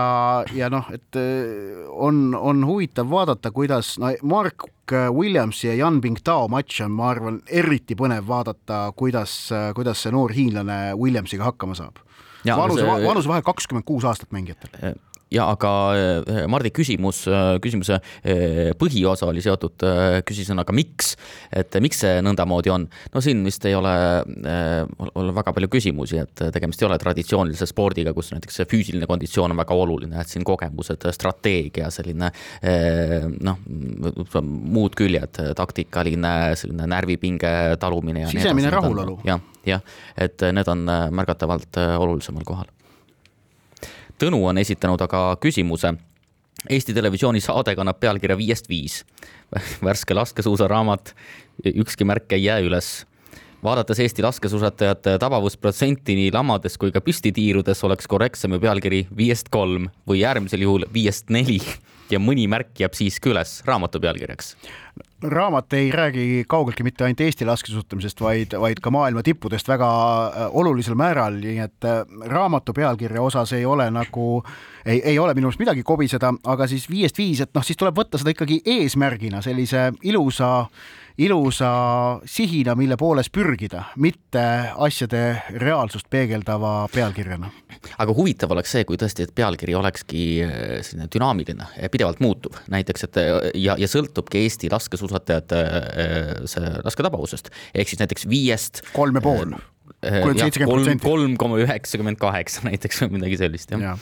ja 0.54 0.70
noh, 0.74 0.90
et 0.94 1.20
äh, 1.20 1.88
on, 1.90 2.36
on 2.40 2.66
huvitav 2.68 3.10
vaadata, 3.10 3.52
kuidas 3.52 3.96
no 4.02 4.12
Mark 4.22 4.68
Williamsi 4.92 5.68
ja 5.68 5.76
Jan 5.76 6.02
Bingtao 6.02 6.48
matš 6.52 6.84
on, 6.86 6.92
ma 6.92 7.10
arvan, 7.14 7.40
eriti 7.48 7.96
põnev 8.00 8.28
vaadata, 8.28 8.86
kuidas, 8.96 9.38
kuidas 9.76 10.04
see 10.04 10.12
noor 10.14 10.34
hiinlane 10.36 10.82
Williamsiga 11.00 11.48
hakkama 11.52 11.78
saab. 11.80 12.04
vanuse, 12.46 12.86
vanusevahe 12.86 13.42
kakskümmend 13.42 13.88
kuus 13.88 14.04
aastat 14.04 14.32
mängijatel 14.36 14.98
ja 15.34 15.48
aga 15.54 15.72
Mardi 16.52 16.72
küsimus, 16.76 17.24
küsimuse 17.64 18.00
põhiosa 18.80 19.28
oli 19.30 19.44
seotud 19.44 19.86
küsisõnaga 20.28 20.76
miks, 20.76 21.14
et 21.54 21.76
miks 21.84 22.04
see 22.04 22.22
nõndamoodi 22.26 22.74
on. 22.74 22.88
no 23.14 23.24
siin 23.24 23.44
vist 23.46 23.66
ei 23.70 23.76
ole, 23.78 23.94
ole 25.14 25.36
väga 25.36 25.54
palju 25.56 25.72
küsimusi, 25.74 26.20
et 26.24 26.46
tegemist 26.56 26.82
ei 26.84 26.90
ole 26.90 27.00
traditsioonilise 27.02 27.68
spordiga, 27.70 28.14
kus 28.16 28.34
näiteks 28.34 28.64
füüsiline 28.70 29.10
konditsioon 29.10 29.54
on 29.54 29.62
väga 29.64 29.78
oluline, 29.86 30.20
et 30.22 30.32
siin 30.32 30.46
kogemused, 30.48 31.08
strateegia, 31.16 31.90
selline 31.94 32.32
noh, 33.44 33.64
muud 34.44 34.98
küljed, 35.00 35.42
taktikaline 35.58 36.54
selline 36.60 36.88
närvipinge 36.90 37.54
talumine. 37.82 38.28
sisemine 38.32 38.72
rahulolu. 38.74 39.20
jah, 39.28 39.42
jah, 39.68 39.84
et 40.18 40.48
need 40.54 40.72
on 40.72 40.88
märgatavalt 41.14 41.82
olulisemal 41.98 42.46
kohal 42.48 42.72
Tõnu 44.20 44.44
on 44.46 44.58
esitanud 44.62 45.02
aga 45.02 45.24
küsimuse. 45.42 45.94
Eesti 46.70 46.94
Televisiooni 46.96 47.42
saade 47.44 47.74
kannab 47.76 48.00
pealkirja 48.00 48.38
Viiest 48.38 48.70
viis. 48.70 49.02
värske 49.88 50.14
laskesuusaraamat, 50.16 51.16
ükski 51.74 52.06
märk 52.08 52.32
ei 52.38 52.46
jää 52.46 52.62
üles 52.64 52.94
vaadates 53.64 54.00
Eesti 54.00 54.24
laskesuusatajate 54.24 55.18
tabavusprotsenti 55.20 56.16
nii 56.18 56.32
lamades 56.36 56.76
kui 56.78 56.92
ka 56.92 57.02
püstitiirudes 57.04 57.84
oleks 57.88 58.10
korrektsem 58.12 58.56
ju 58.56 58.60
pealkiri 58.64 59.06
viiest 59.16 59.52
kolm 59.54 59.88
või 60.10 60.24
äärmisel 60.28 60.66
juhul 60.66 60.88
viiest 60.94 61.32
neli 61.32 61.60
ja 62.14 62.22
mõni 62.22 62.46
märk 62.52 62.80
jääb 62.84 62.96
siiski 62.98 63.32
üles 63.34 63.62
raamatu 63.68 64.02
pealkirjaks. 64.04 64.54
Raamat 65.24 65.74
ei 65.74 65.92
räägi 65.92 66.44
kaugeltki 66.48 66.84
mitte 66.84 67.06
ainult 67.06 67.22
Eesti 67.24 67.46
laskesuusatamisest, 67.48 68.22
vaid, 68.22 68.56
vaid 68.60 68.82
ka 68.84 68.92
maailma 68.92 69.24
tippudest 69.24 69.68
väga 69.72 69.90
äh, 69.90 70.58
olulisel 70.60 70.98
määral, 71.00 71.40
nii 71.40 71.62
et 71.64 71.88
äh, 71.88 72.02
raamatu 72.30 72.76
pealkirja 72.76 73.24
osas 73.24 73.54
ei 73.56 73.66
ole 73.66 73.88
nagu, 73.92 74.44
ei, 74.86 75.00
ei 75.00 75.20
ole 75.20 75.34
minu 75.34 75.48
arust 75.48 75.64
midagi 75.64 75.86
kobiseda, 75.88 76.34
aga 76.44 76.68
siis 76.68 76.90
viiest 76.92 77.18
viis, 77.18 77.42
et 77.42 77.54
noh, 77.56 77.64
siis 77.64 77.80
tuleb 77.80 77.98
võtta 77.98 78.20
seda 78.20 78.36
ikkagi 78.36 78.60
eesmärgina, 78.76 79.42
sellise 79.42 79.92
ilusa 80.04 80.52
ilusa 81.18 81.72
sihina, 82.26 82.76
mille 82.76 82.98
poolest 82.98 83.32
pürgida, 83.34 83.84
mitte 84.02 84.44
asjade 84.86 85.24
reaalsust 85.62 86.10
peegeldava 86.10 86.88
pealkirjana. 86.94 87.52
aga 87.98 88.16
huvitav 88.16 88.52
oleks 88.56 88.74
see, 88.74 88.86
kui 88.88 88.98
tõesti, 88.98 89.28
et 89.28 89.36
pealkiri 89.36 89.76
olekski 89.78 90.24
äh, 90.46 90.64
selline 90.86 91.10
dünaamiline, 91.14 91.68
pidevalt 91.92 92.24
muutuv, 92.24 92.58
näiteks 92.74 93.10
et 93.10 93.22
ja, 93.60 93.78
ja 93.78 93.90
sõltubki 93.90 94.44
Eesti 94.44 94.72
laskesuusatajate 94.74 95.62
äh, 95.62 96.34
see 96.50 96.74
lasketabavusest, 96.84 97.54
ehk 97.74 97.94
siis 97.94 98.02
näiteks 98.02 98.28
viiest. 98.30 98.84
kolm 98.94 99.22
ja 99.22 99.26
pool 99.26 99.56
kolm, 100.04 101.00
kolm 101.04 101.38
koma 101.40 101.62
üheksakümmend 101.64 102.22
kaheksa 102.22 102.64
näiteks 102.70 103.06
või 103.06 103.18
midagi 103.20 103.40
sellist, 103.42 103.74
jah 103.74 103.88
ja 103.92 103.98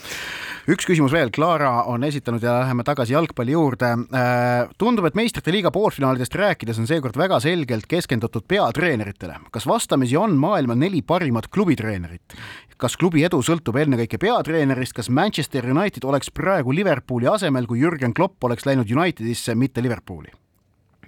üks 0.69 0.85
küsimus 0.85 1.13
veel, 1.13 1.31
Clara 1.33 1.85
on 1.89 2.03
esitanud 2.05 2.43
ja 2.43 2.59
läheme 2.61 2.83
tagasi 2.85 3.15
jalgpalli 3.15 3.55
juurde. 3.55 3.91
Äh, 4.13 4.69
tundub, 4.81 5.07
et 5.09 5.17
meistrite 5.17 5.53
liiga 5.53 5.71
poolfinaalidest 5.73 6.35
rääkides 6.37 6.81
on 6.81 6.89
seekord 6.89 7.17
väga 7.17 7.39
selgelt 7.43 7.87
keskendutud 7.89 8.45
peatreeneritele. 8.47 9.39
kas 9.51 9.67
vastamisi 9.67 10.17
on 10.17 10.35
maailma 10.37 10.75
neli 10.75 11.01
parimat 11.01 11.47
klubitreenerit? 11.47 12.37
kas 12.81 12.97
klubi 12.97 13.21
edu 13.21 13.43
sõltub 13.45 13.77
ennekõike 13.77 14.17
peatreenerist, 14.17 14.95
kas 14.97 15.09
Manchester 15.09 15.67
United 15.69 16.03
oleks 16.03 16.31
praegu 16.33 16.73
Liverpooli 16.73 17.27
asemel, 17.29 17.67
kui 17.69 17.83
Jürgen 17.83 18.13
Klopp 18.13 18.43
oleks 18.43 18.65
läinud 18.65 18.89
Unitedisse, 18.89 19.55
mitte 19.55 19.83
Liverpooli? 19.85 20.33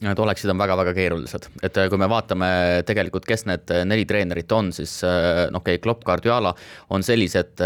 Need 0.04 0.20
oleksid 0.20 0.52
on 0.52 0.60
väga-väga 0.60 0.92
keerulised, 0.98 1.46
et 1.64 1.78
äh, 1.80 1.88
kui 1.92 2.00
me 2.02 2.10
vaatame 2.12 2.48
tegelikult, 2.88 3.24
kes 3.28 3.46
need 3.48 3.72
äh, 3.72 3.84
neli 3.88 4.04
treenerit 4.10 4.52
on, 4.52 4.72
siis 4.76 4.98
noh, 5.04 5.62
okei 5.62 5.78
okay,, 5.78 5.84
Klopp, 5.84 6.04
Guardiola 6.04 6.52
on 6.96 7.04
sellised, 7.04 7.60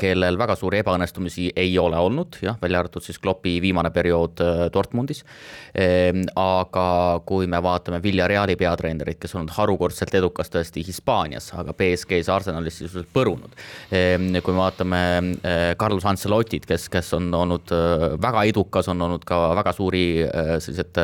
kellel 0.00 0.38
väga 0.40 0.56
suuri 0.58 0.80
ebaõnnestumisi 0.80 1.50
ei 1.58 1.72
ole 1.80 1.98
olnud, 2.00 2.38
jah, 2.44 2.56
välja 2.62 2.80
arvatud 2.80 3.04
siis 3.04 3.20
Kloppi 3.20 3.54
viimane 3.62 3.92
periood 3.92 4.40
Dortmundis. 4.72 5.22
Ehm, 5.74 6.24
aga 6.38 7.20
kui 7.28 7.48
me 7.50 7.60
vaatame 7.64 8.00
Villareali 8.04 8.56
peatreenerit, 8.60 9.20
kes 9.22 9.34
on 9.36 9.42
olnud 9.42 9.56
harukordselt 9.56 10.14
edukas 10.18 10.52
tõesti 10.52 10.84
Hispaanias, 10.86 11.50
aga 11.58 11.74
BSG-s, 11.76 12.30
Arsenalis 12.32 12.80
sisuliselt 12.80 13.12
põrunud. 13.14 13.56
Ehm, 13.92 14.30
kui 14.40 14.56
me 14.56 14.62
vaatame 14.64 15.02
Carlos 15.80 16.06
Ancelotit, 16.08 16.66
kes, 16.68 16.88
kes 16.92 17.12
on 17.18 17.30
olnud 17.36 17.72
väga 18.22 18.44
edukas, 18.50 18.88
on 18.92 19.08
olnud 19.08 19.24
ka 19.28 19.40
väga 19.58 19.74
suuri 19.76 20.04
sellised 20.62 21.00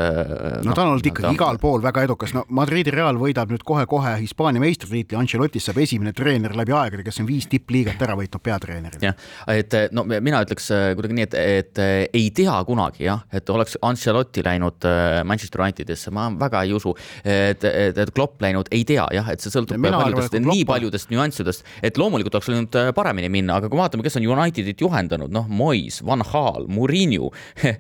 no 0.67 0.78
ta 0.79 0.85
on 0.85 0.95
olnud 0.95 1.09
ikkagi 1.11 1.35
igal 1.35 1.59
pool 1.61 1.83
väga 1.83 2.05
edukas, 2.07 2.33
no 2.37 2.45
Madridi 2.55 2.93
Real 2.95 3.19
võidab 3.19 3.51
nüüd 3.51 3.65
kohe-kohe 3.67 4.15
Hispaania 4.23 4.63
meistritiitli, 4.63 5.19
Ancelotist 5.19 5.69
saab 5.69 5.81
esimene 5.83 6.13
treener 6.17 6.55
läbi 6.59 6.75
aegade, 6.77 7.05
kes 7.07 7.19
on 7.23 7.29
viis 7.29 7.49
tippliigat 7.51 8.01
ära 8.07 8.15
võitnud 8.19 8.45
peatreenerina. 8.45 9.11
jah, 9.11 9.17
et 9.51 9.75
no 9.97 10.05
mina 10.09 10.43
ütleks 10.47 10.71
äh, 10.75 10.85
kuidagi 10.99 11.19
nii, 11.19 11.27
et, 11.27 11.37
et 11.39 11.83
äh, 11.83 11.95
ei 12.15 12.31
tea 12.35 12.55
kunagi 12.69 13.09
jah, 13.09 13.25
et 13.35 13.51
oleks 13.51 13.79
Ancelotti 13.83 14.45
läinud 14.47 14.87
Manchester 15.29 15.65
Unitedisse, 15.65 16.13
ma 16.15 16.29
väga 16.39 16.63
ei 16.67 16.75
usu, 16.77 16.95
et, 17.25 17.65
et, 17.67 17.99
et 17.99 18.15
Klopp 18.15 18.43
läinud, 18.45 18.71
ei 18.75 18.85
tea 18.89 19.09
jah, 19.17 19.33
et 19.33 19.43
see 19.43 19.53
sõltub 19.55 19.81
mina 19.83 19.99
paljudest, 20.03 20.39
nii 20.45 20.65
paljudest 20.69 21.13
nüanssidest, 21.15 21.67
et 21.83 21.99
loomulikult 21.99 22.39
oleks 22.39 22.53
läinud 22.53 22.81
paremini 22.97 23.33
minna, 23.33 23.59
aga 23.59 23.71
kui 23.71 23.81
vaatame, 23.81 24.07
kes 24.07 24.21
on 24.21 24.31
Unitedit 24.39 24.87
juhendanud, 24.87 25.33
noh, 25.35 25.51
Mois, 25.51 26.01
Van 26.07 26.23
Gaal, 26.27 26.69
Murillo 26.71 27.33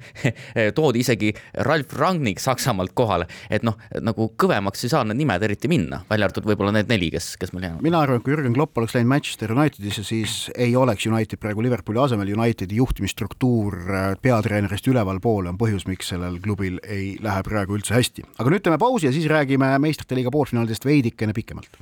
toodi 0.79 1.05
isegi 1.05 1.31
Ralf 1.69 1.95
Rangnick 1.99 2.43
Saksamaalt 2.43 2.88
Saksamaalt 2.89 2.93
kohale, 2.95 3.26
et 3.51 3.62
noh, 3.62 3.76
nagu 4.01 4.30
kõvemaks 4.36 4.84
ei 4.84 4.91
saa 4.91 5.05
need 5.05 5.18
nimed 5.20 5.43
eriti 5.43 5.68
minna, 5.68 6.03
välja 6.09 6.28
arvatud 6.28 6.47
võib-olla 6.49 6.72
need 6.72 6.89
neli, 6.89 7.11
kes, 7.11 7.36
kes 7.39 7.53
meil 7.53 7.68
jäävad. 7.68 7.82
mina 7.82 8.01
arvan, 8.01 8.18
et 8.18 8.24
kui 8.24 8.34
Jürgen 8.34 8.55
Klopp 8.55 8.78
oleks 8.78 8.95
läinud 8.95 9.09
Manchester 9.09 9.53
Unitedisse, 9.53 10.05
siis 10.05 10.51
ei 10.57 10.76
oleks 10.76 11.07
United 11.07 11.39
praegu 11.39 11.62
Liverpooli 11.62 12.01
asemel, 12.03 12.32
Unitedi 12.36 12.76
juhtimisstruktuur 12.76 13.76
äh, 13.89 14.09
peatreenerist 14.22 14.86
ülevalpoole 14.89 15.53
on 15.53 15.59
põhjus, 15.59 15.86
miks 15.89 16.09
sellel 16.12 16.41
klubil 16.41 16.80
ei 16.84 17.16
lähe 17.22 17.43
praegu 17.43 17.76
üldse 17.78 17.95
hästi. 17.95 18.24
aga 18.39 18.55
nüüd 18.55 18.64
teeme 18.64 18.78
pausi 18.78 19.09
ja 19.09 19.12
siis 19.12 19.28
räägime 19.28 19.70
meistrite 19.78 20.18
liiga 20.18 20.30
poolfinaalidest 20.30 20.84
veidikene 20.84 21.32
pikemalt. 21.36 21.78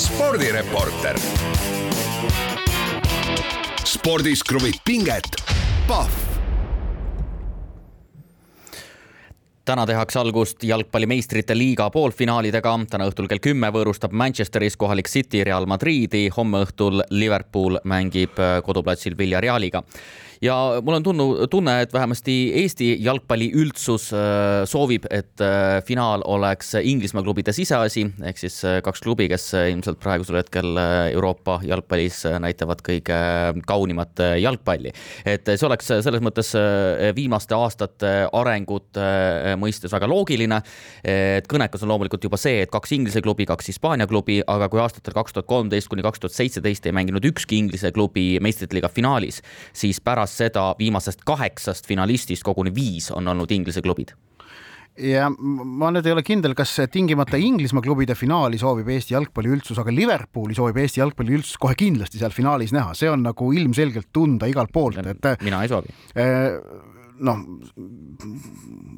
spordireporter 0.00 1.18
spordis 3.84 4.42
kruvib 4.46 4.78
pinget, 4.86 5.36
Pahv 5.88 6.29
täna 9.70 9.84
tehakse 9.86 10.18
algust 10.18 10.64
jalgpalli 10.66 11.06
meistrite 11.06 11.54
liiga 11.54 11.84
poolfinaalidega. 11.94 12.72
täna 12.90 13.06
õhtul 13.06 13.28
kell 13.30 13.38
kümme 13.38 13.68
võõrustab 13.70 14.10
Manchesteris 14.10 14.76
kohalik 14.76 15.08
City 15.08 15.44
Real 15.46 15.66
Madridi, 15.70 16.24
homme 16.36 16.64
õhtul 16.64 17.04
Liverpool 17.10 17.78
mängib 17.84 18.40
koduplatsil 18.66 19.14
Villarealiga 19.18 19.84
ja 20.40 20.80
mul 20.82 20.96
on 20.96 21.04
tunnu, 21.04 21.26
tunne, 21.52 21.74
et 21.84 21.92
vähemasti 21.92 22.34
Eesti 22.62 22.88
jalgpalli 23.04 23.50
üldsus 23.60 24.08
äh, 24.16 24.62
soovib, 24.68 25.04
et 25.12 25.40
äh, 25.44 25.80
finaal 25.84 26.24
oleks 26.24 26.72
Inglismaa 26.80 27.22
klubide 27.24 27.52
siseasi, 27.52 28.06
ehk 28.24 28.40
siis 28.40 28.56
äh, 28.64 28.78
kaks 28.84 29.04
klubi, 29.04 29.28
kes 29.28 29.50
ilmselt 29.58 30.00
praegusel 30.00 30.40
hetkel 30.40 30.80
Euroopa 31.12 31.58
jalgpallis 31.66 32.22
näitavad 32.40 32.80
kõige 32.86 33.18
kaunimat 33.68 34.24
jalgpalli. 34.40 34.92
et 35.28 35.44
see 35.50 35.66
oleks 35.68 35.90
selles 35.90 36.24
mõttes 36.24 36.54
viimaste 37.16 37.54
aastate 37.54 38.12
arengute 38.32 39.04
mõistes 39.60 39.92
väga 39.92 40.08
loogiline. 40.08 40.62
et 41.04 41.48
kõnekas 41.50 41.84
on 41.84 41.92
loomulikult 41.92 42.24
juba 42.24 42.40
see, 42.40 42.62
et 42.64 42.72
kaks 42.72 42.92
Inglise 42.96 43.20
klubi, 43.20 43.46
kaks 43.46 43.68
Hispaania 43.72 44.08
klubi, 44.08 44.40
aga 44.46 44.68
kui 44.72 44.80
aastatel 44.80 45.14
kaks 45.14 45.36
tuhat 45.36 45.46
kolmteist 45.50 45.88
kuni 45.88 46.02
kaks 46.02 46.20
tuhat 46.20 46.36
seitseteist 46.36 46.86
ei 46.86 46.96
mänginud 46.96 47.24
ükski 47.24 47.58
Inglise 47.60 47.92
klubi 47.92 48.38
meistrite 48.40 48.78
liiga 48.78 48.88
finaalis, 48.88 49.42
siis 49.76 50.00
pärast 50.00 50.29
pärast 50.30 50.38
seda 50.38 50.74
viimasest 50.78 51.24
kaheksast 51.26 51.86
finalistist 51.86 52.44
koguni 52.44 52.72
viis 52.74 53.10
on 53.10 53.28
olnud 53.28 53.50
Inglise 53.50 53.82
klubid 53.82 54.14
ja 55.00 55.30
ma 55.30 55.90
nüüd 55.90 56.06
ei 56.06 56.12
ole 56.12 56.22
kindel, 56.22 56.54
kas 56.54 56.74
tingimata 56.92 57.38
Inglismaa 57.38 57.82
klubide 57.82 58.14
finaali 58.14 58.58
soovib 58.58 58.88
Eesti 58.90 59.14
jalgpalli 59.14 59.48
üldsus, 59.54 59.78
aga 59.78 59.90
Liverpooli 59.94 60.54
soovib 60.54 60.76
Eesti 60.82 61.00
jalgpalli 61.00 61.38
üldsus 61.38 61.56
kohe 61.58 61.74
kindlasti 61.78 62.18
seal 62.20 62.34
finaalis 62.34 62.74
näha, 62.74 62.92
see 62.94 63.08
on 63.08 63.22
nagu 63.24 63.52
ilmselgelt 63.54 64.10
tunda 64.12 64.50
igalt 64.50 64.72
poolt, 64.72 64.98
et. 65.00 65.30
mina 65.46 65.62
ei 65.62 65.70
soovi 65.70 65.94
äh, 66.18 66.58
noh, 67.20 67.40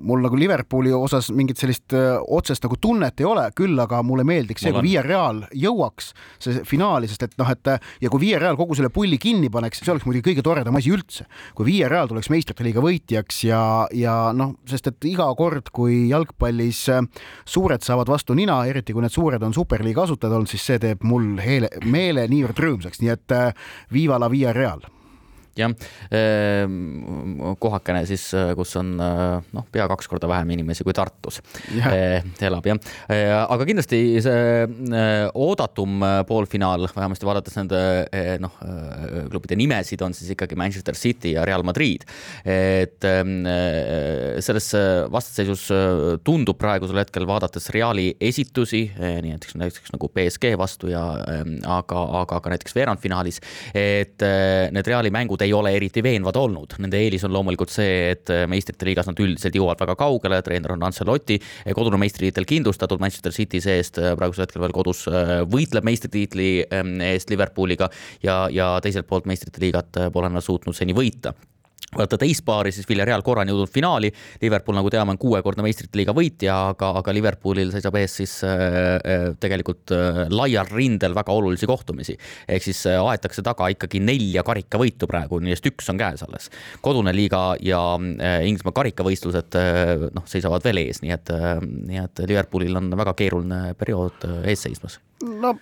mul 0.03 0.23
nagu 0.25 0.39
Liverpooli 0.39 0.93
osas 0.95 1.31
mingit 1.35 1.61
sellist 1.61 1.95
äh, 1.97 2.17
otsest 2.35 2.65
nagu 2.67 2.79
tunnet 2.81 3.21
ei 3.21 3.27
ole, 3.29 3.45
küll 3.57 3.79
aga 3.83 4.03
mulle 4.07 4.25
meeldiks 4.29 4.65
see, 4.65 4.73
kui 4.75 4.85
Via 4.87 5.03
Real 5.05 5.43
jõuaks 5.57 6.13
see 6.43 6.63
finaali, 6.69 7.11
sest 7.11 7.27
et 7.27 7.37
noh, 7.41 7.51
et 7.53 7.73
ja 8.03 8.13
kui 8.13 8.23
Via 8.23 8.41
Real 8.43 8.59
kogu 8.59 8.77
selle 8.79 8.93
pulli 8.95 9.19
kinni 9.23 9.51
paneks, 9.53 9.83
see 9.83 9.93
oleks 9.95 10.07
muidugi 10.09 10.31
kõige 10.31 10.47
toredam 10.47 10.79
asi 10.79 10.93
üldse. 10.95 11.27
kui 11.59 11.69
Via 11.69 11.91
Real 11.93 12.11
tuleks 12.11 12.31
meistrite 12.33 12.67
liiga 12.67 12.85
võitjaks 12.85 13.43
ja, 13.49 13.63
ja 13.97 14.17
noh, 14.37 14.57
sest 14.69 14.91
et 14.93 15.11
iga 15.11 15.29
kord, 15.39 15.73
kui 15.75 16.07
jalgpallis 16.13 16.85
äh, 16.93 17.05
suured 17.45 17.85
saavad 17.85 18.11
vastu 18.13 18.37
nina, 18.39 18.63
eriti 18.71 18.95
kui 18.95 19.05
need 19.05 19.15
suured 19.15 19.43
on 19.43 19.55
superliiga 19.57 20.07
asutajad 20.07 20.39
olnud, 20.39 20.51
siis 20.51 20.67
see 20.71 20.83
teeb 20.83 21.07
mul 21.07 21.37
heele, 21.43 21.71
meele 21.85 22.27
niivõrd 22.31 22.67
rõõmsaks, 22.67 23.03
nii 23.03 23.15
et 23.15 23.37
äh, 23.37 23.71
viva 23.93 24.21
la 24.23 24.31
Via 24.33 24.55
Real 24.57 24.83
jah, 25.59 25.73
ehm, 26.15 27.41
kohakene 27.61 28.05
siis, 28.09 28.29
kus 28.57 28.77
on 28.81 28.95
noh, 28.97 29.67
pea 29.73 29.87
kaks 29.91 30.09
korda 30.11 30.31
vähem 30.31 30.55
inimesi 30.57 30.85
kui 30.87 30.95
Tartus 30.97 31.41
ja. 31.77 31.93
Eh, 31.93 32.25
elab 32.47 32.67
jah, 32.67 32.79
eh, 33.13 33.31
aga 33.33 33.67
kindlasti 33.69 34.01
see 34.25 34.43
eh, 34.65 35.27
oodatum 35.33 36.03
poolfinaal, 36.29 36.87
vähemasti 36.95 37.29
vaadates 37.29 37.59
nende 37.59 37.81
noh, 38.43 38.57
klubide 39.31 39.57
nimesid, 39.59 40.03
on 40.05 40.15
siis 40.17 40.33
ikkagi 40.35 40.57
Manchester 40.59 40.97
City 40.99 41.35
ja 41.37 41.45
Real 41.49 41.65
Madrid. 41.67 42.05
et 42.45 43.05
selles 44.43 44.69
vastasseisus 45.13 45.67
tundub 46.25 46.59
praegusel 46.61 47.01
hetkel 47.03 47.27
vaadates 47.29 47.69
Reali 47.75 48.09
esitusi, 48.21 48.85
nii 48.97 49.35
näiteks, 49.35 49.57
näiteks 49.61 49.95
nagu 49.95 50.09
BSG 50.13 50.55
vastu 50.59 50.91
ja 50.93 51.03
aga, 51.77 52.03
aga 52.23 52.41
ka 52.43 52.53
näiteks 52.53 52.77
veerandfinaalis, 52.77 53.41
et 53.75 54.25
need 54.75 54.91
Reali 54.91 55.13
mängud 55.15 55.42
ei 55.45 55.53
ole 55.57 55.75
eriti 55.77 56.03
veenvad 56.05 56.37
olnud. 56.39 56.77
Nende 56.83 57.01
eelis 57.03 57.25
on 57.27 57.35
loomulikult 57.35 57.73
see, 57.73 58.13
et 58.15 58.33
meistrite 58.51 58.89
liigas 58.89 59.09
nad 59.11 59.21
üldiselt 59.23 59.57
jõuavad 59.59 59.83
väga 59.85 59.97
kaugele, 60.01 60.41
treener 60.47 60.75
on 60.77 60.87
Ancelotti, 60.89 61.39
kodune 61.77 62.01
meistritiitel 62.03 62.49
kindlustatud 62.49 63.03
Manchester 63.03 63.35
City 63.35 63.61
seest 63.65 64.01
praegusel 64.19 64.47
hetkel 64.47 64.63
veel 64.65 64.75
kodus 64.77 65.05
äh, 65.11 65.39
võitleb 65.49 65.87
meistritiitli 65.89 66.51
ähm, 66.69 66.99
eest 67.13 67.33
Liverpooliga. 67.33 67.91
Ja, 68.25 68.45
ja 68.53 68.75
teiselt 68.83 69.09
poolt 69.11 69.29
meistrite 69.31 69.63
liigat 69.63 70.05
pole 70.13 70.31
nad 70.33 70.45
suutnud 70.45 70.77
seni 70.77 70.97
võita 70.97 71.35
vaata 71.97 72.19
teist 72.21 72.45
paari, 72.47 72.73
siis 72.73 72.89
Villarreal 72.89 73.23
korra 73.25 73.45
on 73.45 73.53
jõudnud 73.53 73.73
finaali. 73.73 74.11
Liverpool, 74.43 74.77
nagu 74.79 74.91
teame, 74.93 75.15
on 75.15 75.21
kuuekordne 75.21 75.65
meistrite 75.67 75.99
liiga 76.01 76.15
võitja, 76.17 76.55
aga, 76.73 76.93
aga 77.03 77.15
Liverpoolil 77.15 77.73
seisab 77.75 77.99
ees 78.01 78.17
siis 78.23 78.39
äh, 78.49 79.35
tegelikult 79.43 79.93
äh, 79.97 80.23
laial 80.33 80.71
rindel 80.73 81.17
väga 81.17 81.37
olulisi 81.37 81.69
kohtumisi. 81.69 82.17
ehk 82.49 82.65
siis 82.65 82.85
äh, 82.89 83.01
aetakse 83.01 83.45
taga 83.45 83.69
ikkagi 83.73 84.01
nelja 84.01 84.45
karikavõitu 84.47 85.09
praegu, 85.11 85.41
neist 85.45 85.67
üks 85.69 85.91
on 85.93 86.01
käes 86.01 86.25
alles. 86.25 86.49
kodune 86.81 87.13
liiga 87.17 87.45
ja 87.61 87.83
äh, 87.99 88.47
Inglismaa 88.49 88.77
karikavõistlused 88.81 89.61
äh, 89.61 90.09
noh, 90.15 90.27
seisavad 90.27 90.65
veel 90.65 90.85
ees, 90.87 91.03
nii 91.05 91.13
et 91.13 91.35
äh,, 91.35 91.55
nii 91.61 92.03
et 92.07 92.25
Liverpoolil 92.25 92.81
on 92.81 92.91
väga 92.97 93.17
keeruline 93.19 93.77
periood 93.79 94.29
äh, 94.29 94.43
ees 94.55 94.65
seismas. 94.65 95.01
no 95.23 95.57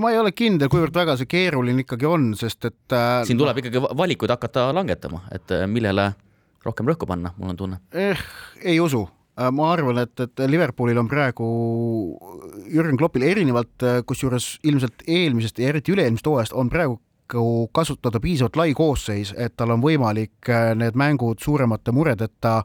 ma 0.00 0.12
ei 0.12 0.20
ole 0.20 0.32
kindel, 0.36 0.70
kuivõrd 0.72 0.94
väga 0.96 1.16
see 1.20 1.30
keeruline 1.30 1.84
ikkagi 1.84 2.08
on, 2.08 2.30
sest 2.38 2.70
et 2.70 2.94
äh,. 2.94 3.22
siin 3.28 3.40
tuleb 3.40 3.60
ikkagi 3.62 3.82
valikuid 3.82 4.32
hakata 4.34 4.68
langetama, 4.76 5.24
et 5.34 5.54
äh, 5.54 5.66
millele 5.70 6.10
rohkem 6.64 6.88
rõhku 6.88 7.08
panna, 7.08 7.34
mul 7.38 7.54
on 7.54 7.60
tunne 7.60 7.80
eh,. 7.92 8.20
ei 8.62 8.80
usu 8.82 9.04
äh, 9.04 9.50
ma 9.54 9.70
arvan, 9.72 10.02
et, 10.04 10.14
et 10.26 10.44
Liverpoolil 10.50 11.00
on 11.00 11.10
praegu 11.10 11.48
Jürgen 12.66 12.98
Kloppil 13.00 13.26
erinevalt, 13.28 13.88
kusjuures 14.08 14.56
ilmselt 14.66 15.06
eelmisest 15.06 15.62
ja 15.62 15.72
eriti 15.72 15.94
üle-eelmisest 15.94 16.30
hooajast 16.30 16.56
on 16.58 16.72
praegu 16.72 16.98
paraku 17.24 17.68
kasutada 17.72 18.20
piisavalt 18.20 18.56
lai 18.56 18.74
koosseis, 18.74 19.34
et 19.36 19.56
tal 19.56 19.70
on 19.70 19.80
võimalik 19.82 20.48
äh, 20.48 20.74
need 20.74 20.94
mängud 20.94 21.40
suuremate 21.40 21.92
muredeta 21.92 22.62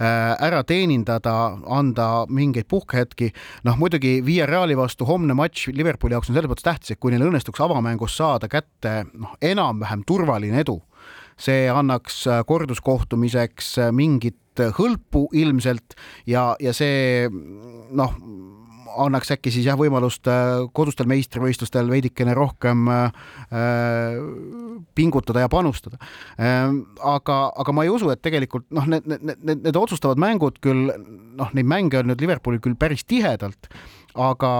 äh, 0.00 0.36
ära 0.40 0.62
teenindada, 0.64 1.58
anda 1.66 2.26
mingeid 2.28 2.66
puhkehetki. 2.68 3.32
noh, 3.64 3.76
muidugi 3.76 4.22
Via 4.24 4.46
Reali 4.46 4.76
vastu 4.76 5.04
homne 5.04 5.34
matš 5.34 5.68
Liverpooli 5.72 6.14
jaoks 6.14 6.30
on 6.30 6.34
selles 6.34 6.50
mõttes 6.50 6.64
tähtis, 6.64 6.90
et 6.90 7.00
kui 7.00 7.12
neil 7.12 7.26
õnnestuks 7.26 7.60
avamängus 7.60 8.16
saada 8.16 8.48
kätte 8.48 9.06
noh, 9.12 9.36
enam-vähem 9.40 10.04
turvaline 10.06 10.60
edu, 10.60 10.80
see 11.36 11.68
annaks 11.68 12.26
äh, 12.26 12.44
korduskohtumiseks 12.46 13.76
mingit 13.92 14.36
hõlpu 14.56 15.26
ilmselt 15.36 15.98
ja, 16.26 16.54
ja 16.60 16.72
see 16.72 17.28
noh 17.28 18.14
annaks 19.04 19.30
äkki 19.34 19.52
siis 19.54 19.66
jah, 19.68 19.78
võimalust 19.78 20.28
äh, 20.30 20.64
kodustel 20.76 21.08
meistrivõistlustel 21.10 21.90
veidikene 21.90 22.34
rohkem 22.36 22.86
äh, 22.92 23.28
pingutada 24.96 25.44
ja 25.44 25.50
panustada. 25.52 26.00
Ähm, 26.40 26.82
aga, 27.04 27.38
aga 27.56 27.76
ma 27.76 27.86
ei 27.86 27.92
usu, 27.92 28.10
et 28.12 28.22
tegelikult 28.24 28.68
noh, 28.74 28.88
need, 28.90 29.06
need, 29.10 29.26
need, 29.42 29.64
need 29.68 29.80
otsustavad 29.80 30.20
mängud 30.22 30.60
küll, 30.64 30.90
noh, 31.38 31.52
neid 31.56 31.68
mänge 31.68 32.00
on 32.00 32.10
nüüd 32.12 32.24
Liverpoolil 32.24 32.62
küll 32.64 32.78
päris 32.78 33.06
tihedalt, 33.08 33.70
aga 34.16 34.52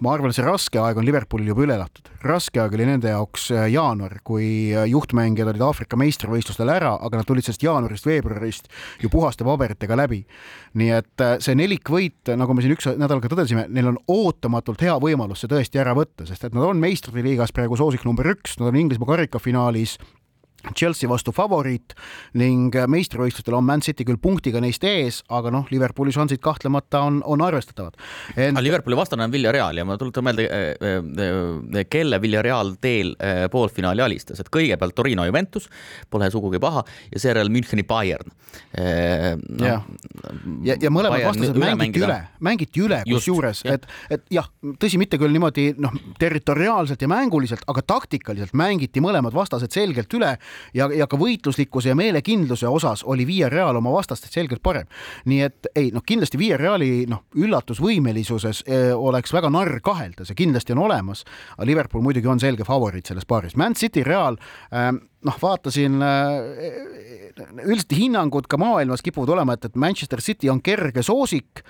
ma 0.00 0.12
arvan, 0.14 0.32
see 0.34 0.44
raske 0.44 0.80
aeg 0.80 0.98
on 0.98 1.06
Liverpoolil 1.06 1.50
juba 1.52 1.64
üle 1.66 1.76
elatud. 1.76 2.08
raske 2.24 2.60
aeg 2.62 2.74
oli 2.76 2.86
nende 2.88 3.10
jaoks 3.12 3.50
äh, 3.54 3.66
jaanuar, 3.74 4.18
kui 4.24 4.70
äh, 4.72 4.86
juhtmängijad 4.90 5.52
olid 5.52 5.64
Aafrika 5.66 5.98
meistrivõistlustel 6.00 6.70
ära, 6.72 6.94
aga 6.96 7.20
nad 7.20 7.28
tulid 7.28 7.46
sellest 7.46 7.64
jaanuarist-veebruarist 7.66 8.70
ju 9.02 9.10
puhaste 9.12 9.46
paberitega 9.46 9.98
läbi. 9.98 10.22
nii 10.78 10.90
et 10.96 11.24
äh, 11.24 11.36
see 11.44 11.58
nelikvõit, 11.58 12.32
nagu 12.38 12.54
me 12.54 12.64
siin 12.64 12.76
üks 12.76 12.88
nädal 12.96 13.22
ka 13.22 13.30
tõdesime, 13.32 13.66
neil 13.68 13.92
on 13.92 14.00
ootamatult 14.08 14.82
hea 14.82 14.96
võimalus 15.02 15.44
see 15.44 15.52
tõesti 15.52 15.82
ära 15.82 15.94
võtta, 15.98 16.26
sest 16.28 16.48
et 16.48 16.56
nad 16.56 16.66
on 16.66 16.82
meistrite 16.82 17.24
liigas 17.24 17.52
praegu 17.52 17.78
soosik 17.78 18.06
number 18.08 18.32
üks, 18.34 18.58
nad 18.60 18.72
on 18.72 18.80
Inglismaa 18.82 19.14
karikafinaalis 19.14 19.98
Chelsea 20.74 21.10
vastu 21.10 21.32
favoriit 21.34 21.94
ning 22.38 22.74
meistrivõistlustel 22.90 23.56
on 23.58 23.66
Man 23.66 23.82
City 23.84 24.06
küll 24.06 24.20
punktiga 24.22 24.60
neist 24.62 24.84
ees, 24.86 25.22
aga 25.32 25.50
noh, 25.54 25.66
Liverpooli 25.72 26.14
šansid 26.14 26.42
kahtlemata 26.42 27.02
on, 27.08 27.20
on 27.26 27.42
arvestatavad. 27.44 27.98
Ent.... 28.36 28.54
aga 28.54 28.64
Liverpooli 28.64 28.98
vastane 28.98 29.26
on 29.26 29.34
Villarreal 29.34 29.80
ja 29.80 29.86
ma 29.88 29.98
tuletan 30.00 30.26
meelde, 30.28 30.46
eh, 30.46 30.92
eh, 30.92 31.86
kelle 31.90 32.20
Villarreal 32.22 32.76
teel 32.82 33.14
poolfinaali 33.52 34.04
alistas, 34.04 34.40
et 34.42 34.50
kõigepealt 34.52 34.94
Torino 34.96 35.26
Juventus, 35.26 35.68
pole 36.10 36.30
sugugi 36.32 36.60
paha, 36.62 36.84
ja 37.12 37.22
seejärel 37.22 37.50
Müncheni 37.52 37.84
Bayern. 37.86 38.30
No,. 38.72 39.66
ja, 39.66 39.78
ja, 40.64 40.76
ja 40.80 40.90
mõlemad 40.92 41.18
Bayern 41.18 41.32
vastased 41.32 41.58
mängiti 41.58 42.02
üle, 42.02 42.18
mängiti 42.44 42.84
üle 42.84 43.00
kusjuures, 43.08 43.62
et, 43.68 43.86
et 44.12 44.24
jah, 44.32 44.48
tõsi, 44.80 45.00
mitte 45.00 45.18
küll 45.20 45.32
niimoodi 45.34 45.72
noh, 45.82 45.94
territoriaalselt 46.20 47.02
ja 47.02 47.10
mänguliselt, 47.10 47.64
aga 47.70 47.84
taktikaliselt 47.94 48.54
mängiti 48.58 49.02
mõlemad 49.04 49.34
vastased 49.36 49.72
selgelt 49.74 50.12
üle 50.16 50.34
ja, 50.74 50.88
ja 50.94 51.06
ka 51.10 51.18
võitluslikkuse 51.20 51.92
ja 51.92 51.98
meelekindluse 51.98 52.68
osas 52.68 53.04
oli 53.04 53.26
Via 53.26 53.48
Real 53.52 53.76
oma 53.76 53.92
vastastest 53.92 54.34
selgelt 54.34 54.62
parem. 54.62 54.86
nii 55.24 55.40
et 55.42 55.70
ei 55.76 55.90
noh, 55.94 56.04
kindlasti 56.06 56.38
Via 56.40 56.56
Reali 56.60 57.06
noh, 57.10 57.24
üllatusvõimelisuses 57.36 58.64
eh, 58.66 58.90
oleks 58.96 59.32
väga 59.32 59.50
narr 59.52 59.80
kahelda, 59.84 60.26
see 60.26 60.38
kindlasti 60.38 60.74
on 60.76 60.84
olemas. 60.86 61.24
Liverpool 61.62 62.02
muidugi 62.02 62.28
on 62.28 62.40
selge 62.40 62.64
favoriit 62.64 63.06
selles 63.06 63.26
paaris. 63.28 63.56
Man 63.56 63.74
City 63.78 64.04
Real 64.06 64.36
ähm, 64.72 65.02
noh, 65.26 65.38
vaatasin 65.42 66.02
äh, 66.02 67.62
üldiselt 67.64 67.96
hinnangud 67.96 68.48
ka 68.50 68.58
maailmas 68.60 69.02
kipuvad 69.04 69.36
olema, 69.36 69.56
et, 69.56 69.70
et 69.70 69.76
Manchester 69.76 70.20
City 70.20 70.50
on 70.50 70.62
kerge 70.64 71.04
soosik 71.06 71.62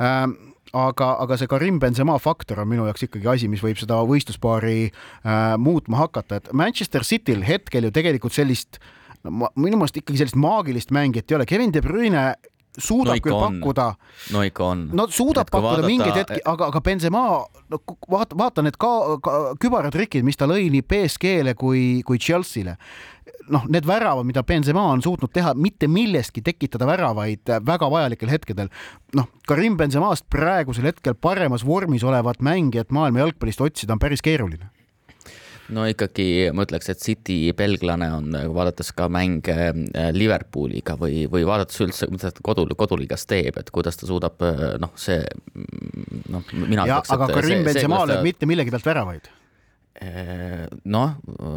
ähm, 0.00 0.36
aga, 0.74 1.14
aga 1.22 1.38
see 1.38 1.50
Karim 1.50 1.78
Benzema 1.82 2.16
faktor 2.22 2.62
on 2.62 2.70
minu 2.70 2.88
jaoks 2.88 3.06
ikkagi 3.06 3.30
asi, 3.30 3.50
mis 3.50 3.62
võib 3.64 3.78
seda 3.80 4.00
võistluspaari 4.08 4.78
äh, 4.88 5.54
muutma 5.60 6.02
hakata, 6.04 6.40
et 6.40 6.52
Manchester 6.52 7.06
Cityl 7.06 7.44
hetkel 7.46 7.88
ju 7.88 7.94
tegelikult 7.94 8.36
sellist 8.36 8.80
no 9.24 9.48
minu 9.56 9.78
meelest 9.78 10.02
ikkagi 10.02 10.20
sellist 10.20 10.38
maagilist 10.40 10.92
mängijat 10.94 11.30
ei 11.30 11.38
ole, 11.38 11.46
Kevin 11.48 11.72
De 11.72 11.82
Bruyne 11.84 12.24
suudab 12.78 13.18
no 13.18 13.22
küll 13.22 13.36
on. 13.36 13.58
pakkuda. 13.58 13.88
no 14.34 14.44
ikka 14.46 14.64
on. 14.64 14.84
no 14.92 15.06
suudab 15.10 15.50
pakkuda 15.50 15.80
vaadata... 15.80 15.90
mingeid 15.90 16.20
hetki, 16.22 16.40
aga, 16.44 16.70
aga 16.72 16.82
Benzema, 16.84 17.24
no 17.70 17.80
vaata, 18.10 18.38
vaata 18.38 18.64
need 18.66 18.78
ka, 18.80 18.92
ka 19.24 19.40
kübaratrikid, 19.62 20.26
mis 20.26 20.38
ta 20.40 20.48
lõi 20.50 20.68
nii 20.74 20.84
BSG-le 20.90 21.56
kui, 21.58 22.02
kui 22.06 22.20
Chelsea'le 22.22 22.76
noh, 23.52 23.64
need 23.68 23.86
väravad, 23.86 24.26
mida 24.26 24.42
Benzema 24.46 24.84
on 24.92 25.02
suutnud 25.04 25.32
teha, 25.34 25.54
mitte 25.58 25.88
millestki 25.90 26.42
tekitada 26.44 26.88
väravaid 26.88 27.54
väga 27.66 27.90
vajalikel 27.92 28.32
hetkedel. 28.32 28.70
noh, 29.16 29.28
Karim 29.48 29.76
Benzemast 29.76 30.26
praegusel 30.32 30.88
hetkel 30.90 31.14
paremas 31.14 31.66
vormis 31.66 32.04
olevat 32.04 32.42
mängijat 32.42 32.90
maailma 32.90 33.24
jalgpallist 33.24 33.60
otsida 33.60 33.94
on 33.94 34.02
päris 34.02 34.22
keeruline 34.24 34.70
no 35.72 35.86
ikkagi 35.88 36.50
ma 36.54 36.66
ütleks, 36.66 36.90
et 36.92 37.00
City 37.00 37.38
belglane 37.56 38.10
on, 38.16 38.34
vaadates 38.56 38.92
ka 38.96 39.08
mänge 39.12 39.54
äh, 39.54 40.10
Liverpooliga 40.16 40.98
või, 41.00 41.24
või 41.30 41.46
vaadates 41.48 41.80
üldse, 41.84 42.08
mida 42.12 42.32
ta 42.34 42.44
kodu, 42.44 42.66
koduliigas 42.76 43.24
teeb, 43.30 43.56
et 43.60 43.72
kuidas 43.74 44.00
ta 44.00 44.08
suudab 44.10 44.42
äh, 44.44 44.66
noh, 44.82 44.92
see 45.00 45.22
noh, 46.32 46.44
mina. 46.66 46.88
aga 47.00 47.30
Karim 47.32 47.64
Benzema 47.66 48.04
lööb 48.10 48.26
mitte 48.26 48.50
millegi 48.50 48.74
pealt 48.74 48.92
väravaid 48.92 49.32
noh, 50.84 51.14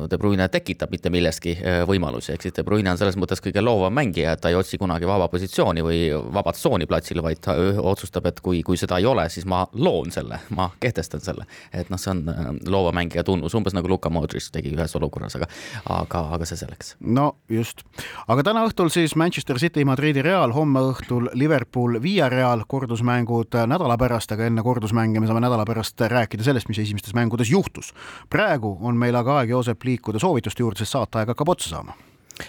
De 0.10 0.18
Bruyne 0.18 0.48
tekitab 0.52 0.92
mitte 0.94 1.12
millestki 1.14 1.54
äh, 1.58 1.82
võimalusi, 1.88 2.32
ehk 2.34 2.46
siis 2.46 2.56
De 2.56 2.64
Bruyne 2.68 2.92
on 2.92 3.00
selles 3.00 3.18
mõttes 3.20 3.42
kõige 3.44 3.62
loovam 3.64 3.94
mängija, 3.94 4.34
et 4.36 4.42
ta 4.44 4.52
ei 4.52 4.58
otsi 4.58 4.80
kunagi 4.80 5.08
vaba 5.10 5.28
positsiooni 5.32 5.84
või 5.86 6.00
vabat 6.34 6.58
tsooni 6.60 6.88
platsil, 6.90 7.22
vaid 7.26 7.42
ta 7.44 7.56
otsustab, 7.82 8.30
et 8.30 8.42
kui, 8.44 8.62
kui 8.66 8.80
seda 8.80 9.00
ei 9.02 9.08
ole, 9.10 9.28
siis 9.34 9.48
ma 9.50 9.64
loon 9.74 10.12
selle, 10.14 10.40
ma 10.56 10.70
kehtestan 10.80 11.24
selle. 11.24 11.48
et 11.74 11.90
noh, 11.92 12.00
see 12.02 12.14
on 12.14 12.24
loova 12.68 12.94
mängija 12.96 13.24
tunnus, 13.28 13.56
umbes 13.58 13.76
nagu 13.76 13.90
Luka 13.92 14.10
Modric 14.14 14.50
tegi 14.54 14.74
ühes 14.76 14.96
olukorras, 15.00 15.36
aga, 15.40 15.50
aga, 15.98 16.24
aga 16.38 16.48
see 16.50 16.60
selleks. 16.60 16.96
no 17.00 17.30
just, 17.52 17.84
aga 18.28 18.46
täna 18.48 18.66
õhtul 18.68 18.92
siis 18.94 19.16
Manchester 19.20 19.60
City, 19.60 19.86
Madridi 19.88 20.24
Real, 20.26 20.54
homme 20.56 20.84
õhtul 20.94 21.32
Liverpool, 21.34 22.02
Via 22.02 22.30
Real, 22.32 22.64
kordusmängud 22.68 23.60
nädala 23.68 23.98
pärast, 24.00 24.32
aga 24.32 24.48
enne 24.48 24.64
kordusmänge 24.66 25.22
me 25.22 25.30
saame 25.30 25.44
nädala 25.44 25.66
pärast 25.68 26.02
rääkida 26.02 26.46
sellest, 26.46 26.70
mis 26.72 26.82
esimestes 26.86 27.16
mängudes 27.18 27.52
juhtus 27.52 27.94
praegu 28.38 28.76
on 28.86 28.98
meil 29.00 29.16
aga 29.18 29.40
aeg, 29.42 29.54
Joosep, 29.56 29.86
liikuda 29.88 30.22
soovituste 30.22 30.62
juurde, 30.62 30.84
sest 30.84 30.94
saateaeg 30.94 31.34
hakkab 31.34 31.56
otsa 31.56 31.72
saama. 31.72 31.96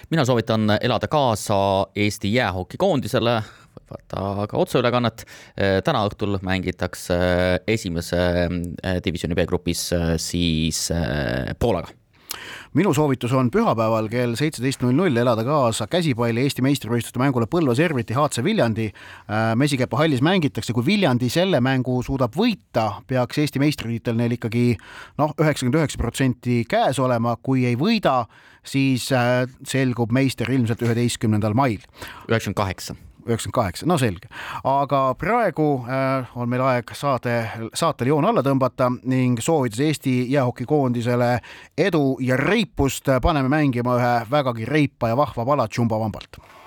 mina 0.09 0.25
soovitan 0.25 0.77
elada 0.81 1.07
kaasa 1.09 1.55
Eesti 1.95 2.33
jäähokikoondisele, 2.33 3.41
vaata 3.89 4.47
ka 4.49 4.57
otseülekannet. 4.57 5.25
täna 5.83 6.03
õhtul 6.05 6.37
mängitakse 6.45 7.17
esimese 7.67 8.19
eh, 8.83 8.99
divisjoni 9.05 9.35
B-grupis 9.35 9.91
eh, 9.93 10.13
siis 10.17 10.91
eh, 10.91 11.55
Poolaga 11.59 11.89
minu 12.77 12.91
soovitus 12.93 13.33
on 13.33 13.49
pühapäeval 13.53 14.09
kell 14.11 14.35
seitseteist 14.37 14.83
null 14.83 14.93
null 14.97 15.17
elada 15.17 15.41
kaasa 15.45 15.87
käsipalli 15.89 16.43
Eesti 16.45 16.61
meistrivõistluste 16.65 17.21
mängule 17.21 17.47
Põlva 17.49 17.73
Serviti 17.77 18.13
HC 18.13 18.43
Viljandi. 18.45 18.85
Äh, 18.91 19.55
Mesikepa 19.57 19.97
hallis 20.03 20.21
mängitakse, 20.25 20.75
kui 20.77 20.85
Viljandi 20.85 21.31
selle 21.33 21.61
mängu 21.65 21.97
suudab 22.05 22.37
võita, 22.37 23.01
peaks 23.09 23.41
Eesti 23.41 23.63
meistritiitel 23.63 24.19
neil 24.19 24.37
ikkagi 24.37 24.67
noh, 25.17 25.33
üheksakümmend 25.33 25.81
üheksa 25.81 26.01
protsenti 26.01 26.61
käes 26.69 27.01
olema, 27.01 27.35
kui 27.41 27.65
ei 27.69 27.77
võida, 27.79 28.21
siis 28.61 29.09
äh, 29.15 29.43
selgub 29.65 30.13
meister 30.13 30.51
ilmselt 30.53 30.85
üheteistkümnendal 30.85 31.57
mail. 31.57 31.81
üheksakümmend 32.29 32.61
kaheksa 32.61 32.99
üheksakümmend 33.29 33.55
kaheksa, 33.55 33.87
no 33.89 33.97
selge. 33.97 34.29
aga 34.63 35.01
praegu 35.19 35.69
äh, 35.87 36.29
on 36.35 36.49
meil 36.49 36.63
aeg 36.65 36.93
saade, 36.93 37.35
saatel 37.73 38.13
joon 38.13 38.29
alla 38.29 38.43
tõmbata 38.45 38.91
ning 39.03 39.41
soovides 39.41 39.79
Eesti 39.79 40.15
jäähokikoondisele 40.33 41.31
edu 41.77 42.17
ja 42.21 42.37
reipust, 42.37 43.09
paneme 43.21 43.49
mängima 43.49 43.97
ühe 43.99 44.15
vägagi 44.31 44.65
reipa 44.65 45.13
ja 45.13 45.17
vahva 45.17 45.45
pala 45.45 45.67
Tšumba-Vambalt 45.67 46.58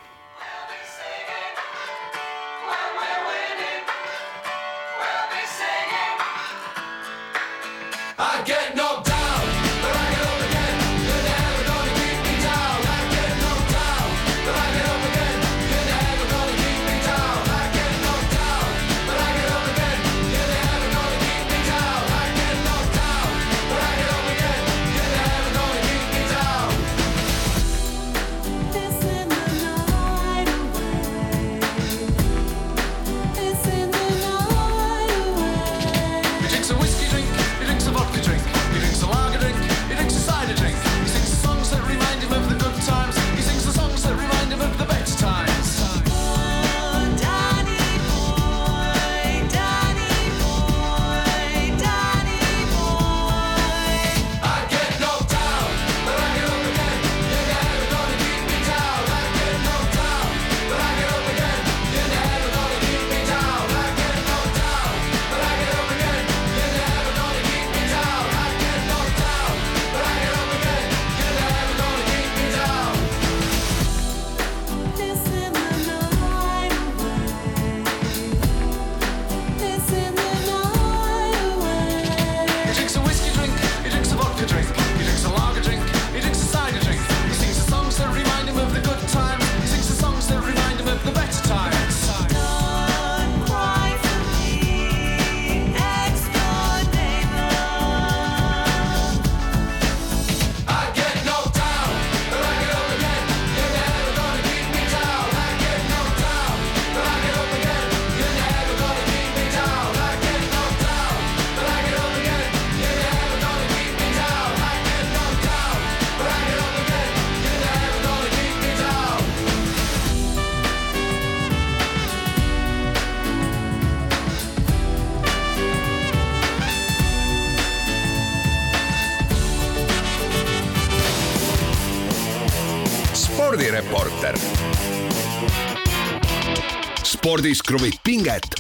spordis 137.72 137.80
kruvib 137.80 138.02
pinget, 138.04 138.54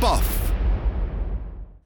Pahv 0.00 0.35